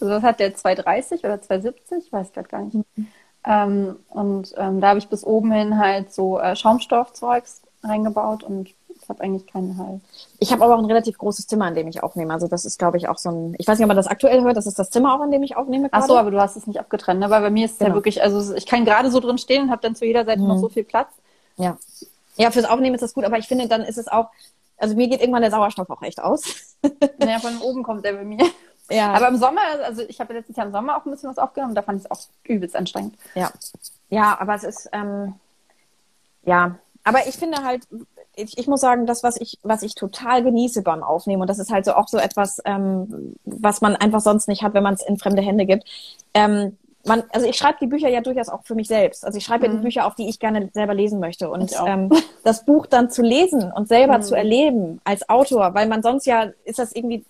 also 0.00 0.14
was 0.14 0.22
hat 0.22 0.40
der 0.40 0.54
230 0.54 1.24
oder 1.24 1.40
270? 1.40 2.06
Ich 2.06 2.12
weiß 2.12 2.32
gerade 2.32 2.48
gar 2.48 2.62
nicht. 2.62 2.74
Mhm. 2.74 3.06
Ähm, 3.46 3.96
und 4.08 4.52
ähm, 4.56 4.80
da 4.80 4.88
habe 4.88 4.98
ich 4.98 5.08
bis 5.08 5.24
oben 5.24 5.50
hin 5.52 5.78
halt 5.78 6.12
so 6.12 6.38
äh, 6.38 6.54
Schaumstoffzeugs 6.54 7.62
reingebaut 7.82 8.42
und 8.42 8.74
habe 9.10 9.22
eigentlich 9.22 9.46
keinen 9.46 9.76
Halt. 9.76 10.00
Ich 10.38 10.52
habe 10.52 10.64
aber 10.64 10.74
auch 10.74 10.78
ein 10.78 10.86
relativ 10.86 11.18
großes 11.18 11.46
Zimmer, 11.46 11.68
in 11.68 11.74
dem 11.74 11.88
ich 11.88 12.02
aufnehme. 12.02 12.32
Also 12.32 12.48
das 12.48 12.64
ist, 12.64 12.78
glaube 12.78 12.96
ich, 12.96 13.08
auch 13.08 13.18
so 13.18 13.30
ein. 13.30 13.54
Ich 13.58 13.68
weiß 13.68 13.78
nicht, 13.78 13.84
ob 13.84 13.88
man 13.88 13.96
das 13.96 14.06
aktuell 14.06 14.42
hört. 14.42 14.56
Das 14.56 14.66
ist 14.66 14.78
das 14.78 14.90
Zimmer 14.90 15.14
auch, 15.14 15.22
in 15.22 15.30
dem 15.30 15.42
ich 15.42 15.56
aufnehme. 15.56 15.88
Ach 15.90 16.06
so, 16.06 16.16
aber 16.16 16.30
du 16.30 16.40
hast 16.40 16.56
es 16.56 16.66
nicht 16.66 16.80
abgetrennt. 16.80 17.20
Ne? 17.20 17.28
Weil 17.28 17.42
bei 17.42 17.50
mir 17.50 17.66
ist 17.66 17.72
es 17.72 17.78
genau. 17.78 17.90
ja 17.90 17.94
wirklich, 17.94 18.22
also 18.22 18.54
ich 18.54 18.64
kann 18.64 18.86
gerade 18.86 19.10
so 19.10 19.20
drin 19.20 19.36
stehen 19.36 19.64
und 19.64 19.70
habe 19.70 19.82
dann 19.82 19.94
zu 19.94 20.06
jeder 20.06 20.24
Seite 20.24 20.40
mhm. 20.40 20.48
noch 20.48 20.58
so 20.58 20.68
viel 20.68 20.84
Platz. 20.84 21.10
Ja. 21.56 21.76
Ja, 22.36 22.50
fürs 22.50 22.64
Aufnehmen 22.64 22.94
ist 22.94 23.02
das 23.02 23.12
gut, 23.12 23.24
aber 23.24 23.36
ich 23.36 23.48
finde, 23.48 23.68
dann 23.68 23.82
ist 23.82 23.98
es 23.98 24.08
auch, 24.08 24.28
also 24.78 24.96
mir 24.96 25.08
geht 25.08 25.20
irgendwann 25.20 25.42
der 25.42 25.50
Sauerstoff 25.50 25.90
auch 25.90 26.00
echt 26.02 26.22
aus. 26.22 26.76
naja, 27.18 27.38
von 27.38 27.58
oben 27.58 27.82
kommt 27.82 28.04
der 28.04 28.14
bei 28.14 28.24
mir. 28.24 28.46
Ja. 28.90 29.12
Aber 29.12 29.28
im 29.28 29.36
Sommer, 29.36 29.60
also 29.84 30.02
ich 30.02 30.20
habe 30.20 30.32
letztes 30.32 30.56
Jahr 30.56 30.66
im 30.66 30.72
Sommer 30.72 30.96
auch 30.96 31.04
ein 31.04 31.10
bisschen 31.10 31.30
was 31.30 31.38
aufgenommen, 31.38 31.74
da 31.74 31.82
fand 31.82 31.98
ich 32.00 32.04
es 32.06 32.10
auch 32.10 32.20
übelst 32.44 32.74
anstrengend. 32.74 33.14
Ja. 33.34 33.50
Ja, 34.08 34.40
aber 34.40 34.54
es 34.54 34.64
ist, 34.64 34.88
ähm, 34.92 35.34
ja, 36.42 36.76
aber 37.04 37.26
ich 37.26 37.36
finde 37.36 37.62
halt, 37.62 37.86
ich, 38.40 38.58
ich 38.58 38.66
muss 38.66 38.80
sagen, 38.80 39.06
das, 39.06 39.22
was 39.22 39.40
ich, 39.40 39.58
was 39.62 39.82
ich 39.82 39.94
total 39.94 40.42
genieße 40.42 40.82
beim 40.82 41.02
Aufnehmen, 41.02 41.42
und 41.42 41.50
das 41.50 41.58
ist 41.58 41.70
halt 41.70 41.84
so 41.84 41.94
auch 41.94 42.08
so 42.08 42.18
etwas, 42.18 42.60
ähm, 42.64 43.36
was 43.44 43.80
man 43.80 43.96
einfach 43.96 44.20
sonst 44.20 44.48
nicht 44.48 44.62
hat, 44.62 44.74
wenn 44.74 44.82
man 44.82 44.94
es 44.94 45.02
in 45.02 45.18
fremde 45.18 45.42
Hände 45.42 45.66
gibt. 45.66 45.84
Ähm, 46.34 46.76
man, 47.04 47.22
also 47.32 47.46
ich 47.46 47.56
schreibe 47.56 47.78
die 47.80 47.86
Bücher 47.86 48.08
ja 48.08 48.20
durchaus 48.20 48.48
auch 48.48 48.62
für 48.64 48.74
mich 48.74 48.88
selbst. 48.88 49.24
Also 49.24 49.38
ich 49.38 49.44
schreibe 49.44 49.60
mhm. 49.60 49.64
ja 49.64 49.70
die 49.70 49.78
mhm. 49.78 49.84
Bücher 49.84 50.06
auf, 50.06 50.14
die 50.14 50.28
ich 50.28 50.38
gerne 50.38 50.68
selber 50.72 50.94
lesen 50.94 51.20
möchte. 51.20 51.50
Und 51.50 51.72
ähm, 51.86 52.10
das 52.44 52.64
Buch 52.64 52.86
dann 52.86 53.10
zu 53.10 53.22
lesen 53.22 53.72
und 53.72 53.88
selber 53.88 54.18
mhm. 54.18 54.22
zu 54.22 54.34
erleben 54.34 55.00
als 55.04 55.28
Autor, 55.28 55.74
weil 55.74 55.88
man 55.88 56.02
sonst 56.02 56.26
ja 56.26 56.48
ist 56.64 56.78
das 56.78 56.92
irgendwie 56.92 57.24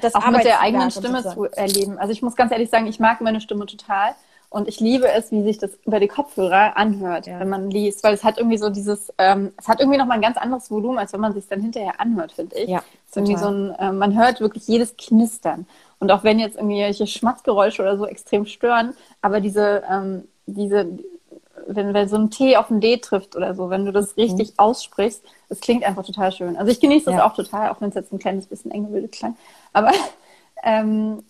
das 0.00 0.14
auch 0.14 0.30
mit 0.30 0.44
der 0.44 0.60
eigenen 0.60 0.90
Stimme 0.90 1.22
zu 1.22 1.44
erleben. 1.46 1.98
Also 1.98 2.12
ich 2.12 2.22
muss 2.22 2.36
ganz 2.36 2.52
ehrlich 2.52 2.70
sagen, 2.70 2.86
ich 2.86 3.00
mag 3.00 3.20
meine 3.20 3.40
Stimme 3.40 3.66
total. 3.66 4.14
Und 4.50 4.66
ich 4.66 4.80
liebe 4.80 5.08
es, 5.08 5.30
wie 5.30 5.44
sich 5.44 5.58
das 5.58 5.70
über 5.86 6.00
die 6.00 6.08
Kopfhörer 6.08 6.76
anhört, 6.76 7.28
ja. 7.28 7.38
wenn 7.38 7.48
man 7.48 7.70
liest, 7.70 8.02
weil 8.02 8.12
es 8.12 8.24
hat 8.24 8.36
irgendwie 8.36 8.58
so 8.58 8.68
dieses, 8.68 9.12
ähm, 9.16 9.52
es 9.56 9.68
hat 9.68 9.78
irgendwie 9.78 9.96
nochmal 9.96 10.18
ein 10.18 10.22
ganz 10.22 10.36
anderes 10.36 10.68
Volumen, 10.72 10.98
als 10.98 11.12
wenn 11.12 11.20
man 11.20 11.32
sich 11.32 11.46
dann 11.46 11.60
hinterher 11.60 12.00
anhört, 12.00 12.32
finde 12.32 12.56
ich. 12.56 12.68
Ja, 12.68 12.82
es 13.08 13.16
irgendwie 13.16 13.36
so 13.36 13.48
ein, 13.48 13.74
äh, 13.76 13.92
man 13.92 14.18
hört 14.18 14.40
wirklich 14.40 14.66
jedes 14.66 14.96
Knistern. 14.96 15.66
Und 16.00 16.10
auch 16.10 16.24
wenn 16.24 16.40
jetzt 16.40 16.56
irgendwelche 16.56 17.06
Schmatzgeräusche 17.06 17.80
oder 17.82 17.96
so 17.96 18.06
extrem 18.06 18.44
stören, 18.44 18.94
aber 19.22 19.40
diese, 19.40 19.84
ähm, 19.88 20.24
diese, 20.46 20.98
wenn, 21.68 21.94
wenn 21.94 22.08
so 22.08 22.16
ein 22.16 22.30
T 22.30 22.56
auf 22.56 22.70
ein 22.70 22.80
D 22.80 22.96
trifft 22.96 23.36
oder 23.36 23.54
so, 23.54 23.70
wenn 23.70 23.84
du 23.84 23.92
das 23.92 24.16
richtig 24.16 24.48
mhm. 24.48 24.54
aussprichst, 24.58 25.22
es 25.48 25.60
klingt 25.60 25.84
einfach 25.84 26.04
total 26.04 26.32
schön. 26.32 26.56
Also 26.56 26.72
ich 26.72 26.80
genieße 26.80 27.04
das 27.06 27.14
ja. 27.14 27.26
auch 27.26 27.34
total, 27.34 27.70
auch 27.70 27.80
wenn 27.80 27.90
es 27.90 27.94
jetzt 27.94 28.12
ein 28.12 28.18
kleines 28.18 28.46
bisschen 28.46 28.72
eng 28.72 28.86
gebildet 28.86 29.12
klang. 29.12 29.36
Aber 29.72 29.92
ähm, 30.64 31.22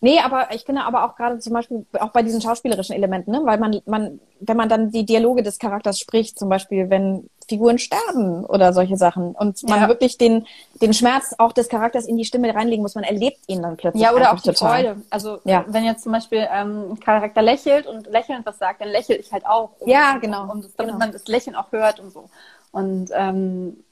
Nee, 0.00 0.20
aber 0.20 0.54
ich 0.54 0.64
finde 0.64 0.84
aber 0.84 1.04
auch 1.04 1.16
gerade 1.16 1.38
zum 1.40 1.52
Beispiel 1.52 1.84
auch 1.98 2.10
bei 2.10 2.22
diesen 2.22 2.40
schauspielerischen 2.40 2.94
Elementen, 2.94 3.32
ne? 3.32 3.40
weil 3.44 3.58
man, 3.58 3.80
man, 3.84 4.20
wenn 4.38 4.56
man 4.56 4.68
dann 4.68 4.92
die 4.92 5.04
Dialoge 5.04 5.42
des 5.42 5.58
Charakters 5.58 5.98
spricht, 5.98 6.38
zum 6.38 6.48
Beispiel, 6.48 6.88
wenn 6.88 7.28
Figuren 7.48 7.78
sterben 7.78 8.44
oder 8.44 8.72
solche 8.72 8.96
Sachen 8.96 9.34
und 9.34 9.62
man 9.68 9.80
ja. 9.80 9.88
wirklich 9.88 10.18
den, 10.18 10.46
den 10.80 10.92
Schmerz 10.92 11.34
auch 11.38 11.52
des 11.52 11.68
Charakters 11.68 12.06
in 12.06 12.16
die 12.16 12.24
Stimme 12.24 12.54
reinlegen 12.54 12.82
muss, 12.82 12.94
man 12.94 13.04
erlebt 13.04 13.38
ihn 13.48 13.62
dann 13.62 13.76
plötzlich. 13.76 14.02
Ja, 14.02 14.12
oder 14.14 14.32
auch 14.32 14.40
die 14.40 14.50
total. 14.50 14.84
Freude. 14.84 15.02
Also 15.10 15.40
ja. 15.44 15.64
wenn 15.66 15.84
jetzt 15.84 16.04
zum 16.04 16.12
Beispiel 16.12 16.46
ähm, 16.52 16.92
ein 16.92 17.00
Charakter 17.00 17.42
lächelt 17.42 17.86
und 17.86 18.06
lächelnd 18.06 18.46
was 18.46 18.58
sagt, 18.58 18.80
dann 18.80 18.90
lächle 18.90 19.16
ich 19.16 19.32
halt 19.32 19.46
auch. 19.46 19.70
Um, 19.80 19.88
ja, 19.88 20.18
genau. 20.18 20.42
Um, 20.42 20.62
das, 20.62 20.74
damit 20.76 20.94
genau. 20.94 20.98
man 20.98 21.12
das 21.12 21.26
Lächeln 21.26 21.56
auch 21.56 21.72
hört 21.72 21.98
und 21.98 22.12
so. 22.12 22.28
Und 22.70 23.10
ähm, 23.14 23.82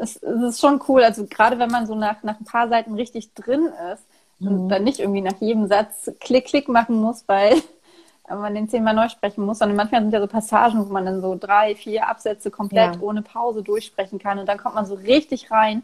es, 0.00 0.16
es 0.22 0.42
ist 0.42 0.60
schon 0.60 0.80
cool, 0.88 1.02
also 1.02 1.26
gerade 1.26 1.58
wenn 1.58 1.70
man 1.70 1.86
so 1.86 1.96
nach, 1.96 2.22
nach 2.22 2.38
ein 2.38 2.44
paar 2.44 2.68
Seiten 2.68 2.94
richtig 2.94 3.34
drin 3.34 3.68
ist, 3.92 4.04
und 4.40 4.64
mhm. 4.64 4.68
dann 4.68 4.84
nicht 4.84 5.00
irgendwie 5.00 5.20
nach 5.20 5.40
jedem 5.40 5.68
Satz 5.68 6.10
Klick, 6.20 6.46
Klick 6.46 6.68
machen 6.68 6.96
muss, 7.00 7.24
weil 7.26 7.62
man 8.28 8.54
den 8.54 8.68
zehnmal 8.68 8.94
neu 8.94 9.08
sprechen 9.08 9.44
muss, 9.44 9.58
sondern 9.58 9.76
manchmal 9.76 10.02
sind 10.02 10.12
ja 10.12 10.20
so 10.20 10.26
Passagen, 10.26 10.86
wo 10.86 10.92
man 10.92 11.04
dann 11.04 11.20
so 11.20 11.36
drei, 11.38 11.74
vier 11.74 12.08
Absätze 12.08 12.50
komplett 12.50 12.96
ja. 12.96 13.00
ohne 13.00 13.22
Pause 13.22 13.62
durchsprechen 13.62 14.18
kann 14.18 14.38
und 14.38 14.48
dann 14.48 14.58
kommt 14.58 14.74
man 14.74 14.86
so 14.86 14.94
richtig 14.94 15.50
rein 15.50 15.82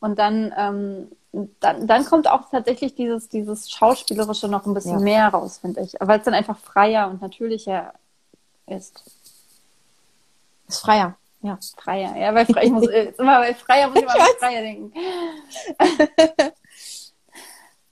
und 0.00 0.18
dann, 0.18 0.52
ähm, 0.56 1.08
dann, 1.60 1.86
dann 1.86 2.04
kommt 2.04 2.28
auch 2.28 2.50
tatsächlich 2.50 2.94
dieses, 2.94 3.28
dieses 3.28 3.70
Schauspielerische 3.70 4.48
noch 4.48 4.66
ein 4.66 4.74
bisschen 4.74 4.98
ja. 4.98 5.04
mehr 5.04 5.28
raus, 5.28 5.58
finde 5.58 5.80
ich, 5.80 5.94
weil 6.00 6.18
es 6.18 6.24
dann 6.24 6.34
einfach 6.34 6.58
freier 6.58 7.08
und 7.08 7.22
natürlicher 7.22 7.94
ist. 8.66 9.02
Ist 10.68 10.80
freier. 10.80 11.16
Ja, 11.42 11.58
freier. 11.76 12.16
Ja, 12.16 12.34
weil 12.34 12.46
frei, 12.46 12.64
ich 12.64 12.72
muss 12.72 12.86
immer 12.88 13.38
bei 13.38 13.54
freier 13.54 13.88
muss 13.88 13.98
ich 13.98 14.02
immer 14.04 14.14
an 14.14 14.20
freier 14.38 14.60
denken. 14.62 14.92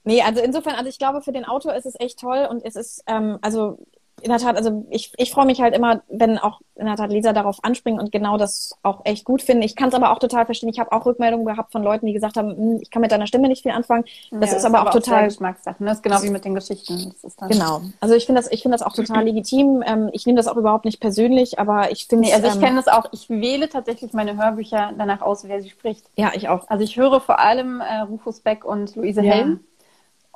Nee, 0.05 0.21
also 0.21 0.41
insofern, 0.41 0.75
also 0.75 0.87
ich 0.89 0.99
glaube, 0.99 1.21
für 1.21 1.31
den 1.31 1.45
Autor 1.45 1.73
ist 1.75 1.85
es 1.85 1.99
echt 1.99 2.19
toll 2.19 2.47
und 2.49 2.63
es 2.63 2.75
ist, 2.75 3.03
ähm, 3.07 3.39
also 3.41 3.77
in 4.21 4.29
der 4.29 4.39
Tat, 4.39 4.55
also 4.55 4.85
ich, 4.89 5.11
ich 5.17 5.31
freue 5.31 5.45
mich 5.45 5.61
halt 5.61 5.75
immer, 5.75 6.01
wenn 6.09 6.37
auch 6.37 6.61
in 6.75 6.85
der 6.85 6.95
Tat 6.95 7.11
Leser 7.11 7.33
darauf 7.33 7.63
anspringen 7.63 7.99
und 7.99 8.11
genau 8.11 8.37
das 8.37 8.75
auch 8.81 9.01
echt 9.03 9.25
gut 9.25 9.41
finden. 9.41 9.61
Ich 9.63 9.75
kann 9.75 9.89
es 9.89 9.95
aber 9.95 10.11
auch 10.11 10.19
total 10.19 10.45
verstehen. 10.45 10.69
Ich 10.69 10.79
habe 10.79 10.91
auch 10.93 11.05
Rückmeldungen 11.05 11.45
gehabt 11.45 11.71
von 11.71 11.83
Leuten, 11.83 12.05
die 12.05 12.13
gesagt 12.13 12.37
haben, 12.37 12.55
hm, 12.55 12.79
ich 12.81 12.89
kann 12.89 13.01
mit 13.01 13.11
deiner 13.11 13.27
Stimme 13.27 13.47
nicht 13.47 13.63
viel 13.63 13.71
anfangen. 13.71 14.05
Das 14.31 14.51
ja, 14.51 14.57
ist 14.57 14.65
aber, 14.65 14.79
aber 14.79 14.89
auch 14.89 14.93
total 14.93 15.25
Geschmackssache. 15.25 15.83
Ne? 15.83 15.89
Das 15.89 15.97
ist 15.97 16.03
genau 16.03 16.23
wie 16.23 16.29
mit 16.29 16.45
den 16.45 16.55
Geschichten. 16.55 17.13
genau. 17.47 17.81
Also 17.99 18.15
ich 18.15 18.25
finde 18.25 18.41
das, 18.41 18.51
ich 18.51 18.61
finde 18.61 18.77
das 18.77 18.87
auch 18.87 18.93
total 18.93 19.23
legitim. 19.25 19.83
Ähm, 19.85 20.09
ich 20.13 20.25
nehme 20.25 20.37
das 20.37 20.47
auch 20.47 20.57
überhaupt 20.57 20.85
nicht 20.85 20.99
persönlich, 20.99 21.59
aber 21.59 21.91
ich 21.91 22.07
finde. 22.07 22.27
Nee, 22.27 22.33
also 22.33 22.47
ich 22.47 22.55
ähm, 22.55 22.61
kenne 22.61 22.77
das 22.77 22.87
auch. 22.87 23.05
Ich 23.11 23.29
wähle 23.29 23.69
tatsächlich 23.69 24.13
meine 24.13 24.37
Hörbücher 24.37 24.93
danach 24.97 25.21
aus, 25.21 25.47
wer 25.47 25.61
sie 25.61 25.69
spricht. 25.69 26.05
Ja, 26.15 26.31
ich 26.33 26.47
auch. 26.49 26.67
Also 26.69 26.83
ich 26.83 26.95
höre 26.95 27.19
vor 27.19 27.39
allem 27.39 27.81
äh, 27.81 27.99
Rufus 27.99 28.39
Beck 28.39 28.65
und 28.65 28.95
Luise 28.95 29.21
ja. 29.21 29.33
Helm. 29.33 29.59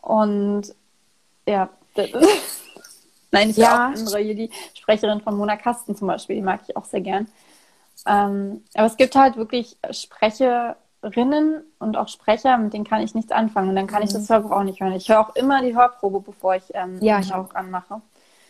Und 0.02 0.74
ja, 1.48 1.70
nein, 3.32 3.50
ich 3.50 3.58
ja. 3.58 3.74
auch 3.74 3.98
andere 3.98 4.20
hier, 4.20 4.36
die 4.36 4.50
Sprecherin 4.74 5.22
von 5.22 5.38
Mona 5.38 5.58
Kasten 5.58 5.96
zum 5.96 6.08
Beispiel, 6.08 6.38
die 6.38 6.42
mag 6.42 6.62
ich 6.68 6.76
auch 6.76 6.86
sehr 6.86 7.02
gern. 7.02 7.28
Ähm, 8.06 8.64
aber 8.76 8.86
es 8.86 8.98
gibt 8.98 9.16
halt 9.16 9.36
wirklich 9.36 9.78
Sprecherinnen 9.92 11.64
und 11.80 11.98
auch 11.98 12.08
Sprecher, 12.08 12.58
mit 12.58 12.74
denen 12.74 12.86
kann 12.86 13.02
ich 13.02 13.14
nichts 13.14 13.32
anfangen. 13.32 13.70
Und 13.70 13.76
dann 13.76 13.88
kann 13.88 14.00
mhm. 14.00 14.08
ich 14.08 14.14
das 14.14 14.30
Hörbuch 14.30 14.52
auch 14.52 14.64
nicht 14.64 14.80
hören. 14.80 14.94
Ich 14.94 15.10
höre 15.10 15.20
auch 15.20 15.36
immer 15.36 15.62
die 15.62 15.76
Hörprobe, 15.76 16.22
bevor 16.22 16.56
ich 16.56 16.64
ähm, 16.74 16.98
ja, 17.02 17.20
ich 17.20 17.34
auch 17.34 17.54
anmache. 17.54 18.02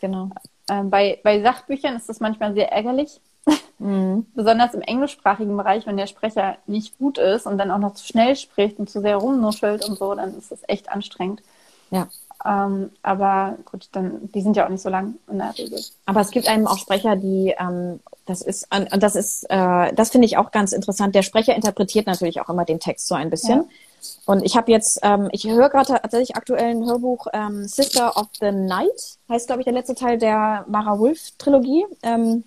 Genau. 0.02 0.30
Ähm, 0.70 0.90
bei, 0.90 1.20
bei 1.24 1.42
Sachbüchern 1.42 1.96
ist 1.96 2.10
das 2.10 2.20
manchmal 2.20 2.54
sehr 2.54 2.72
ärgerlich. 2.72 3.20
Mhm. 3.80 4.26
Besonders 4.36 4.74
im 4.74 4.82
englischsprachigen 4.82 5.56
Bereich, 5.56 5.86
wenn 5.86 5.98
der 5.98 6.08
Sprecher 6.08 6.58
nicht 6.68 6.98
gut 6.98 7.18
ist 7.18 7.46
und 7.46 7.58
dann 7.58 7.72
auch 7.72 7.78
noch 7.78 7.94
zu 7.94 8.06
schnell 8.06 8.36
spricht 8.36 8.80
und 8.80 8.90
zu 8.90 9.02
sehr 9.02 9.18
rumnuschelt 9.18 9.88
und 9.88 9.98
so, 9.98 10.14
dann 10.16 10.38
ist 10.38 10.52
das 10.52 10.60
echt 10.68 10.92
anstrengend. 10.92 11.42
Ja. 11.92 12.08
Ähm, 12.46 12.92
aber 13.04 13.58
gut, 13.66 13.90
dann, 13.92 14.32
die 14.34 14.42
sind 14.42 14.56
ja 14.56 14.66
auch 14.66 14.70
nicht 14.70 14.82
so 14.82 14.90
lang 14.90 15.16
in 15.30 15.40
der 15.40 15.58
Regel. 15.58 15.80
Aber 16.06 16.22
es 16.22 16.32
gibt 16.32 16.48
einem 16.48 16.68
auch 16.68 16.78
Sprecher, 16.78 17.16
die, 17.18 17.54
ähm, 17.60 18.00
das 18.26 18.42
ist, 18.42 18.68
das 18.98 19.16
ist, 19.16 19.44
äh, 19.50 19.94
das 19.94 20.10
finde 20.10 20.26
ich 20.26 20.38
auch 20.38 20.52
ganz 20.52 20.72
interessant. 20.72 21.16
Der 21.16 21.24
Sprecher 21.24 21.56
interpretiert 21.56 22.08
natürlich 22.08 22.40
auch 22.40 22.50
immer 22.50 22.64
den 22.64 22.80
Text 22.80 23.08
so 23.08 23.16
ein 23.16 23.30
bisschen. 23.30 23.60
Ja. 23.60 23.66
Und 24.26 24.46
ich 24.46 24.56
habe 24.56 24.72
jetzt, 24.72 25.00
ähm, 25.04 25.28
ich 25.34 25.50
höre 25.50 25.70
gerade 25.70 25.88
tatsächlich 25.88 26.38
aktuell 26.38 26.72
ein 26.72 26.86
Hörbuch 26.86 27.28
ähm, 27.34 27.68
Sister 27.68 28.16
of 28.16 28.28
the 28.40 28.52
Night, 28.52 29.18
heißt 29.28 29.48
glaube 29.48 29.62
ich 29.62 29.66
der 29.66 29.74
letzte 29.74 29.96
Teil 29.96 30.18
der 30.18 30.64
Mara 30.68 30.98
Wolf 30.98 31.32
Trilogie. 31.38 31.86
Ähm, 32.04 32.46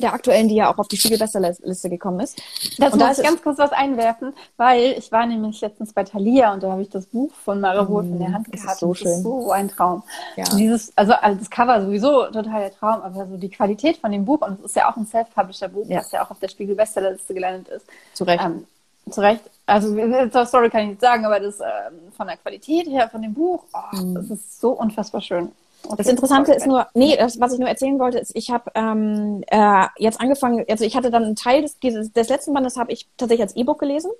der 0.00 0.12
aktuellen, 0.12 0.48
die 0.48 0.56
ja 0.56 0.72
auch 0.72 0.78
auf 0.78 0.88
die 0.88 0.96
Spiegelbestsellerliste 0.96 1.90
gekommen 1.90 2.20
ist. 2.20 2.40
Das 2.78 2.92
und 2.92 2.98
muss 2.98 3.16
da 3.16 3.22
ich 3.22 3.28
ganz 3.28 3.42
kurz 3.42 3.58
was 3.58 3.72
einwerfen, 3.72 4.32
weil 4.56 4.94
ich 4.98 5.12
war 5.12 5.26
nämlich 5.26 5.60
letztens 5.60 5.92
bei 5.92 6.04
Thalia 6.04 6.52
und 6.52 6.62
da 6.62 6.72
habe 6.72 6.82
ich 6.82 6.90
das 6.90 7.06
Buch 7.06 7.32
von 7.44 7.60
Mara 7.60 7.88
Wolf 7.88 8.06
in 8.06 8.18
der 8.18 8.32
Hand 8.32 8.46
das 8.50 8.62
gehabt. 8.62 8.74
Ist 8.74 8.80
so 8.80 8.94
schön. 8.94 9.06
Das 9.06 9.16
ist 9.18 9.22
so 9.22 9.52
ein 9.52 9.68
Traum. 9.68 10.02
Ja. 10.36 10.44
dieses, 10.56 10.96
also, 10.96 11.12
also 11.12 11.38
das 11.38 11.50
Cover 11.50 11.82
sowieso 11.82 12.26
total 12.26 12.60
der 12.60 12.74
Traum, 12.74 13.02
aber 13.02 13.26
so 13.26 13.36
die 13.36 13.50
Qualität 13.50 13.98
von 13.98 14.12
dem 14.12 14.24
Buch 14.24 14.40
und 14.40 14.60
es 14.60 14.66
ist 14.66 14.76
ja 14.76 14.90
auch 14.90 14.96
ein 14.96 15.06
Self-Publisher-Buch, 15.06 15.86
ja. 15.88 15.98
das 15.98 16.12
ja 16.12 16.24
auch 16.24 16.30
auf 16.30 16.38
der 16.38 16.48
Spiegel-Bestsellerliste 16.48 17.34
gelandet 17.34 17.68
ist. 17.68 17.86
Zu 18.14 18.24
Recht. 18.24 18.44
Ähm, 18.44 18.66
zu 19.10 19.20
Recht. 19.20 19.42
Also 19.66 19.94
zur 20.28 20.46
Story 20.46 20.70
kann 20.70 20.82
ich 20.82 20.88
nicht 20.88 21.00
sagen, 21.00 21.24
aber 21.24 21.40
das 21.40 21.60
ähm, 21.60 22.12
von 22.16 22.26
der 22.26 22.36
Qualität 22.36 22.88
her 22.88 23.08
von 23.08 23.22
dem 23.22 23.34
Buch, 23.34 23.64
oh, 23.72 23.96
mhm. 23.96 24.14
das 24.14 24.30
ist 24.30 24.60
so 24.60 24.70
unfassbar 24.70 25.20
schön. 25.20 25.52
Okay, 25.84 25.96
das 25.96 26.08
Interessante 26.08 26.52
ist 26.52 26.66
nur, 26.66 26.86
nee, 26.94 27.16
das, 27.16 27.40
was 27.40 27.52
ich 27.52 27.58
nur 27.58 27.68
erzählen 27.68 27.98
wollte, 27.98 28.18
ist, 28.18 28.32
ich 28.34 28.50
habe 28.50 28.70
ähm, 28.74 29.42
äh, 29.48 29.86
jetzt 29.98 30.20
angefangen, 30.20 30.64
also 30.68 30.84
ich 30.84 30.96
hatte 30.96 31.10
dann 31.10 31.24
einen 31.24 31.36
Teil 31.36 31.62
des, 31.62 31.78
dieses, 31.78 32.12
des 32.12 32.28
letzten 32.28 32.52
Bandes 32.52 32.76
habe 32.76 32.92
ich 32.92 33.08
tatsächlich 33.16 33.42
als 33.42 33.56
E-Book 33.56 33.80
gelesen 33.80 34.10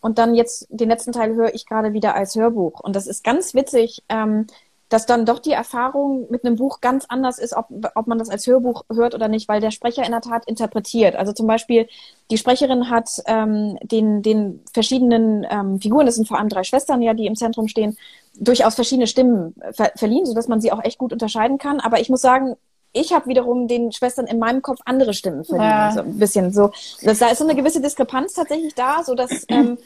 und 0.00 0.18
dann 0.18 0.34
jetzt 0.34 0.66
den 0.70 0.88
letzten 0.88 1.12
Teil 1.12 1.34
höre 1.34 1.54
ich 1.54 1.66
gerade 1.66 1.92
wieder 1.92 2.14
als 2.14 2.36
Hörbuch. 2.36 2.80
Und 2.80 2.96
das 2.96 3.06
ist 3.06 3.24
ganz 3.24 3.54
witzig, 3.54 4.02
ähm, 4.08 4.46
dass 4.90 5.06
dann 5.06 5.24
doch 5.24 5.38
die 5.38 5.52
Erfahrung 5.52 6.26
mit 6.30 6.44
einem 6.44 6.56
Buch 6.56 6.80
ganz 6.80 7.04
anders 7.08 7.38
ist, 7.38 7.54
ob, 7.54 7.66
ob 7.94 8.06
man 8.08 8.18
das 8.18 8.28
als 8.28 8.46
Hörbuch 8.46 8.84
hört 8.92 9.14
oder 9.14 9.28
nicht, 9.28 9.48
weil 9.48 9.60
der 9.60 9.70
Sprecher 9.70 10.04
in 10.04 10.10
der 10.10 10.20
Tat 10.20 10.46
interpretiert. 10.46 11.14
Also 11.14 11.32
zum 11.32 11.46
Beispiel, 11.46 11.88
die 12.30 12.38
Sprecherin 12.38 12.90
hat 12.90 13.08
ähm, 13.26 13.78
den, 13.82 14.22
den 14.22 14.64
verschiedenen 14.72 15.46
ähm, 15.48 15.80
Figuren, 15.80 16.06
das 16.06 16.16
sind 16.16 16.26
vor 16.26 16.38
allem 16.38 16.48
drei 16.48 16.64
Schwestern 16.64 17.02
ja, 17.02 17.14
die 17.14 17.26
im 17.26 17.36
Zentrum 17.36 17.68
stehen, 17.68 17.96
durchaus 18.34 18.74
verschiedene 18.74 19.06
Stimmen 19.06 19.54
ver 19.72 19.92
verliehen, 19.96 20.26
sodass 20.26 20.48
man 20.48 20.60
sie 20.60 20.72
auch 20.72 20.82
echt 20.82 20.98
gut 20.98 21.12
unterscheiden 21.12 21.58
kann. 21.58 21.80
Aber 21.80 22.00
ich 22.00 22.08
muss 22.08 22.20
sagen, 22.20 22.56
ich 22.92 23.12
habe 23.12 23.26
wiederum 23.26 23.68
den 23.68 23.92
Schwestern 23.92 24.26
in 24.26 24.38
meinem 24.38 24.62
Kopf 24.62 24.80
andere 24.84 25.14
Stimmen 25.14 25.44
verliehen. 25.44 25.68
Ja. 25.68 25.92
So 25.92 26.00
ein 26.00 26.18
bisschen 26.18 26.52
so. 26.52 26.70
Das, 27.02 27.18
da 27.18 27.28
ist 27.28 27.38
so 27.38 27.44
eine 27.44 27.54
gewisse 27.54 27.80
Diskrepanz 27.80 28.34
tatsächlich 28.34 28.74
da, 28.74 29.02
so 29.04 29.14
dass 29.14 29.30
ähm, 29.48 29.78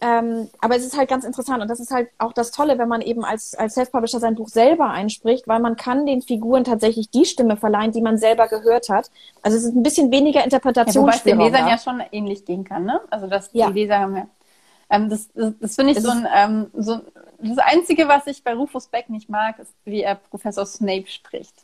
ähm, 0.00 0.48
aber 0.60 0.74
es 0.74 0.84
ist 0.84 0.98
halt 0.98 1.08
ganz 1.08 1.24
interessant 1.24 1.62
und 1.62 1.68
das 1.68 1.78
ist 1.78 1.92
halt 1.92 2.08
auch 2.18 2.32
das 2.32 2.50
Tolle, 2.50 2.76
wenn 2.76 2.88
man 2.88 3.02
eben 3.02 3.24
als, 3.24 3.54
als 3.54 3.74
Self-Publisher 3.74 4.18
sein 4.18 4.34
Buch 4.34 4.48
selber 4.48 4.90
einspricht, 4.90 5.46
weil 5.46 5.60
man 5.60 5.76
kann 5.76 6.06
den 6.06 6.22
Figuren 6.22 6.64
tatsächlich 6.64 7.10
die 7.10 7.24
Stimme 7.24 7.56
verleihen, 7.56 7.92
die 7.92 8.00
man 8.00 8.18
selber 8.18 8.48
gehört 8.48 8.88
hat. 8.88 9.12
Also 9.42 9.56
es 9.56 9.62
ist 9.62 9.76
ein 9.76 9.84
bisschen 9.84 10.10
weniger 10.10 10.42
Interpretationsspielraum. 10.42 11.40
Ja, 11.40 11.46
wobei 11.46 11.52
es 11.52 11.52
den 11.52 11.60
Lesern 11.60 11.68
ja 11.68 11.78
schon 11.78 12.02
ähnlich 12.10 12.44
gehen 12.44 12.64
kann, 12.64 12.84
ne? 12.84 13.00
Also 13.10 13.28
dass 13.28 13.52
die 13.52 13.58
ja. 13.58 13.68
Leser 13.68 14.00
haben 14.00 14.16
ja 14.16 14.26
ähm, 14.92 15.08
das, 15.08 15.28
das, 15.32 15.54
das 15.58 15.74
finde 15.74 15.92
ich 15.92 16.00
so 16.00 16.10
ein, 16.10 16.28
ähm, 16.32 16.70
so 16.74 17.00
das 17.38 17.58
Einzige, 17.58 18.06
was 18.08 18.26
ich 18.26 18.44
bei 18.44 18.54
Rufus 18.54 18.86
Beck 18.86 19.08
nicht 19.08 19.28
mag, 19.28 19.58
ist, 19.58 19.72
wie 19.84 20.02
er 20.02 20.14
Professor 20.14 20.66
Snape 20.66 21.08
spricht. 21.08 21.54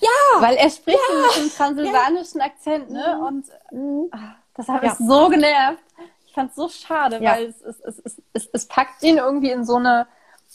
Ja! 0.00 0.40
Weil 0.40 0.56
er 0.56 0.68
spricht 0.68 0.98
ja, 1.10 1.22
mit 1.22 1.36
einem 1.36 1.50
transsilvanischen 1.50 2.40
ja. 2.40 2.46
Akzent, 2.46 2.90
ne? 2.90 3.16
Mhm. 3.16 3.26
Und 3.26 3.44
mhm. 3.70 4.08
ach, 4.10 4.34
das 4.54 4.68
hat 4.68 4.82
mich 4.82 4.92
so 4.94 5.28
genervt. 5.28 5.82
Ich 6.26 6.34
fand 6.34 6.50
es 6.50 6.56
so 6.56 6.68
schade, 6.68 7.22
ja. 7.22 7.32
weil 7.32 7.46
es, 7.46 7.60
es, 7.62 7.98
es, 8.04 8.22
es, 8.32 8.48
es 8.52 8.66
packt 8.66 9.02
ihn 9.02 9.18
irgendwie 9.18 9.50
in 9.50 9.64
so 9.64 9.76
eine, 9.76 10.06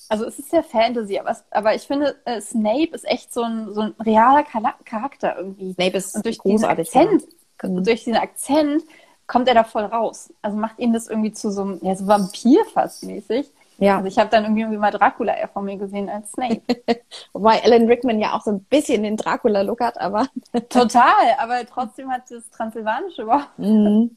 also 0.10 0.26
es 0.26 0.40
ist 0.40 0.52
ja 0.52 0.64
Fantasy, 0.64 1.20
aber, 1.20 1.32
es, 1.32 1.44
aber 1.52 1.76
ich 1.76 1.84
finde, 1.84 2.16
äh, 2.26 2.42
Snape 2.42 2.90
ist 2.92 3.06
echt 3.06 3.34
so 3.34 3.44
ein, 3.44 3.74
so 3.74 3.82
ein 3.82 3.96
realer 4.04 4.44
Charakter 4.44 5.38
irgendwie. 5.38 5.74
Snape 5.74 5.98
ist 5.98 6.16
Und 6.16 6.26
durch 6.26 6.40
großartig. 6.40 6.90
Diesen 6.90 7.02
Akzent, 7.02 7.34
ja. 7.64 7.70
mhm. 7.70 7.84
durch 7.84 8.04
diesen 8.04 8.18
Akzent 8.18 8.84
kommt 9.28 9.48
er 9.48 9.54
da 9.54 9.64
voll 9.64 9.84
raus. 9.84 10.34
Also 10.42 10.58
macht 10.58 10.80
ihn 10.80 10.94
das 10.94 11.08
irgendwie 11.08 11.34
zu 11.34 11.52
so 11.52 11.62
einem, 11.62 11.80
ja, 11.82 11.96
so 11.96 12.08
Vampir 12.08 12.66
fast 12.74 13.04
mäßig. 13.04 13.52
Ja. 13.78 13.98
Also 13.98 14.08
ich 14.08 14.18
habe 14.18 14.32
dann 14.32 14.44
irgendwie, 14.44 14.78
mal 14.78 14.90
Dracula 14.90 15.36
eher 15.36 15.50
vor 15.50 15.62
mir 15.62 15.78
gesehen 15.78 16.10
als 16.10 16.32
Snape. 16.32 16.62
Wobei 17.34 17.64
Alan 17.64 17.86
Rickman 17.86 18.20
ja 18.20 18.34
auch 18.34 18.42
so 18.42 18.52
ein 18.52 18.64
bisschen 18.64 19.04
den 19.04 19.18
Dracula-Look 19.18 19.82
hat, 19.82 20.00
aber. 20.00 20.28
Total, 20.70 21.36
aber 21.38 21.64
trotzdem 21.68 22.10
hat 22.10 22.24
das 22.30 22.50
Transsilvanische 22.50 23.22
überhaupt. 23.24 23.50
Mhm 23.60 24.16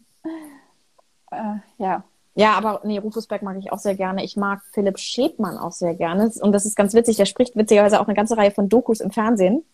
äh, 1.30 1.59
ja. 1.78 2.05
Ja, 2.34 2.53
aber 2.53 2.80
nee, 2.84 2.99
Rufus 2.99 3.26
Beck 3.26 3.43
mag 3.43 3.57
ich 3.59 3.72
auch 3.72 3.78
sehr 3.78 3.97
gerne. 3.97 4.24
Ich 4.24 4.37
mag 4.37 4.62
Philipp 4.72 4.99
Schädmann 4.99 5.59
auch 5.59 5.72
sehr 5.72 5.95
gerne. 5.95 6.30
Und 6.41 6.53
das 6.53 6.64
ist 6.64 6.76
ganz 6.76 6.95
witzig. 6.95 7.16
Der 7.16 7.26
spricht 7.26 7.57
witzigerweise 7.57 8.01
auch 8.01 8.07
eine 8.07 8.14
ganze 8.14 8.37
Reihe 8.37 8.53
von 8.53 8.68
Dokus 8.68 9.01
im 9.01 9.11
Fernsehen. 9.11 9.64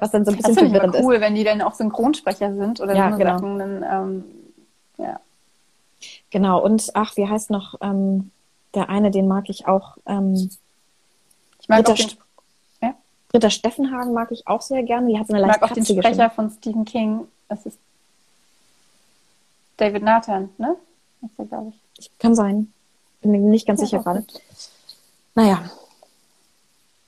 Was 0.00 0.12
dann 0.12 0.24
so 0.24 0.30
ein 0.30 0.36
bisschen 0.38 0.54
das 0.54 0.64
verwirrend 0.64 0.94
ist. 0.94 1.04
cool, 1.04 1.20
wenn 1.20 1.34
die 1.34 1.44
dann 1.44 1.60
auch 1.60 1.74
Synchronsprecher 1.74 2.54
sind 2.54 2.80
oder 2.80 2.94
ja, 2.94 3.10
so 3.10 3.18
genau. 3.18 3.38
Sachen, 3.38 3.58
dann, 3.58 3.82
ähm, 3.82 4.24
ja. 4.98 5.20
Genau, 6.30 6.62
und 6.62 6.90
ach, 6.94 7.16
wie 7.16 7.26
heißt 7.28 7.50
noch 7.50 7.74
ähm, 7.80 8.30
der 8.74 8.88
eine, 8.90 9.10
den 9.10 9.26
mag 9.28 9.48
ich 9.48 9.66
auch. 9.66 9.96
Ähm, 10.06 10.50
ich 11.60 11.68
mag 11.68 11.80
Ritter, 11.80 11.92
auch 11.92 11.96
den, 11.96 12.10
ja? 12.82 12.94
Britta 13.28 13.50
Steffenhagen 13.50 14.12
mag 14.12 14.30
ich 14.30 14.46
auch 14.46 14.60
sehr 14.60 14.82
gerne. 14.82 15.08
Die 15.08 15.18
hat 15.18 15.26
so 15.26 15.32
eine 15.32 15.42
Ich 15.42 15.46
leicht 15.48 15.60
mag 15.60 15.70
auch 15.70 15.74
den 15.74 15.84
Sprecher 15.86 16.12
Stimme. 16.12 16.30
von 16.30 16.50
Stephen 16.50 16.84
King. 16.84 17.26
Das 17.48 17.64
ist 17.66 17.78
David 19.78 20.02
Nathan, 20.02 20.50
ne? 20.58 20.76
Das 21.20 21.30
ist 21.30 21.38
der, 21.38 21.46
glaube 21.46 21.72
ich. 21.98 22.10
Kann 22.18 22.34
sein. 22.34 22.72
Bin 23.22 23.30
mir 23.32 23.38
nicht 23.38 23.66
ganz 23.66 23.80
Ja, 23.80 23.86
sicher 23.86 24.02
gerade. 24.02 24.24
Naja. 25.34 25.70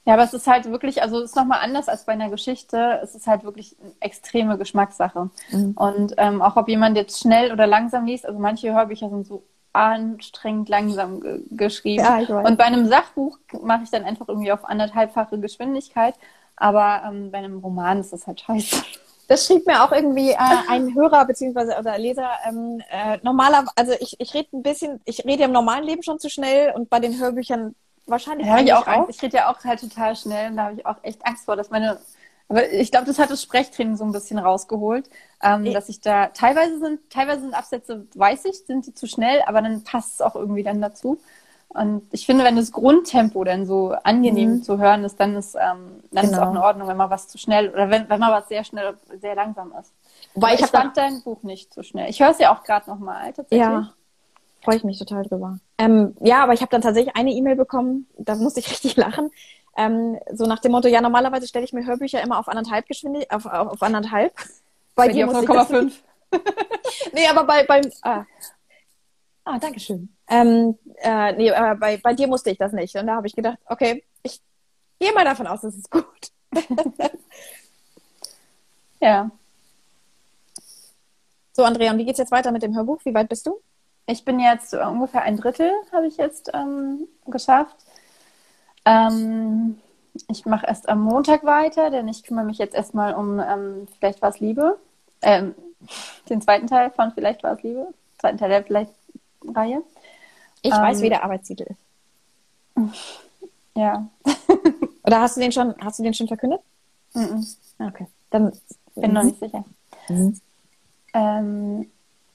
Ja, 0.09 0.15
aber 0.15 0.23
es 0.23 0.33
ist 0.33 0.47
halt 0.47 0.65
wirklich, 0.71 1.03
also 1.03 1.19
es 1.19 1.33
ist 1.33 1.37
nochmal 1.37 1.59
anders 1.61 1.87
als 1.87 2.07
bei 2.07 2.15
einer 2.15 2.31
Geschichte. 2.31 2.99
Es 3.03 3.15
ist 3.15 3.27
halt 3.27 3.45
wirklich 3.45 3.77
eine 3.79 3.93
extreme 4.01 4.57
Geschmackssache. 4.57 5.29
Mhm. 5.51 5.73
Und 5.73 6.15
ähm, 6.17 6.41
auch 6.41 6.57
ob 6.57 6.67
jemand 6.67 6.97
jetzt 6.97 7.21
schnell 7.21 7.53
oder 7.53 7.67
langsam 7.67 8.07
liest, 8.07 8.25
also 8.25 8.39
manche 8.39 8.73
Hörbücher 8.73 9.11
sind 9.11 9.27
so 9.27 9.43
anstrengend 9.75 10.71
langsam 10.71 11.21
ge 11.21 11.43
geschrieben. 11.51 12.03
Ja, 12.03 12.23
ich 12.23 12.31
weiß. 12.31 12.49
Und 12.49 12.57
bei 12.57 12.65
einem 12.65 12.87
Sachbuch 12.87 13.37
mache 13.63 13.83
ich 13.85 13.91
dann 13.91 14.05
einfach 14.05 14.29
irgendwie 14.29 14.51
auf 14.51 14.65
anderthalbfache 14.65 15.39
Geschwindigkeit. 15.41 16.15
Aber 16.57 17.03
ähm, 17.07 17.31
bei 17.31 17.37
einem 17.37 17.59
Roman 17.59 18.01
ist 18.01 18.15
das 18.15 18.27
halt 18.27 18.41
scheiße. 18.41 18.83
Das 19.29 19.45
schrieb 19.45 19.67
mir 19.67 19.85
auch 19.85 19.93
irgendwie 19.93 20.31
äh, 20.31 20.37
ein 20.71 20.95
Hörer 20.95 21.27
beziehungsweise 21.27 21.77
oder 21.79 21.99
Leser. 21.99 22.31
Ähm, 22.49 22.81
äh, 22.91 23.19
normaler, 23.23 23.67
also 23.77 23.93
ich, 24.01 24.17
ich 24.19 24.33
rede 24.33 24.57
ein 24.57 24.63
bisschen, 24.63 25.03
ich 25.05 25.27
rede 25.27 25.45
im 25.45 25.53
normalen 25.53 25.85
Leben 25.85 26.03
schon 26.03 26.19
zu 26.19 26.31
schnell 26.31 26.73
und 26.75 26.89
bei 26.89 26.99
den 26.99 27.21
Hörbüchern 27.21 27.75
wahrscheinlich 28.09 28.49
habe 28.49 28.63
ich 28.63 28.73
auch 28.73 28.87
Angst. 28.87 29.11
Ich 29.11 29.23
rede 29.23 29.37
ja 29.39 29.51
auch 29.51 29.63
halt 29.65 29.81
total 29.81 30.17
schnell 30.17 30.51
und 30.51 30.57
da 30.57 30.65
habe 30.65 30.75
ich 30.75 30.87
auch 30.87 30.97
echt 31.03 31.25
Angst 31.27 31.45
vor, 31.45 31.57
dass 31.57 31.71
meine. 31.71 31.99
Aber 32.51 32.71
ich 32.73 32.91
glaube, 32.91 33.07
das 33.07 33.19
hat 33.19 33.31
das 33.31 33.43
Sprechtraining 33.43 33.97
so 33.97 34.05
ein 34.05 34.13
bisschen 34.13 34.39
rausgeholt, 34.39 35.11
ähm, 35.43 35.65
Ich- 35.67 35.75
dass 35.75 35.89
ich 35.91 36.01
da 36.01 36.29
teilweise 36.29 36.79
sind, 36.79 37.11
teilweise 37.11 37.43
sind 37.43 37.55
Absätze, 37.55 38.07
weiß 38.15 38.47
ich, 38.47 38.65
sind 38.67 38.87
die 38.87 38.95
zu 38.95 39.07
schnell, 39.07 39.43
aber 39.47 39.61
dann 39.61 39.85
passt 39.85 40.15
es 40.15 40.21
auch 40.23 40.35
irgendwie 40.35 40.63
dann 40.63 40.81
dazu. 40.81 41.19
Und 41.69 42.03
ich 42.13 42.25
finde, 42.25 42.45
wenn 42.45 42.57
das 42.57 42.73
Grundtempo 42.73 43.45
dann 43.45 43.67
so 43.67 43.91
angenehm 44.03 44.53
Mhm. 44.55 44.63
zu 44.63 44.79
hören 44.79 45.05
ist, 45.05 45.21
dann 45.21 45.37
ist 45.37 45.55
ähm, 45.55 46.03
dann 46.11 46.25
ist 46.25 46.31
Genau. 46.33 46.47
auch 46.47 46.51
in 46.53 46.57
Ordnung, 46.57 46.89
wenn 46.89 46.97
mal 46.97 47.11
was 47.11 47.29
zu 47.29 47.37
schnell 47.37 47.69
oder 47.69 47.91
wenn, 47.91 48.09
wenn 48.09 48.19
mal 48.21 48.33
was 48.33 48.49
sehr 48.49 48.65
schnell, 48.65 48.97
sehr 49.21 49.35
langsam 49.35 49.73
ist. 49.79 49.93
Wobei 50.35 50.55
ich 50.55 50.65
fand 50.67 50.97
dein 50.97 51.23
Buch 51.23 51.43
nicht 51.43 51.75
so 51.75 51.83
schnell. 51.83 52.09
Ich 52.09 52.21
höre 52.21 52.31
es 52.31 52.39
ja 52.39 52.55
auch 52.57 52.65
gerade 52.65 52.89
nochmal 52.89 53.35
tatsächlich. 53.35 53.61
Ja, 53.61 53.93
freue 54.65 54.77
ich 54.77 54.85
mich 54.85 54.99
total 54.99 55.25
drüber. 55.25 55.59
Ähm, 55.79 56.17
ja, 56.21 56.43
aber 56.43 56.53
ich 56.53 56.61
habe 56.61 56.71
dann 56.71 56.83
tatsächlich 56.83 57.17
eine 57.17 57.33
E-Mail 57.33 57.57
bekommen, 57.57 58.07
da 58.19 58.35
musste 58.35 58.61
ich 58.61 58.71
richtig 58.71 58.97
lachen. 58.97 59.31
Ähm, 59.77 60.19
so 60.33 60.45
nach 60.45 60.59
dem 60.59 60.73
Motto, 60.73 60.89
ja, 60.89 61.01
normalerweise 61.01 61.47
stelle 61.47 61.65
ich 61.65 61.73
mir 61.73 61.87
Hörbücher 61.87 62.21
immer 62.21 62.39
auf 62.39 62.49
anderthalb 62.49 62.87
Geschwindigkeit, 62.87 63.33
auf, 63.33 63.47
auf, 63.47 63.69
auf 63.69 63.83
anderthalb. 63.83 64.33
Bei 64.95 65.09
dir 65.09 65.29
auf 65.29 65.35
musste 65.35 65.45
ich 65.45 65.59
das- 65.59 65.71
0,5. 65.71 65.93
Nee, 67.13 67.27
aber 67.29 67.45
bei, 67.45 67.65
beim, 67.65 67.91
ah, 68.03 68.25
ah 69.45 69.59
danke 69.59 69.79
schön. 69.81 70.13
Ähm, 70.29 70.77
äh, 70.97 71.33
nee, 71.33 71.49
äh, 71.49 71.75
bei, 71.79 71.97
bei 71.97 72.13
dir 72.13 72.27
musste 72.27 72.51
ich 72.51 72.59
das 72.59 72.73
nicht. 72.73 72.95
Und 72.97 73.07
da 73.07 73.15
habe 73.15 73.27
ich 73.27 73.35
gedacht, 73.35 73.59
okay, 73.67 74.05
ich 74.23 74.41
gehe 74.99 75.13
mal 75.13 75.25
davon 75.25 75.47
aus, 75.47 75.61
das 75.63 75.75
ist 75.75 75.91
gut. 75.91 76.05
Ja. 79.01 79.31
So, 81.53 81.65
Andrea, 81.65 81.93
und 81.93 81.99
wie 81.99 82.05
geht's 82.05 82.19
jetzt 82.19 82.33
weiter 82.33 82.53
mit 82.53 82.63
dem 82.63 82.75
Hörbuch? 82.75 83.01
Wie 83.05 83.15
weit 83.15 83.29
bist 83.29 83.47
du? 83.47 83.61
Ich 84.11 84.25
bin 84.25 84.41
jetzt 84.41 84.71
so 84.71 84.81
ungefähr 84.81 85.23
ein 85.23 85.37
Drittel, 85.37 85.71
habe 85.93 86.07
ich 86.07 86.17
jetzt 86.17 86.51
ähm, 86.55 87.07
geschafft. 87.27 87.77
Ähm, 88.87 89.79
ich 90.29 90.47
mache 90.47 90.67
erst 90.67 90.89
am 90.89 91.03
Montag 91.03 91.45
weiter, 91.45 91.91
denn 91.91 92.09
ich 92.09 92.23
kümmere 92.23 92.47
mich 92.47 92.57
jetzt 92.57 92.75
erstmal 92.75 93.15
um 93.15 93.39
ähm, 93.39 93.87
Vielleicht 93.99 94.23
war 94.23 94.31
es 94.31 94.41
Liebe. 94.41 94.79
Ähm, 95.21 95.55
den 96.31 96.41
zweiten 96.41 96.67
Teil 96.67 96.91
von 96.91 97.13
Vielleicht 97.13 97.43
war 97.43 97.53
es 97.53 97.63
Liebe. 97.63 97.89
Zweiten 98.19 98.39
Teil 98.39 98.49
der 98.49 98.65
Vielleicht-Reihe. 98.65 99.83
Ich 100.63 100.73
Ähm, 100.73 100.81
weiß, 100.81 101.03
wie 101.03 101.11
der 101.11 101.23
Arbeitstitel 101.23 101.65
ist. 101.65 101.79
Ja. 103.77 104.09
Oder 105.05 105.21
hast 105.21 105.37
du 105.37 105.41
den 105.41 105.53
schon, 105.53 105.73
hast 105.79 106.01
du 106.01 106.03
den 106.03 106.13
schon 106.15 106.27
verkündet? 106.27 106.61
Mhm. 107.15 107.47
Ah, 107.79 107.87
Okay. 107.89 108.07
Dann 108.31 108.53
Bin 108.97 109.13
noch 109.13 109.23
nicht 109.23 109.39
sicher. 109.39 109.65
Mhm. 110.09 110.41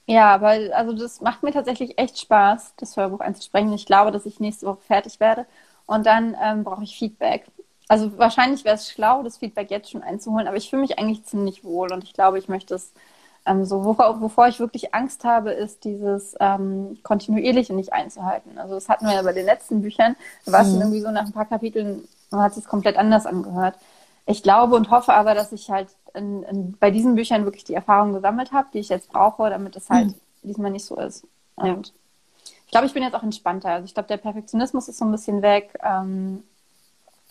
Ja, 0.06 0.34
aber 0.34 0.48
also 0.74 0.92
das 0.92 1.20
macht 1.20 1.42
mir 1.42 1.52
tatsächlich 1.52 1.98
echt 1.98 2.18
Spaß, 2.18 2.74
das 2.76 2.96
Hörbuch 2.96 3.20
einzusprechen. 3.20 3.72
Ich 3.72 3.86
glaube, 3.86 4.10
dass 4.10 4.26
ich 4.26 4.38
nächste 4.38 4.66
Woche 4.66 4.82
fertig 4.82 5.18
werde. 5.18 5.46
Und 5.86 6.06
dann 6.06 6.36
ähm, 6.42 6.64
brauche 6.64 6.84
ich 6.84 6.96
Feedback. 6.98 7.46
Also 7.88 8.16
wahrscheinlich 8.18 8.64
wäre 8.64 8.76
es 8.76 8.90
schlau, 8.90 9.22
das 9.22 9.38
Feedback 9.38 9.70
jetzt 9.70 9.90
schon 9.90 10.02
einzuholen, 10.02 10.48
aber 10.48 10.56
ich 10.56 10.70
fühle 10.70 10.82
mich 10.82 10.98
eigentlich 10.98 11.24
ziemlich 11.24 11.64
wohl 11.64 11.92
und 11.92 12.02
ich 12.02 12.14
glaube, 12.14 12.38
ich 12.38 12.48
möchte 12.48 12.74
es 12.74 12.92
ähm, 13.46 13.64
so, 13.66 13.84
wovor, 13.84 14.20
wovor 14.22 14.48
ich 14.48 14.58
wirklich 14.58 14.94
Angst 14.94 15.24
habe, 15.24 15.50
ist 15.52 15.84
dieses 15.84 16.34
ähm, 16.40 16.98
kontinuierliche 17.02 17.74
nicht 17.74 17.92
einzuhalten. 17.92 18.58
Also 18.58 18.74
das 18.74 18.88
hatten 18.88 19.06
wir 19.06 19.14
ja 19.14 19.22
bei 19.22 19.34
den 19.34 19.44
letzten 19.44 19.82
Büchern, 19.82 20.16
da 20.46 20.52
war 20.52 20.62
es 20.62 20.72
dann 20.72 20.80
irgendwie 20.80 21.02
so 21.02 21.10
nach 21.10 21.26
ein 21.26 21.32
paar 21.32 21.44
Kapiteln, 21.44 22.08
hat 22.32 22.56
es 22.56 22.64
komplett 22.64 22.96
anders 22.96 23.26
angehört. 23.26 23.76
Ich 24.26 24.42
glaube 24.42 24.76
und 24.76 24.90
hoffe 24.90 25.12
aber, 25.12 25.34
dass 25.34 25.52
ich 25.52 25.70
halt 25.70 25.88
in, 26.14 26.42
in, 26.44 26.72
bei 26.78 26.90
diesen 26.90 27.14
Büchern 27.14 27.44
wirklich 27.44 27.64
die 27.64 27.74
Erfahrung 27.74 28.12
gesammelt 28.14 28.52
habe, 28.52 28.68
die 28.72 28.78
ich 28.78 28.88
jetzt 28.88 29.10
brauche, 29.10 29.50
damit 29.50 29.76
es 29.76 29.90
halt 29.90 30.14
diesmal 30.42 30.70
nicht 30.70 30.84
so 30.84 30.96
ist. 30.96 31.26
Und 31.56 31.92
ich 32.66 32.70
glaube, 32.70 32.86
ich 32.86 32.94
bin 32.94 33.02
jetzt 33.02 33.14
auch 33.14 33.22
entspannter. 33.22 33.70
Also 33.70 33.86
ich 33.86 33.94
glaube, 33.94 34.08
der 34.08 34.18
Perfektionismus 34.18 34.88
ist 34.88 34.98
so 34.98 35.04
ein 35.06 35.12
bisschen 35.12 35.42
weg. 35.42 35.78
Ähm, 35.82 36.44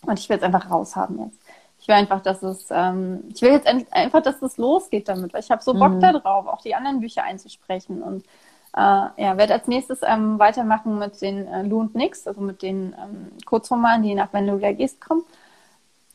und 0.05 0.19
ich 0.19 0.29
will 0.29 0.37
es 0.37 0.43
einfach 0.43 0.69
raushaben 0.69 1.19
jetzt. 1.19 1.39
Ich 1.79 1.87
will 1.87 1.95
einfach, 1.95 2.21
dass 2.21 2.43
es, 2.43 2.67
ähm, 2.71 3.25
ich 3.33 3.41
will 3.41 3.51
jetzt 3.51 3.67
en- 3.67 3.87
einfach, 3.91 4.21
dass 4.21 4.41
es 4.41 4.57
losgeht 4.57 5.07
damit, 5.09 5.33
weil 5.33 5.41
ich 5.41 5.51
habe 5.51 5.63
so 5.63 5.73
Bock 5.75 5.93
Mhm. 5.93 6.01
da 6.01 6.13
drauf, 6.13 6.47
auch 6.47 6.61
die 6.61 6.75
anderen 6.75 6.99
Bücher 7.01 7.23
einzusprechen. 7.23 8.01
Und 8.01 8.23
äh, 8.75 8.79
ja, 8.79 9.37
werde 9.37 9.53
als 9.53 9.67
nächstes 9.67 10.01
ähm, 10.03 10.39
weitermachen 10.39 10.97
mit 10.99 11.21
den 11.21 11.47
äh, 11.47 11.63
Lou 11.63 11.81
und 11.81 11.95
Nix, 11.95 12.27
also 12.27 12.41
mit 12.41 12.61
den 12.61 12.95
ähm, 13.01 13.31
Kurzromanen, 13.45 14.03
die 14.03 14.15
nach 14.15 14.33
Wenn 14.33 14.47
du 14.47 14.57
wieder 14.57 14.73
gehst 14.73 15.01
kommen. 15.01 15.23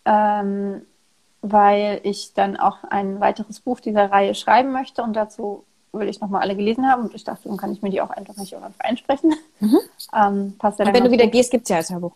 Ähm, 0.04 0.82
weil 1.42 2.00
ich 2.02 2.34
dann 2.34 2.56
auch 2.56 2.82
ein 2.90 3.20
weiteres 3.20 3.60
Buch 3.60 3.80
dieser 3.80 4.10
Reihe 4.10 4.34
schreiben 4.34 4.72
möchte 4.72 5.02
und 5.02 5.14
dazu 5.14 5.64
will 5.92 6.08
ich 6.08 6.20
nochmal 6.20 6.42
alle 6.42 6.56
gelesen 6.56 6.90
haben 6.90 7.04
und 7.04 7.14
ich 7.14 7.24
dachte, 7.24 7.48
dann 7.48 7.56
kann 7.56 7.72
ich 7.72 7.80
mir 7.82 7.90
die 7.90 8.00
auch 8.00 8.10
einfach 8.10 8.36
nicht 8.36 8.52
irgendwann 8.52 8.74
einsprechen. 8.78 9.34
Ähm, 10.14 10.56
passt 10.58 10.78
ja 10.78 10.86
Und 10.86 10.94
wenn 10.94 11.04
du 11.04 11.10
wieder 11.10 11.24
gut. 11.24 11.32
gehst, 11.32 11.50
gibt's 11.50 11.68
ja 11.70 11.76
als 11.76 11.90
Hörbuch. 11.90 12.12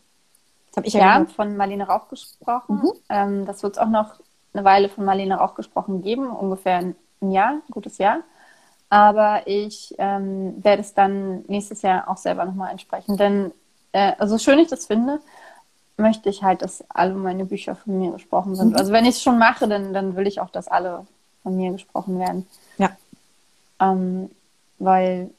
Das 0.70 0.76
habe 0.78 0.86
ich 0.86 0.94
ja, 0.94 1.00
Ja, 1.00 1.12
gehört. 1.18 1.32
von 1.32 1.56
Marlene 1.56 1.86
Rauch 1.86 2.08
gesprochen. 2.08 2.76
Mhm. 2.82 2.92
Ähm, 3.08 3.46
das 3.46 3.62
wird 3.62 3.74
es 3.76 3.78
auch 3.78 3.88
noch 3.88 4.14
eine 4.54 4.64
Weile 4.64 4.88
von 4.88 5.04
Marlene 5.04 5.36
Rauch 5.36 5.54
gesprochen 5.54 6.02
geben, 6.02 6.28
ungefähr 6.30 6.78
ein 7.20 7.30
Jahr, 7.30 7.52
ein 7.52 7.62
gutes 7.70 7.98
Jahr. 7.98 8.18
Aber 8.90 9.46
ich 9.46 9.94
ähm, 9.98 10.62
werde 10.62 10.82
es 10.82 10.92
dann 10.94 11.42
nächstes 11.46 11.82
Jahr 11.82 12.08
auch 12.08 12.18
selber 12.18 12.44
nochmal 12.44 12.70
einsprechen. 12.70 13.16
Denn 13.16 13.52
äh, 13.92 14.14
so 14.26 14.36
schön 14.38 14.58
ich 14.58 14.68
das 14.68 14.86
finde, 14.86 15.20
möchte 15.96 16.28
ich 16.28 16.42
halt, 16.42 16.62
dass 16.62 16.84
alle 16.90 17.14
meine 17.14 17.44
Bücher 17.44 17.76
von 17.76 17.98
mir 17.98 18.12
gesprochen 18.12 18.56
sind. 18.56 18.76
Also 18.76 18.92
wenn 18.92 19.04
ich 19.04 19.16
es 19.16 19.22
schon 19.22 19.38
mache, 19.38 19.68
dann, 19.68 19.92
dann 19.92 20.16
will 20.16 20.26
ich 20.26 20.40
auch, 20.40 20.50
dass 20.50 20.68
alle 20.68 21.06
von 21.42 21.56
mir 21.56 21.72
gesprochen 21.72 22.18
werden. 22.18 22.46
Ja. 22.78 22.96
Ähm, 23.80 24.30
weil, 24.78 25.30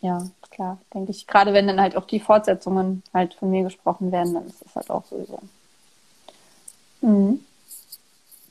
ja, 0.00 0.22
klar, 0.50 0.78
denke 0.92 1.10
ich, 1.10 1.26
gerade 1.26 1.52
wenn 1.52 1.66
dann 1.66 1.80
halt 1.80 1.96
auch 1.96 2.06
die 2.06 2.20
Fortsetzungen 2.20 3.02
halt 3.14 3.34
von 3.34 3.50
mir 3.50 3.62
gesprochen 3.62 4.12
werden, 4.12 4.34
dann 4.34 4.46
ist 4.46 4.64
das 4.64 4.74
halt 4.74 4.90
auch 4.90 5.04
sowieso. 5.06 5.38
Mhm. 7.00 7.40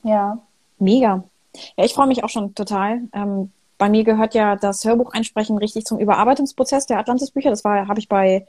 Ja. 0.02 0.38
Mega. 0.78 1.22
Ja, 1.76 1.84
ich 1.84 1.94
freue 1.94 2.06
mich 2.06 2.24
auch 2.24 2.28
schon 2.28 2.54
total. 2.54 3.02
Ähm, 3.12 3.52
bei 3.76 3.88
mir 3.88 4.04
gehört 4.04 4.34
ja 4.34 4.56
das 4.56 4.84
Hörbuch 4.84 5.12
einsprechen 5.12 5.58
richtig 5.58 5.84
zum 5.84 5.98
Überarbeitungsprozess 5.98 6.86
der 6.86 6.98
Atlantis-Bücher. 6.98 7.50
Das 7.50 7.64
war, 7.64 7.88
habe 7.88 7.98
ich 7.98 8.08
bei 8.08 8.46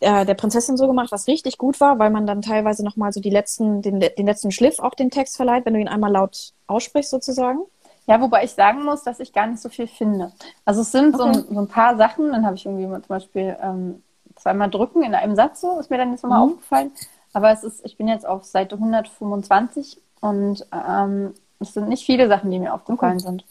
äh, 0.00 0.24
der 0.26 0.34
Prinzessin 0.34 0.76
so 0.76 0.86
gemacht, 0.86 1.12
was 1.12 1.26
richtig 1.26 1.58
gut 1.58 1.80
war, 1.80 1.98
weil 1.98 2.10
man 2.10 2.26
dann 2.26 2.42
teilweise 2.42 2.84
nochmal 2.84 3.12
so 3.12 3.20
die 3.20 3.30
letzten, 3.30 3.82
den, 3.82 4.00
den 4.00 4.26
letzten 4.26 4.50
Schliff 4.50 4.78
auch 4.78 4.94
den 4.94 5.10
Text 5.10 5.36
verleiht, 5.36 5.66
wenn 5.66 5.74
du 5.74 5.80
ihn 5.80 5.88
einmal 5.88 6.12
laut 6.12 6.52
aussprichst 6.66 7.10
sozusagen. 7.10 7.60
Ja, 8.06 8.20
wobei 8.20 8.44
ich 8.44 8.52
sagen 8.52 8.84
muss, 8.84 9.02
dass 9.02 9.18
ich 9.20 9.32
gar 9.32 9.46
nicht 9.46 9.60
so 9.60 9.68
viel 9.68 9.88
finde. 9.88 10.32
Also 10.64 10.82
es 10.82 10.92
sind 10.92 11.16
so, 11.16 11.24
Okay. 11.24 11.38
ein, 11.38 11.54
so 11.54 11.60
ein 11.60 11.68
paar 11.68 11.96
Sachen, 11.96 12.30
dann 12.30 12.46
habe 12.46 12.56
ich 12.56 12.64
irgendwie 12.64 12.86
mal 12.86 13.00
zum 13.02 13.08
Beispiel 13.08 13.56
ähm, 13.60 14.02
zweimal 14.36 14.70
drücken 14.70 15.02
in 15.02 15.14
einem 15.14 15.34
Satz 15.34 15.60
so, 15.60 15.78
ist 15.80 15.90
mir 15.90 15.98
dann 15.98 16.12
jetzt 16.12 16.22
nochmal 16.22 16.40
Mhm. 16.40 16.52
aufgefallen. 16.52 16.92
Aber 17.32 17.50
es 17.50 17.64
ist, 17.64 17.84
ich 17.84 17.96
bin 17.96 18.08
jetzt 18.08 18.26
auf 18.26 18.44
Seite 18.44 18.78
125 18.78 20.00
und 20.20 20.66
ähm, 20.72 21.34
es 21.58 21.74
sind 21.74 21.88
nicht 21.88 22.06
viele 22.06 22.28
Sachen, 22.28 22.50
die 22.50 22.58
mir 22.58 22.72
aufgefallen 22.74 23.18
sind. 23.18 23.44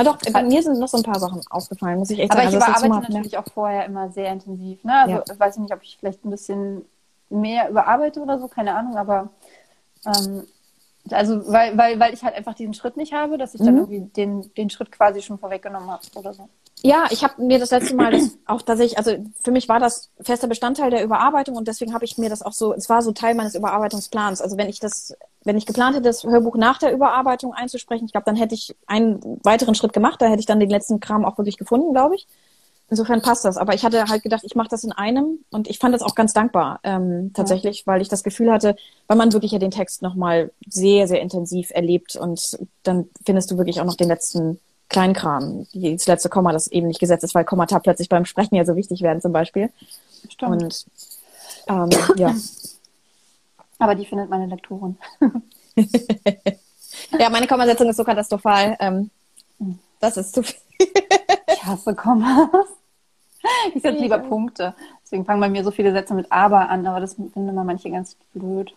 Ah 0.00 0.04
doch, 0.04 0.18
bei 0.32 0.42
mir 0.42 0.62
sind 0.62 0.78
noch 0.78 0.88
so 0.88 0.96
ein 0.96 1.02
paar 1.02 1.18
Sachen 1.20 1.42
aufgefallen, 1.50 1.98
muss 1.98 2.10
ich 2.10 2.18
echt 2.20 2.32
Aber 2.32 2.42
sagen. 2.42 2.48
ich 2.48 2.54
Also 2.54 2.70
letzte 2.72 2.86
überarbeite 2.86 3.12
natürlich 3.12 3.38
auch 3.38 3.46
vorher 3.52 3.84
immer 3.84 4.10
sehr 4.10 4.32
intensiv. 4.32 4.82
Ne? 4.84 4.94
Also 4.94 5.16
Ja. 5.16 5.24
ich 5.30 5.38
weiß 5.38 5.58
nicht, 5.58 5.72
ob 5.74 5.82
ich 5.82 5.96
vielleicht 5.98 6.24
ein 6.24 6.30
bisschen 6.30 6.84
mehr 7.28 7.68
überarbeite 7.68 8.20
oder 8.20 8.38
so, 8.38 8.48
keine 8.48 8.74
Ahnung, 8.74 8.96
aber 8.96 9.28
ähm, 10.06 10.46
also 11.10 11.46
weil, 11.52 11.76
weil, 11.76 12.00
weil 12.00 12.14
ich 12.14 12.22
halt 12.24 12.34
einfach 12.34 12.54
diesen 12.54 12.74
Schritt 12.74 12.96
nicht 12.96 13.12
habe, 13.12 13.38
dass 13.38 13.54
ich 13.54 13.60
dann 13.60 13.74
Mhm. 13.74 13.80
irgendwie 13.80 14.00
den, 14.00 14.54
den 14.54 14.70
Schritt 14.70 14.92
quasi 14.92 15.22
schon 15.22 15.38
vorweggenommen 15.38 15.90
habe 15.90 16.02
oder 16.14 16.34
so. 16.34 16.48
Ja, 16.82 17.06
ich 17.10 17.22
habe 17.22 17.42
mir 17.42 17.58
das 17.58 17.70
letzte 17.70 17.94
Mal 17.94 18.12
das 18.12 18.38
auch 18.46 18.62
tatsächlich, 18.62 18.98
also 18.98 19.12
für 19.42 19.50
mich 19.50 19.68
war 19.68 19.80
das 19.80 20.10
fester 20.20 20.48
Bestandteil 20.48 20.90
der 20.90 21.04
Überarbeitung 21.04 21.56
und 21.56 21.68
deswegen 21.68 21.92
habe 21.92 22.04
ich 22.04 22.16
mir 22.16 22.30
das 22.30 22.42
auch 22.42 22.52
so, 22.52 22.72
es 22.72 22.88
war 22.88 23.02
so 23.02 23.12
Teil 23.12 23.34
meines 23.34 23.54
Überarbeitungsplans. 23.54 24.40
Also 24.40 24.56
wenn 24.56 24.68
ich 24.68 24.80
das, 24.80 25.14
wenn 25.44 25.58
ich 25.58 25.66
geplant 25.66 25.96
hätte, 25.96 26.04
das 26.04 26.24
Hörbuch 26.24 26.56
nach 26.56 26.78
der 26.78 26.92
Überarbeitung 26.92 27.52
einzusprechen, 27.52 28.06
ich 28.06 28.12
glaube, 28.12 28.24
dann 28.24 28.36
hätte 28.36 28.54
ich 28.54 28.74
einen 28.86 29.40
weiteren 29.42 29.74
Schritt 29.74 29.92
gemacht, 29.92 30.22
da 30.22 30.26
hätte 30.26 30.40
ich 30.40 30.46
dann 30.46 30.60
den 30.60 30.70
letzten 30.70 31.00
Kram 31.00 31.24
auch 31.24 31.38
wirklich 31.38 31.58
gefunden, 31.58 31.92
glaube 31.92 32.14
ich. 32.14 32.26
insofern 32.88 33.20
passt 33.20 33.44
das. 33.44 33.58
Aber 33.58 33.74
ich 33.74 33.84
hatte 33.84 34.04
halt 34.06 34.22
gedacht, 34.22 34.42
ich 34.44 34.54
mache 34.54 34.68
das 34.68 34.82
in 34.82 34.92
einem 34.92 35.40
und 35.50 35.68
ich 35.68 35.78
fand 35.78 35.94
das 35.94 36.02
auch 36.02 36.14
ganz 36.14 36.32
dankbar 36.32 36.80
ähm, 36.82 37.32
tatsächlich, 37.34 37.80
ja. 37.80 37.86
weil 37.86 38.00
ich 38.02 38.08
das 38.08 38.24
Gefühl 38.24 38.50
hatte, 38.50 38.74
weil 39.06 39.18
man 39.18 39.32
wirklich 39.32 39.52
ja 39.52 39.58
den 39.58 39.70
Text 39.70 40.00
nochmal 40.02 40.50
sehr, 40.66 41.06
sehr 41.06 41.20
intensiv 41.20 41.70
erlebt 41.72 42.16
und 42.16 42.58
dann 42.84 43.08
findest 43.24 43.50
du 43.50 43.58
wirklich 43.58 43.80
auch 43.80 43.84
noch 43.84 43.96
den 43.96 44.08
letzten 44.08 44.58
Kleinkram, 44.90 45.66
das 45.72 46.06
letzte 46.06 46.28
Komma, 46.28 46.52
das 46.52 46.66
eben 46.66 46.88
nicht 46.88 47.00
gesetzt 47.00 47.24
ist, 47.24 47.34
weil 47.34 47.44
Kommata 47.44 47.78
plötzlich 47.78 48.08
beim 48.08 48.24
Sprechen 48.24 48.56
ja 48.56 48.64
so 48.64 48.76
wichtig 48.76 49.02
werden 49.02 49.22
zum 49.22 49.32
Beispiel. 49.32 49.70
Stimmt. 50.28 50.62
Und 50.62 50.86
ähm, 51.68 51.88
ja. 52.16 52.34
Aber 53.78 53.94
die 53.94 54.04
findet 54.04 54.28
meine 54.28 54.46
Lektorin. 54.46 54.98
ja, 57.18 57.30
meine 57.30 57.46
Kommasetzung 57.46 57.88
ist 57.88 57.96
so 57.96 58.04
katastrophal. 58.04 58.76
Ähm, 58.80 59.10
das 60.00 60.16
ist 60.16 60.34
zu 60.34 60.42
viel. 60.42 60.58
ich 61.46 61.64
hasse 61.64 61.94
Kommas. 61.94 62.48
Ich 63.74 63.80
setze 63.80 64.02
lieber 64.02 64.18
Punkte. 64.18 64.74
Deswegen 65.02 65.24
fangen 65.24 65.40
bei 65.40 65.48
mir 65.48 65.64
so 65.64 65.70
viele 65.70 65.92
Sätze 65.92 66.12
mit 66.12 66.30
aber 66.30 66.68
an, 66.68 66.86
aber 66.86 67.00
das 67.00 67.14
finden 67.14 67.48
immer 67.48 67.64
manche 67.64 67.90
ganz 67.90 68.14
blöd. 68.34 68.74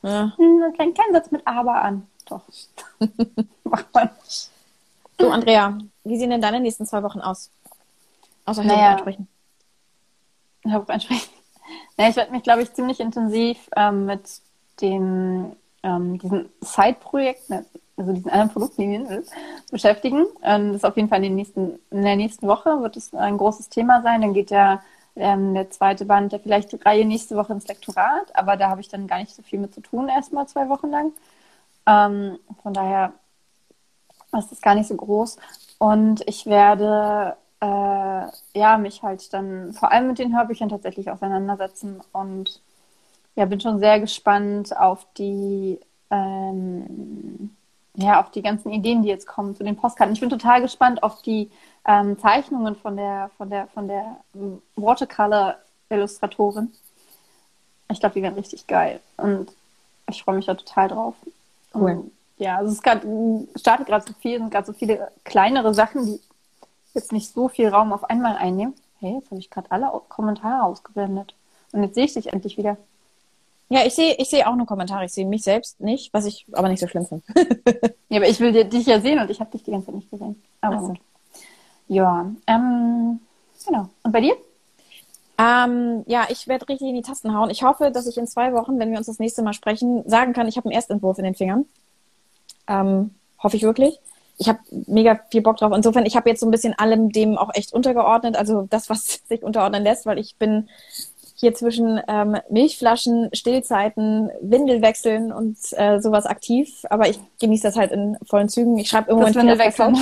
Ja. 0.00 0.32
Hm, 0.34 0.72
kein, 0.78 0.94
kein 0.94 1.12
Satz 1.12 1.30
mit 1.30 1.46
aber 1.46 1.82
an. 1.82 2.06
Doch. 2.24 2.40
Macht 3.64 3.92
man. 3.92 4.08
So, 5.22 5.30
Andrea, 5.30 5.78
wie 6.02 6.18
sehen 6.18 6.30
denn 6.30 6.40
deine 6.40 6.58
nächsten 6.58 6.84
zwei 6.84 7.04
Wochen 7.04 7.20
aus? 7.20 7.48
Außer 8.44 8.64
naja, 8.64 8.96
Hörbuch 10.64 10.88
einsprechen. 10.88 11.28
Naja, 11.96 12.10
ich 12.10 12.16
werde 12.16 12.32
mich, 12.32 12.42
glaube 12.42 12.62
ich, 12.62 12.72
ziemlich 12.72 12.98
intensiv 12.98 13.56
ähm, 13.76 14.06
mit 14.06 14.22
den, 14.80 15.54
ähm, 15.84 16.18
diesen 16.18 16.48
Side-Projekten, 16.60 17.64
also 17.96 18.12
diesen 18.12 18.30
anderen 18.30 18.50
Produktlinien 18.50 19.24
beschäftigen. 19.70 20.26
Ähm, 20.42 20.68
das 20.68 20.78
ist 20.78 20.84
auf 20.84 20.96
jeden 20.96 21.08
Fall 21.08 21.18
in, 21.18 21.24
den 21.24 21.36
nächsten, 21.36 21.78
in 21.90 22.02
der 22.02 22.16
nächsten 22.16 22.48
Woche 22.48 22.82
wird 22.82 22.96
es 22.96 23.14
ein 23.14 23.38
großes 23.38 23.68
Thema 23.68 24.02
sein. 24.02 24.22
Dann 24.22 24.34
geht 24.34 24.50
ja 24.50 24.82
ähm, 25.14 25.54
der 25.54 25.70
zweite 25.70 26.04
Band 26.04 26.32
der 26.32 26.40
vielleicht 26.40 26.72
die 26.72 26.76
Reihe 26.76 27.04
nächste 27.04 27.36
Woche 27.36 27.52
ins 27.52 27.68
Lektorat, 27.68 28.34
aber 28.34 28.56
da 28.56 28.68
habe 28.68 28.80
ich 28.80 28.88
dann 28.88 29.06
gar 29.06 29.18
nicht 29.18 29.34
so 29.34 29.42
viel 29.42 29.60
mit 29.60 29.72
zu 29.72 29.82
tun, 29.82 30.08
erstmal 30.08 30.48
zwei 30.48 30.68
Wochen 30.68 30.90
lang. 30.90 31.12
Ähm, 31.86 32.38
von 32.62 32.74
daher 32.74 33.12
ist 34.38 34.50
das 34.50 34.60
gar 34.60 34.74
nicht 34.74 34.88
so 34.88 34.96
groß. 34.96 35.36
Und 35.78 36.22
ich 36.26 36.46
werde 36.46 37.36
äh, 37.60 38.58
ja 38.58 38.78
mich 38.78 39.02
halt 39.02 39.32
dann 39.32 39.72
vor 39.72 39.92
allem 39.92 40.08
mit 40.08 40.18
den 40.18 40.36
Hörbüchern 40.36 40.68
tatsächlich 40.68 41.10
auseinandersetzen 41.10 42.00
und 42.12 42.60
ja, 43.34 43.46
bin 43.46 43.60
schon 43.60 43.78
sehr 43.78 43.98
gespannt 44.00 44.76
auf 44.76 45.06
die 45.16 45.80
ähm, 46.10 47.50
ja, 47.94 48.20
auf 48.20 48.30
die 48.30 48.42
ganzen 48.42 48.70
Ideen, 48.70 49.02
die 49.02 49.08
jetzt 49.08 49.26
kommen 49.26 49.54
zu 49.54 49.64
den 49.64 49.76
Postkarten. 49.76 50.14
Ich 50.14 50.20
bin 50.20 50.30
total 50.30 50.62
gespannt 50.62 51.02
auf 51.02 51.20
die 51.22 51.50
ähm, 51.86 52.18
Zeichnungen 52.18 52.76
von 52.76 52.96
der, 52.96 53.30
von 53.36 53.50
der, 53.50 53.66
von 53.68 53.86
der 53.86 54.16
Watercolor-Illustratorin. 54.76 56.72
Ich 57.90 58.00
glaube, 58.00 58.14
die 58.14 58.22
werden 58.22 58.34
richtig 58.34 58.66
geil. 58.66 59.00
Und 59.18 59.52
ich 60.08 60.22
freue 60.22 60.36
mich 60.36 60.46
da 60.46 60.54
total 60.54 60.88
drauf. 60.88 61.14
Cool. 61.74 61.90
Und, 61.90 62.12
ja, 62.42 62.56
also 62.56 62.72
es 62.72 62.82
grad, 62.82 63.02
startet 63.56 63.86
gerade 63.86 64.04
so 64.06 64.12
viel, 64.20 64.38
sind 64.38 64.50
gerade 64.50 64.66
so 64.66 64.72
viele 64.72 65.10
kleinere 65.24 65.72
Sachen, 65.74 66.06
die 66.06 66.20
jetzt 66.94 67.12
nicht 67.12 67.32
so 67.32 67.48
viel 67.48 67.68
Raum 67.68 67.92
auf 67.92 68.04
einmal 68.10 68.36
einnehmen. 68.36 68.74
Hey, 69.00 69.14
jetzt 69.14 69.30
habe 69.30 69.40
ich 69.40 69.50
gerade 69.50 69.70
alle 69.70 69.90
Kommentare 70.08 70.64
ausgeblendet. 70.64 71.34
Und 71.72 71.82
jetzt 71.82 71.94
sehe 71.94 72.04
ich 72.04 72.14
dich 72.14 72.32
endlich 72.32 72.58
wieder. 72.58 72.76
Ja, 73.68 73.86
ich 73.86 73.94
sehe 73.94 74.14
ich 74.18 74.28
sehe 74.28 74.46
auch 74.46 74.54
nur 74.54 74.66
Kommentare. 74.66 75.04
Ich 75.06 75.12
sehe 75.12 75.24
mich 75.24 75.42
selbst 75.42 75.80
nicht, 75.80 76.12
was 76.12 76.26
ich 76.26 76.44
aber 76.52 76.68
nicht 76.68 76.80
so 76.80 76.88
schlimm 76.88 77.06
finde. 77.06 77.24
ja, 78.08 78.18
aber 78.18 78.28
ich 78.28 78.38
will 78.40 78.52
dir, 78.52 78.64
dich 78.64 78.86
ja 78.86 79.00
sehen 79.00 79.18
und 79.18 79.30
ich 79.30 79.40
habe 79.40 79.50
dich 79.50 79.62
die 79.62 79.70
ganze 79.70 79.86
Zeit 79.86 79.94
nicht 79.94 80.10
gesehen. 80.10 80.42
Aber 80.60 80.80
so. 80.80 80.88
gut. 80.88 81.00
Ja, 81.88 82.30
ähm, 82.46 83.20
genau. 83.66 83.88
Und 84.02 84.12
bei 84.12 84.20
dir? 84.20 84.36
Ähm, 85.38 86.04
ja, 86.06 86.26
ich 86.28 86.46
werde 86.46 86.68
richtig 86.68 86.88
in 86.88 86.94
die 86.94 87.02
Tasten 87.02 87.34
hauen. 87.34 87.50
Ich 87.50 87.62
hoffe, 87.62 87.90
dass 87.90 88.06
ich 88.06 88.18
in 88.18 88.26
zwei 88.26 88.52
Wochen, 88.52 88.78
wenn 88.78 88.90
wir 88.90 88.98
uns 88.98 89.06
das 89.06 89.18
nächste 89.18 89.42
Mal 89.42 89.54
sprechen, 89.54 90.08
sagen 90.08 90.34
kann, 90.34 90.46
ich 90.48 90.56
habe 90.56 90.66
einen 90.66 90.74
Erstentwurf 90.74 91.18
in 91.18 91.24
den 91.24 91.34
Fingern. 91.34 91.64
Ähm, 92.68 93.14
hoffe 93.42 93.56
ich 93.56 93.62
wirklich. 93.62 93.98
Ich 94.38 94.48
habe 94.48 94.58
mega 94.70 95.20
viel 95.30 95.42
Bock 95.42 95.58
drauf. 95.58 95.72
Insofern, 95.74 96.06
ich 96.06 96.16
habe 96.16 96.28
jetzt 96.28 96.40
so 96.40 96.46
ein 96.46 96.50
bisschen 96.50 96.78
allem 96.78 97.10
dem 97.10 97.38
auch 97.38 97.50
echt 97.54 97.72
untergeordnet. 97.72 98.36
Also 98.36 98.66
das, 98.70 98.90
was 98.90 99.20
sich 99.28 99.42
unterordnen 99.42 99.82
lässt, 99.82 100.06
weil 100.06 100.18
ich 100.18 100.36
bin 100.36 100.68
hier 101.42 101.54
zwischen 101.54 102.00
ähm, 102.06 102.36
Milchflaschen, 102.50 103.28
Stillzeiten, 103.32 104.30
Windelwechseln 104.40 105.32
und 105.32 105.58
äh, 105.72 106.00
sowas 106.00 106.24
aktiv. 106.24 106.84
Aber 106.88 107.08
ich 107.08 107.18
genieße 107.40 107.64
das 107.64 107.76
halt 107.76 107.90
in 107.90 108.16
vollen 108.24 108.48
Zügen. 108.48 108.78
Ich 108.78 108.88
schreibe 108.88 109.10
im 109.10 109.16
Moment 109.16 109.34
Windelwechseln. 109.34 109.96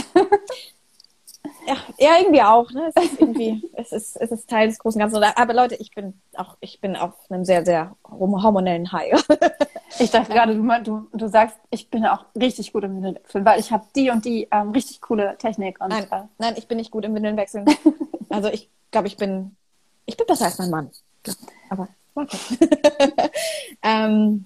ja, 1.66 1.76
ja, 1.98 2.10
irgendwie 2.20 2.42
auch. 2.42 2.70
Ne? 2.72 2.90
Es 2.94 3.04
ist 3.04 3.20
irgendwie, 3.20 3.70
es 3.74 3.92
ist, 3.92 4.16
es 4.16 4.30
ist 4.30 4.50
Teil 4.50 4.68
des 4.68 4.78
großen 4.78 4.98
Ganzen. 4.98 5.22
Aber 5.22 5.54
Leute, 5.54 5.76
ich 5.76 5.92
bin 5.92 6.20
auch, 6.36 6.58
ich 6.60 6.78
bin 6.78 6.94
auf 6.94 7.14
einem 7.30 7.46
sehr, 7.46 7.64
sehr 7.64 7.96
hormonellen 8.04 8.92
High. 8.92 9.24
ich 9.98 10.10
dachte 10.10 10.32
gerade, 10.32 10.54
du, 10.54 10.62
du, 10.82 11.08
du 11.12 11.28
sagst, 11.28 11.56
ich 11.70 11.90
bin 11.90 12.06
auch 12.06 12.24
richtig 12.38 12.72
gut 12.72 12.84
im 12.84 12.96
Windelwechseln, 12.96 13.44
weil 13.44 13.60
ich 13.60 13.72
habe 13.72 13.86
die 13.96 14.10
und 14.10 14.24
die 14.24 14.48
ähm, 14.50 14.70
richtig 14.70 15.00
coole 15.00 15.36
Technik. 15.38 15.80
Und, 15.80 15.88
nein, 15.88 16.06
äh, 16.10 16.22
nein, 16.38 16.54
ich 16.56 16.68
bin 16.68 16.78
nicht 16.78 16.90
gut 16.90 17.04
im 17.04 17.14
Windelwechseln. 17.14 17.66
also 18.28 18.48
ich 18.48 18.70
glaube, 18.90 19.08
ich 19.08 19.16
bin, 19.16 19.56
ich 20.06 20.16
bin 20.16 20.26
besser 20.26 20.46
als 20.46 20.58
mein 20.58 20.70
Mann. 20.70 20.90
Aber 21.68 21.88
okay. 22.14 22.38
ähm, 23.82 24.44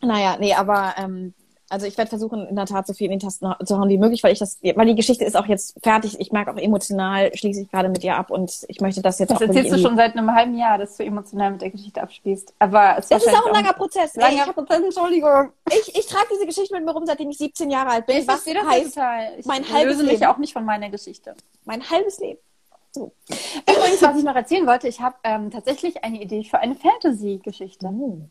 naja, 0.00 0.36
nee, 0.38 0.54
aber 0.54 0.94
ähm, 0.96 1.34
also 1.72 1.86
ich 1.86 1.96
werde 1.96 2.10
versuchen, 2.10 2.46
in 2.46 2.54
der 2.54 2.66
Tat 2.66 2.86
so 2.86 2.92
viel 2.92 3.06
in 3.06 3.12
den 3.12 3.20
Tasten 3.20 3.50
zu 3.64 3.78
hauen 3.78 3.88
wie 3.88 3.96
möglich, 3.96 4.22
weil 4.22 4.32
ich 4.32 4.38
das, 4.38 4.58
weil 4.62 4.86
die 4.86 4.94
Geschichte 4.94 5.24
ist 5.24 5.36
auch 5.36 5.46
jetzt 5.46 5.74
fertig. 5.82 6.20
Ich 6.20 6.30
merke 6.30 6.52
auch 6.52 6.58
emotional 6.58 7.34
schließe 7.34 7.62
ich 7.62 7.70
gerade 7.70 7.88
mit 7.88 8.04
ihr 8.04 8.14
ab 8.14 8.30
und 8.30 8.64
ich 8.68 8.80
möchte 8.80 9.00
das 9.00 9.18
jetzt 9.18 9.30
das 9.30 9.36
auch. 9.36 9.40
Das 9.40 9.56
erzählst 9.56 9.72
du 9.72 9.78
schon 9.78 9.96
seit 9.96 10.14
einem 10.14 10.30
halben 10.34 10.54
Jahr, 10.56 10.76
dass 10.76 10.98
du 10.98 11.04
emotional 11.04 11.52
mit 11.52 11.62
der 11.62 11.70
Geschichte 11.70 12.02
abspielst. 12.02 12.52
Aber 12.58 12.96
es 12.98 13.10
ist, 13.10 13.26
ist 13.26 13.34
auch 13.34 13.46
ein 13.46 13.54
langer 13.54 13.72
Prozess. 13.72 14.14
Langer 14.16 14.46
Ey, 14.46 14.52
Prozess, 14.52 14.80
Entschuldigung. 14.84 15.50
Ich, 15.70 15.96
ich 15.96 16.06
trage 16.06 16.26
diese 16.34 16.46
Geschichte 16.46 16.74
mit 16.74 16.84
mir 16.84 16.92
rum, 16.92 17.06
seitdem 17.06 17.30
ich 17.30 17.38
17 17.38 17.70
Jahre 17.70 17.90
alt 17.90 18.06
bin. 18.06 18.18
Ich 18.18 18.28
was 18.28 18.44
das 18.44 18.54
heißt, 18.54 18.94
total. 18.94 19.32
Ich 19.38 19.46
mein 19.46 19.64
halbes 19.72 19.94
löse 19.94 20.02
mich 20.04 20.20
Leben. 20.20 20.26
auch 20.26 20.38
nicht 20.38 20.52
von 20.52 20.66
meiner 20.66 20.90
Geschichte. 20.90 21.34
Mein 21.64 21.88
halbes 21.88 22.18
Leben. 22.18 22.38
So. 22.90 23.12
Übrigens, 23.60 24.02
was 24.02 24.18
ich 24.18 24.24
noch 24.24 24.36
erzählen 24.36 24.66
wollte, 24.66 24.88
ich 24.88 25.00
habe 25.00 25.16
ähm, 25.24 25.50
tatsächlich 25.50 26.04
eine 26.04 26.20
Idee 26.20 26.44
für 26.44 26.58
eine 26.58 26.74
Fantasy-Geschichte. 26.74 27.90
Mhm. 27.90 28.30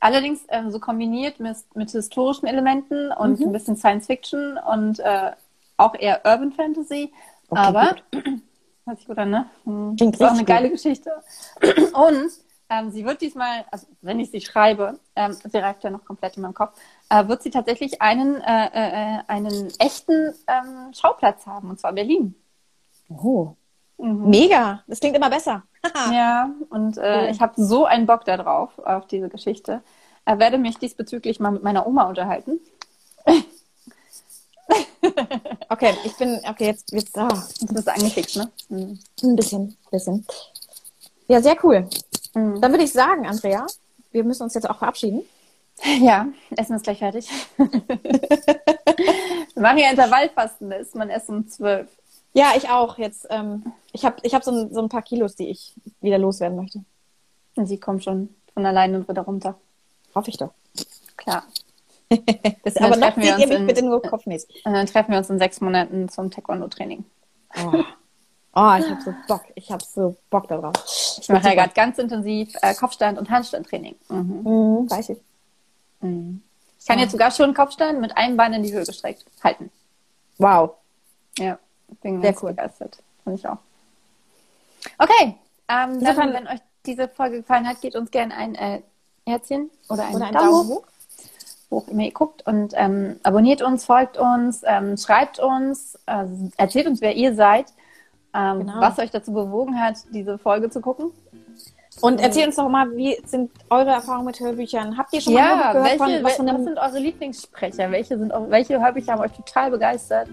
Allerdings 0.00 0.46
ähm, 0.48 0.70
so 0.70 0.80
kombiniert 0.80 1.40
mit, 1.40 1.56
mit 1.74 1.90
historischen 1.90 2.46
Elementen 2.46 3.12
und 3.12 3.38
mhm. 3.38 3.46
ein 3.46 3.52
bisschen 3.52 3.76
Science 3.76 4.06
Fiction 4.06 4.58
und 4.58 4.98
äh, 5.00 5.32
auch 5.76 5.94
eher 5.94 6.22
Urban 6.24 6.52
Fantasy. 6.52 7.12
Okay, 7.48 7.60
aber 7.60 7.96
hört 8.86 8.98
sich 8.98 9.06
gut 9.06 9.18
an, 9.18 9.30
ne? 9.30 9.46
Hm, 9.64 9.96
Klingt 9.96 10.14
ist 10.14 10.22
auch 10.22 10.32
eine 10.32 10.44
geile 10.44 10.70
Geschichte. 10.70 11.10
und 11.92 12.30
ähm, 12.70 12.90
sie 12.90 13.04
wird 13.04 13.20
diesmal, 13.20 13.64
also 13.70 13.88
wenn 14.00 14.20
ich 14.20 14.30
sie 14.30 14.40
schreibe, 14.40 14.98
ähm, 15.16 15.32
sie 15.32 15.58
reift 15.58 15.84
ja 15.84 15.90
noch 15.90 16.04
komplett 16.04 16.36
in 16.36 16.42
meinem 16.42 16.54
Kopf, 16.54 16.78
äh, 17.08 17.26
wird 17.26 17.42
sie 17.42 17.50
tatsächlich 17.50 18.00
einen, 18.00 18.40
äh, 18.40 18.66
äh, 18.72 19.18
einen 19.26 19.68
echten 19.78 20.34
ähm, 20.46 20.92
Schauplatz 20.94 21.46
haben, 21.46 21.68
und 21.68 21.80
zwar 21.80 21.92
Berlin. 21.92 22.34
Oh. 23.08 23.54
Mhm. 23.98 24.30
Mega, 24.30 24.82
das 24.86 25.00
klingt 25.00 25.16
immer 25.16 25.28
besser. 25.30 25.64
ja, 26.12 26.50
und 26.68 26.98
äh, 26.98 27.00
cool. 27.00 27.28
ich 27.30 27.40
habe 27.40 27.54
so 27.56 27.86
einen 27.86 28.06
Bock 28.06 28.24
darauf, 28.24 28.78
auf 28.78 29.06
diese 29.06 29.28
Geschichte. 29.28 29.82
Ich 30.26 30.38
werde 30.38 30.58
mich 30.58 30.78
diesbezüglich 30.78 31.40
mal 31.40 31.50
mit 31.50 31.62
meiner 31.62 31.86
Oma 31.86 32.04
unterhalten. 32.04 32.60
okay, 35.68 35.94
ich 36.04 36.16
bin, 36.16 36.40
okay, 36.48 36.66
jetzt, 36.66 36.92
jetzt, 36.92 37.16
ah. 37.18 37.28
Du 37.60 37.74
bist 37.74 37.88
angefixt, 37.88 38.36
ne? 38.36 38.50
Mhm. 38.68 38.98
Ein 39.22 39.36
bisschen, 39.36 39.62
ein 39.62 39.90
bisschen. 39.90 40.26
Ja, 41.26 41.40
sehr 41.40 41.56
cool. 41.64 41.88
Mhm. 42.34 42.60
Dann 42.60 42.72
würde 42.72 42.84
ich 42.84 42.92
sagen, 42.92 43.26
Andrea, 43.26 43.66
wir 44.12 44.24
müssen 44.24 44.42
uns 44.42 44.54
jetzt 44.54 44.68
auch 44.68 44.78
verabschieden. 44.78 45.22
Ja, 46.02 46.28
Essen 46.50 46.76
ist 46.76 46.82
gleich 46.82 46.98
fertig. 46.98 47.26
wir 47.56 47.66
machen 49.56 49.78
ja 49.78 49.90
Intervallfasten, 49.90 50.68
da 50.68 50.76
ist 50.76 50.94
man 50.94 51.08
erst 51.08 51.30
um 51.30 51.48
zwölf. 51.48 51.88
Ja, 52.32 52.52
ich 52.56 52.68
auch. 52.68 52.98
Jetzt, 52.98 53.26
ähm, 53.30 53.72
ich 53.92 54.04
habe 54.04 54.16
ich 54.22 54.34
hab 54.34 54.44
so, 54.44 54.50
ein, 54.50 54.72
so 54.72 54.80
ein 54.80 54.88
paar 54.88 55.02
Kilos, 55.02 55.34
die 55.34 55.48
ich 55.48 55.74
wieder 56.00 56.18
loswerden 56.18 56.56
möchte. 56.56 56.84
Und 57.56 57.66
sie 57.66 57.78
kommen 57.78 58.00
schon 58.00 58.34
von 58.54 58.64
alleine 58.64 59.06
wieder 59.08 59.22
runter. 59.22 59.56
Hoffe 60.14 60.30
ich 60.30 60.36
doch. 60.36 60.52
Klar. 61.16 61.44
das 62.64 62.76
aber 62.76 62.96
noch 62.96 63.14
seht 63.14 63.38
ihr 63.38 63.46
mich 63.46 63.66
bitte 63.66 63.84
nur 63.84 64.02
kopfmäßig. 64.02 64.62
Und 64.64 64.72
dann 64.72 64.86
treffen 64.86 65.12
wir 65.12 65.18
uns 65.18 65.30
in 65.30 65.38
sechs 65.38 65.60
Monaten 65.60 66.08
zum 66.08 66.30
Taekwondo-Training. 66.30 67.04
Oh. 67.56 67.72
oh, 68.54 68.74
ich 68.78 68.90
habe 68.90 69.00
so 69.04 69.14
Bock. 69.28 69.42
Ich 69.54 69.70
habe 69.70 69.84
so 69.84 70.16
Bock 70.28 70.48
darauf. 70.48 70.74
Ich 71.20 71.28
mache 71.28 71.48
ja 71.48 71.54
gerade 71.54 71.74
ganz 71.74 71.98
intensiv 71.98 72.52
äh, 72.62 72.74
Kopfstand- 72.74 73.18
und 73.18 73.30
Handstandtraining. 73.30 73.96
Mhm. 74.08 74.42
Mhm, 74.42 74.90
weiß 74.90 75.10
ich. 75.10 75.18
Mhm. 76.00 76.42
Ich 76.78 76.86
kann 76.86 76.98
jetzt 76.98 77.12
sogar 77.12 77.30
schon 77.30 77.54
Kopfstand 77.54 78.00
mit 78.00 78.16
einem 78.16 78.36
Bein 78.36 78.54
in 78.54 78.62
die 78.62 78.72
Höhe 78.72 78.84
gestreckt 78.84 79.26
halten. 79.42 79.70
Wow. 80.38 80.76
Ja. 81.38 81.58
Bin 82.02 82.20
Sehr 82.20 82.34
cool. 82.42 82.50
begeistert. 82.50 82.98
Fand 83.24 83.38
ich 83.38 83.46
auch. 83.46 83.58
Okay, 84.98 85.36
ähm, 85.68 86.02
dann, 86.02 86.32
wenn 86.32 86.46
euch 86.46 86.60
diese 86.86 87.08
Folge 87.08 87.38
gefallen 87.38 87.68
hat, 87.68 87.80
gebt 87.80 87.96
uns 87.96 88.10
gerne 88.10 88.34
ein 88.34 88.54
äh, 88.54 88.82
Herzchen 89.26 89.70
oder 89.88 90.04
einen, 90.04 90.16
oder 90.16 90.24
einen 90.26 90.34
Daumen, 90.34 90.50
Daumen 90.50 90.68
hoch, 90.68 90.84
wo 91.68 91.78
auch 91.78 91.88
immer 91.88 92.04
ihr 92.04 92.12
guckt 92.12 92.46
und 92.46 92.72
ähm, 92.76 93.20
abonniert 93.22 93.60
uns, 93.62 93.84
folgt 93.84 94.16
uns, 94.16 94.62
ähm, 94.64 94.96
schreibt 94.96 95.38
uns, 95.38 95.98
äh, 96.06 96.24
erzählt 96.56 96.86
uns, 96.86 97.00
wer 97.00 97.14
ihr 97.14 97.34
seid 97.34 97.66
ähm, 98.34 98.60
Genau. 98.60 98.80
was 98.80 98.98
euch 98.98 99.10
dazu 99.10 99.32
bewogen 99.32 99.80
hat, 99.80 99.96
diese 100.12 100.38
Folge 100.38 100.70
zu 100.70 100.80
gucken. 100.80 101.12
Und 102.00 102.20
erzähl 102.20 102.46
uns 102.46 102.56
doch 102.56 102.68
mal, 102.68 102.96
wie 102.96 103.20
sind 103.26 103.50
eure 103.68 103.90
Erfahrungen 103.90 104.26
mit 104.26 104.40
Hörbüchern? 104.40 104.96
Habt 104.96 105.12
ihr 105.12 105.20
schon 105.20 105.34
mal 105.34 105.40
ein 105.40 105.58
Hörbuch 105.58 105.72
gehört 105.72 105.84
welche, 105.84 105.98
von, 105.98 106.08
was 106.08 106.22
was, 106.24 106.36
von 106.36 106.48
einem 106.48 106.64
sind 106.64 106.78
eure 106.78 106.98
Lieblingssprecher? 106.98 107.90
Welche, 107.90 108.18
sind, 108.18 108.32
welche 108.48 108.80
Hörbücher 108.80 109.12
haben 109.12 109.20
euch 109.20 109.32
total 109.32 109.70
begeistert? 109.70 110.28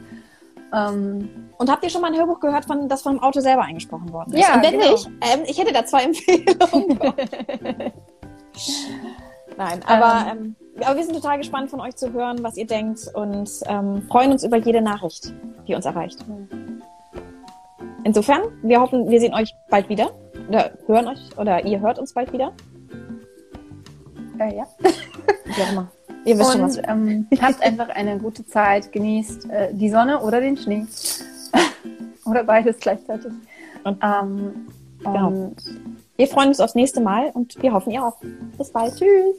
Ähm, 0.74 1.50
Und 1.58 1.72
habt 1.72 1.84
ihr 1.84 1.90
schon 1.90 2.02
mal 2.02 2.12
ein 2.12 2.18
Hörbuch 2.18 2.40
gehört, 2.40 2.66
von, 2.66 2.90
das 2.90 3.02
von 3.02 3.14
einem 3.14 3.24
Auto 3.24 3.40
selber 3.40 3.64
eingesprochen 3.64 4.12
worden 4.12 4.34
ist? 4.34 4.42
Ja, 4.42 4.56
Und 4.56 4.64
wenn 4.64 4.74
genau. 4.80 4.92
nicht, 4.92 5.08
ähm, 5.22 5.42
ich 5.46 5.58
hätte 5.58 5.72
da 5.74 5.86
zwei 5.86 6.04
Empfehlungen. 6.06 7.00
Nein, 9.58 9.82
aber, 9.88 10.32
ähm, 10.32 10.56
aber 10.84 10.98
wir 10.98 11.04
sind 11.04 11.16
total 11.16 11.38
gespannt 11.38 11.70
von 11.72 11.80
euch 11.82 11.96
zu 11.96 12.12
hören, 12.14 12.44
was 12.44 12.58
ihr 12.58 12.68
denkt 12.68 13.10
und 13.16 13.50
ähm, 13.66 14.04
freuen 14.04 14.32
uns 14.32 14.44
über 14.44 14.58
jede 14.58 14.82
Nachricht, 14.82 15.34
die 15.68 15.74
uns 15.74 15.86
erreicht. 15.86 16.18
Insofern, 18.04 18.44
wir 18.62 18.80
hoffen, 18.80 19.10
wir 19.10 19.20
sehen 19.20 19.34
euch 19.34 19.54
bald 19.70 19.90
wieder 19.90 20.12
oder 20.48 20.72
hören 20.86 21.08
euch 21.08 21.38
oder 21.38 21.66
ihr 21.66 21.80
hört 21.80 21.98
uns 21.98 22.14
bald 22.14 22.32
wieder. 22.32 22.54
äh, 24.40 24.56
ja. 24.58 24.68
Wie 24.80 25.62
auch 25.62 25.72
immer. 25.72 25.92
Ihr 26.28 26.38
wisst 26.38 26.52
schon, 26.52 26.62
was. 26.62 26.78
Und 26.78 26.84
ähm, 26.88 27.28
habt 27.42 27.62
einfach 27.62 27.90
eine 27.90 28.18
gute 28.18 28.46
Zeit, 28.46 28.92
genießt 28.92 29.50
äh, 29.50 29.74
die 29.74 29.90
Sonne 29.90 30.22
oder 30.22 30.42
den 30.42 30.58
Schnee. 30.58 30.86
oder 32.26 32.44
beides 32.44 32.78
gleichzeitig. 32.80 33.32
Und- 33.84 33.98
ähm, 34.04 34.68
Genau. 35.04 35.28
und 35.28 35.56
Wir 36.18 36.28
freuen 36.28 36.48
uns 36.50 36.60
aufs 36.60 36.74
nächste 36.74 37.00
Mal 37.02 37.30
und 37.36 37.62
wir 37.62 37.72
hoffen, 37.72 37.92
ihr 37.92 38.04
auch. 38.04 38.18
Bis 38.58 38.72
bald. 38.72 38.96
Tschüss. 38.98 39.36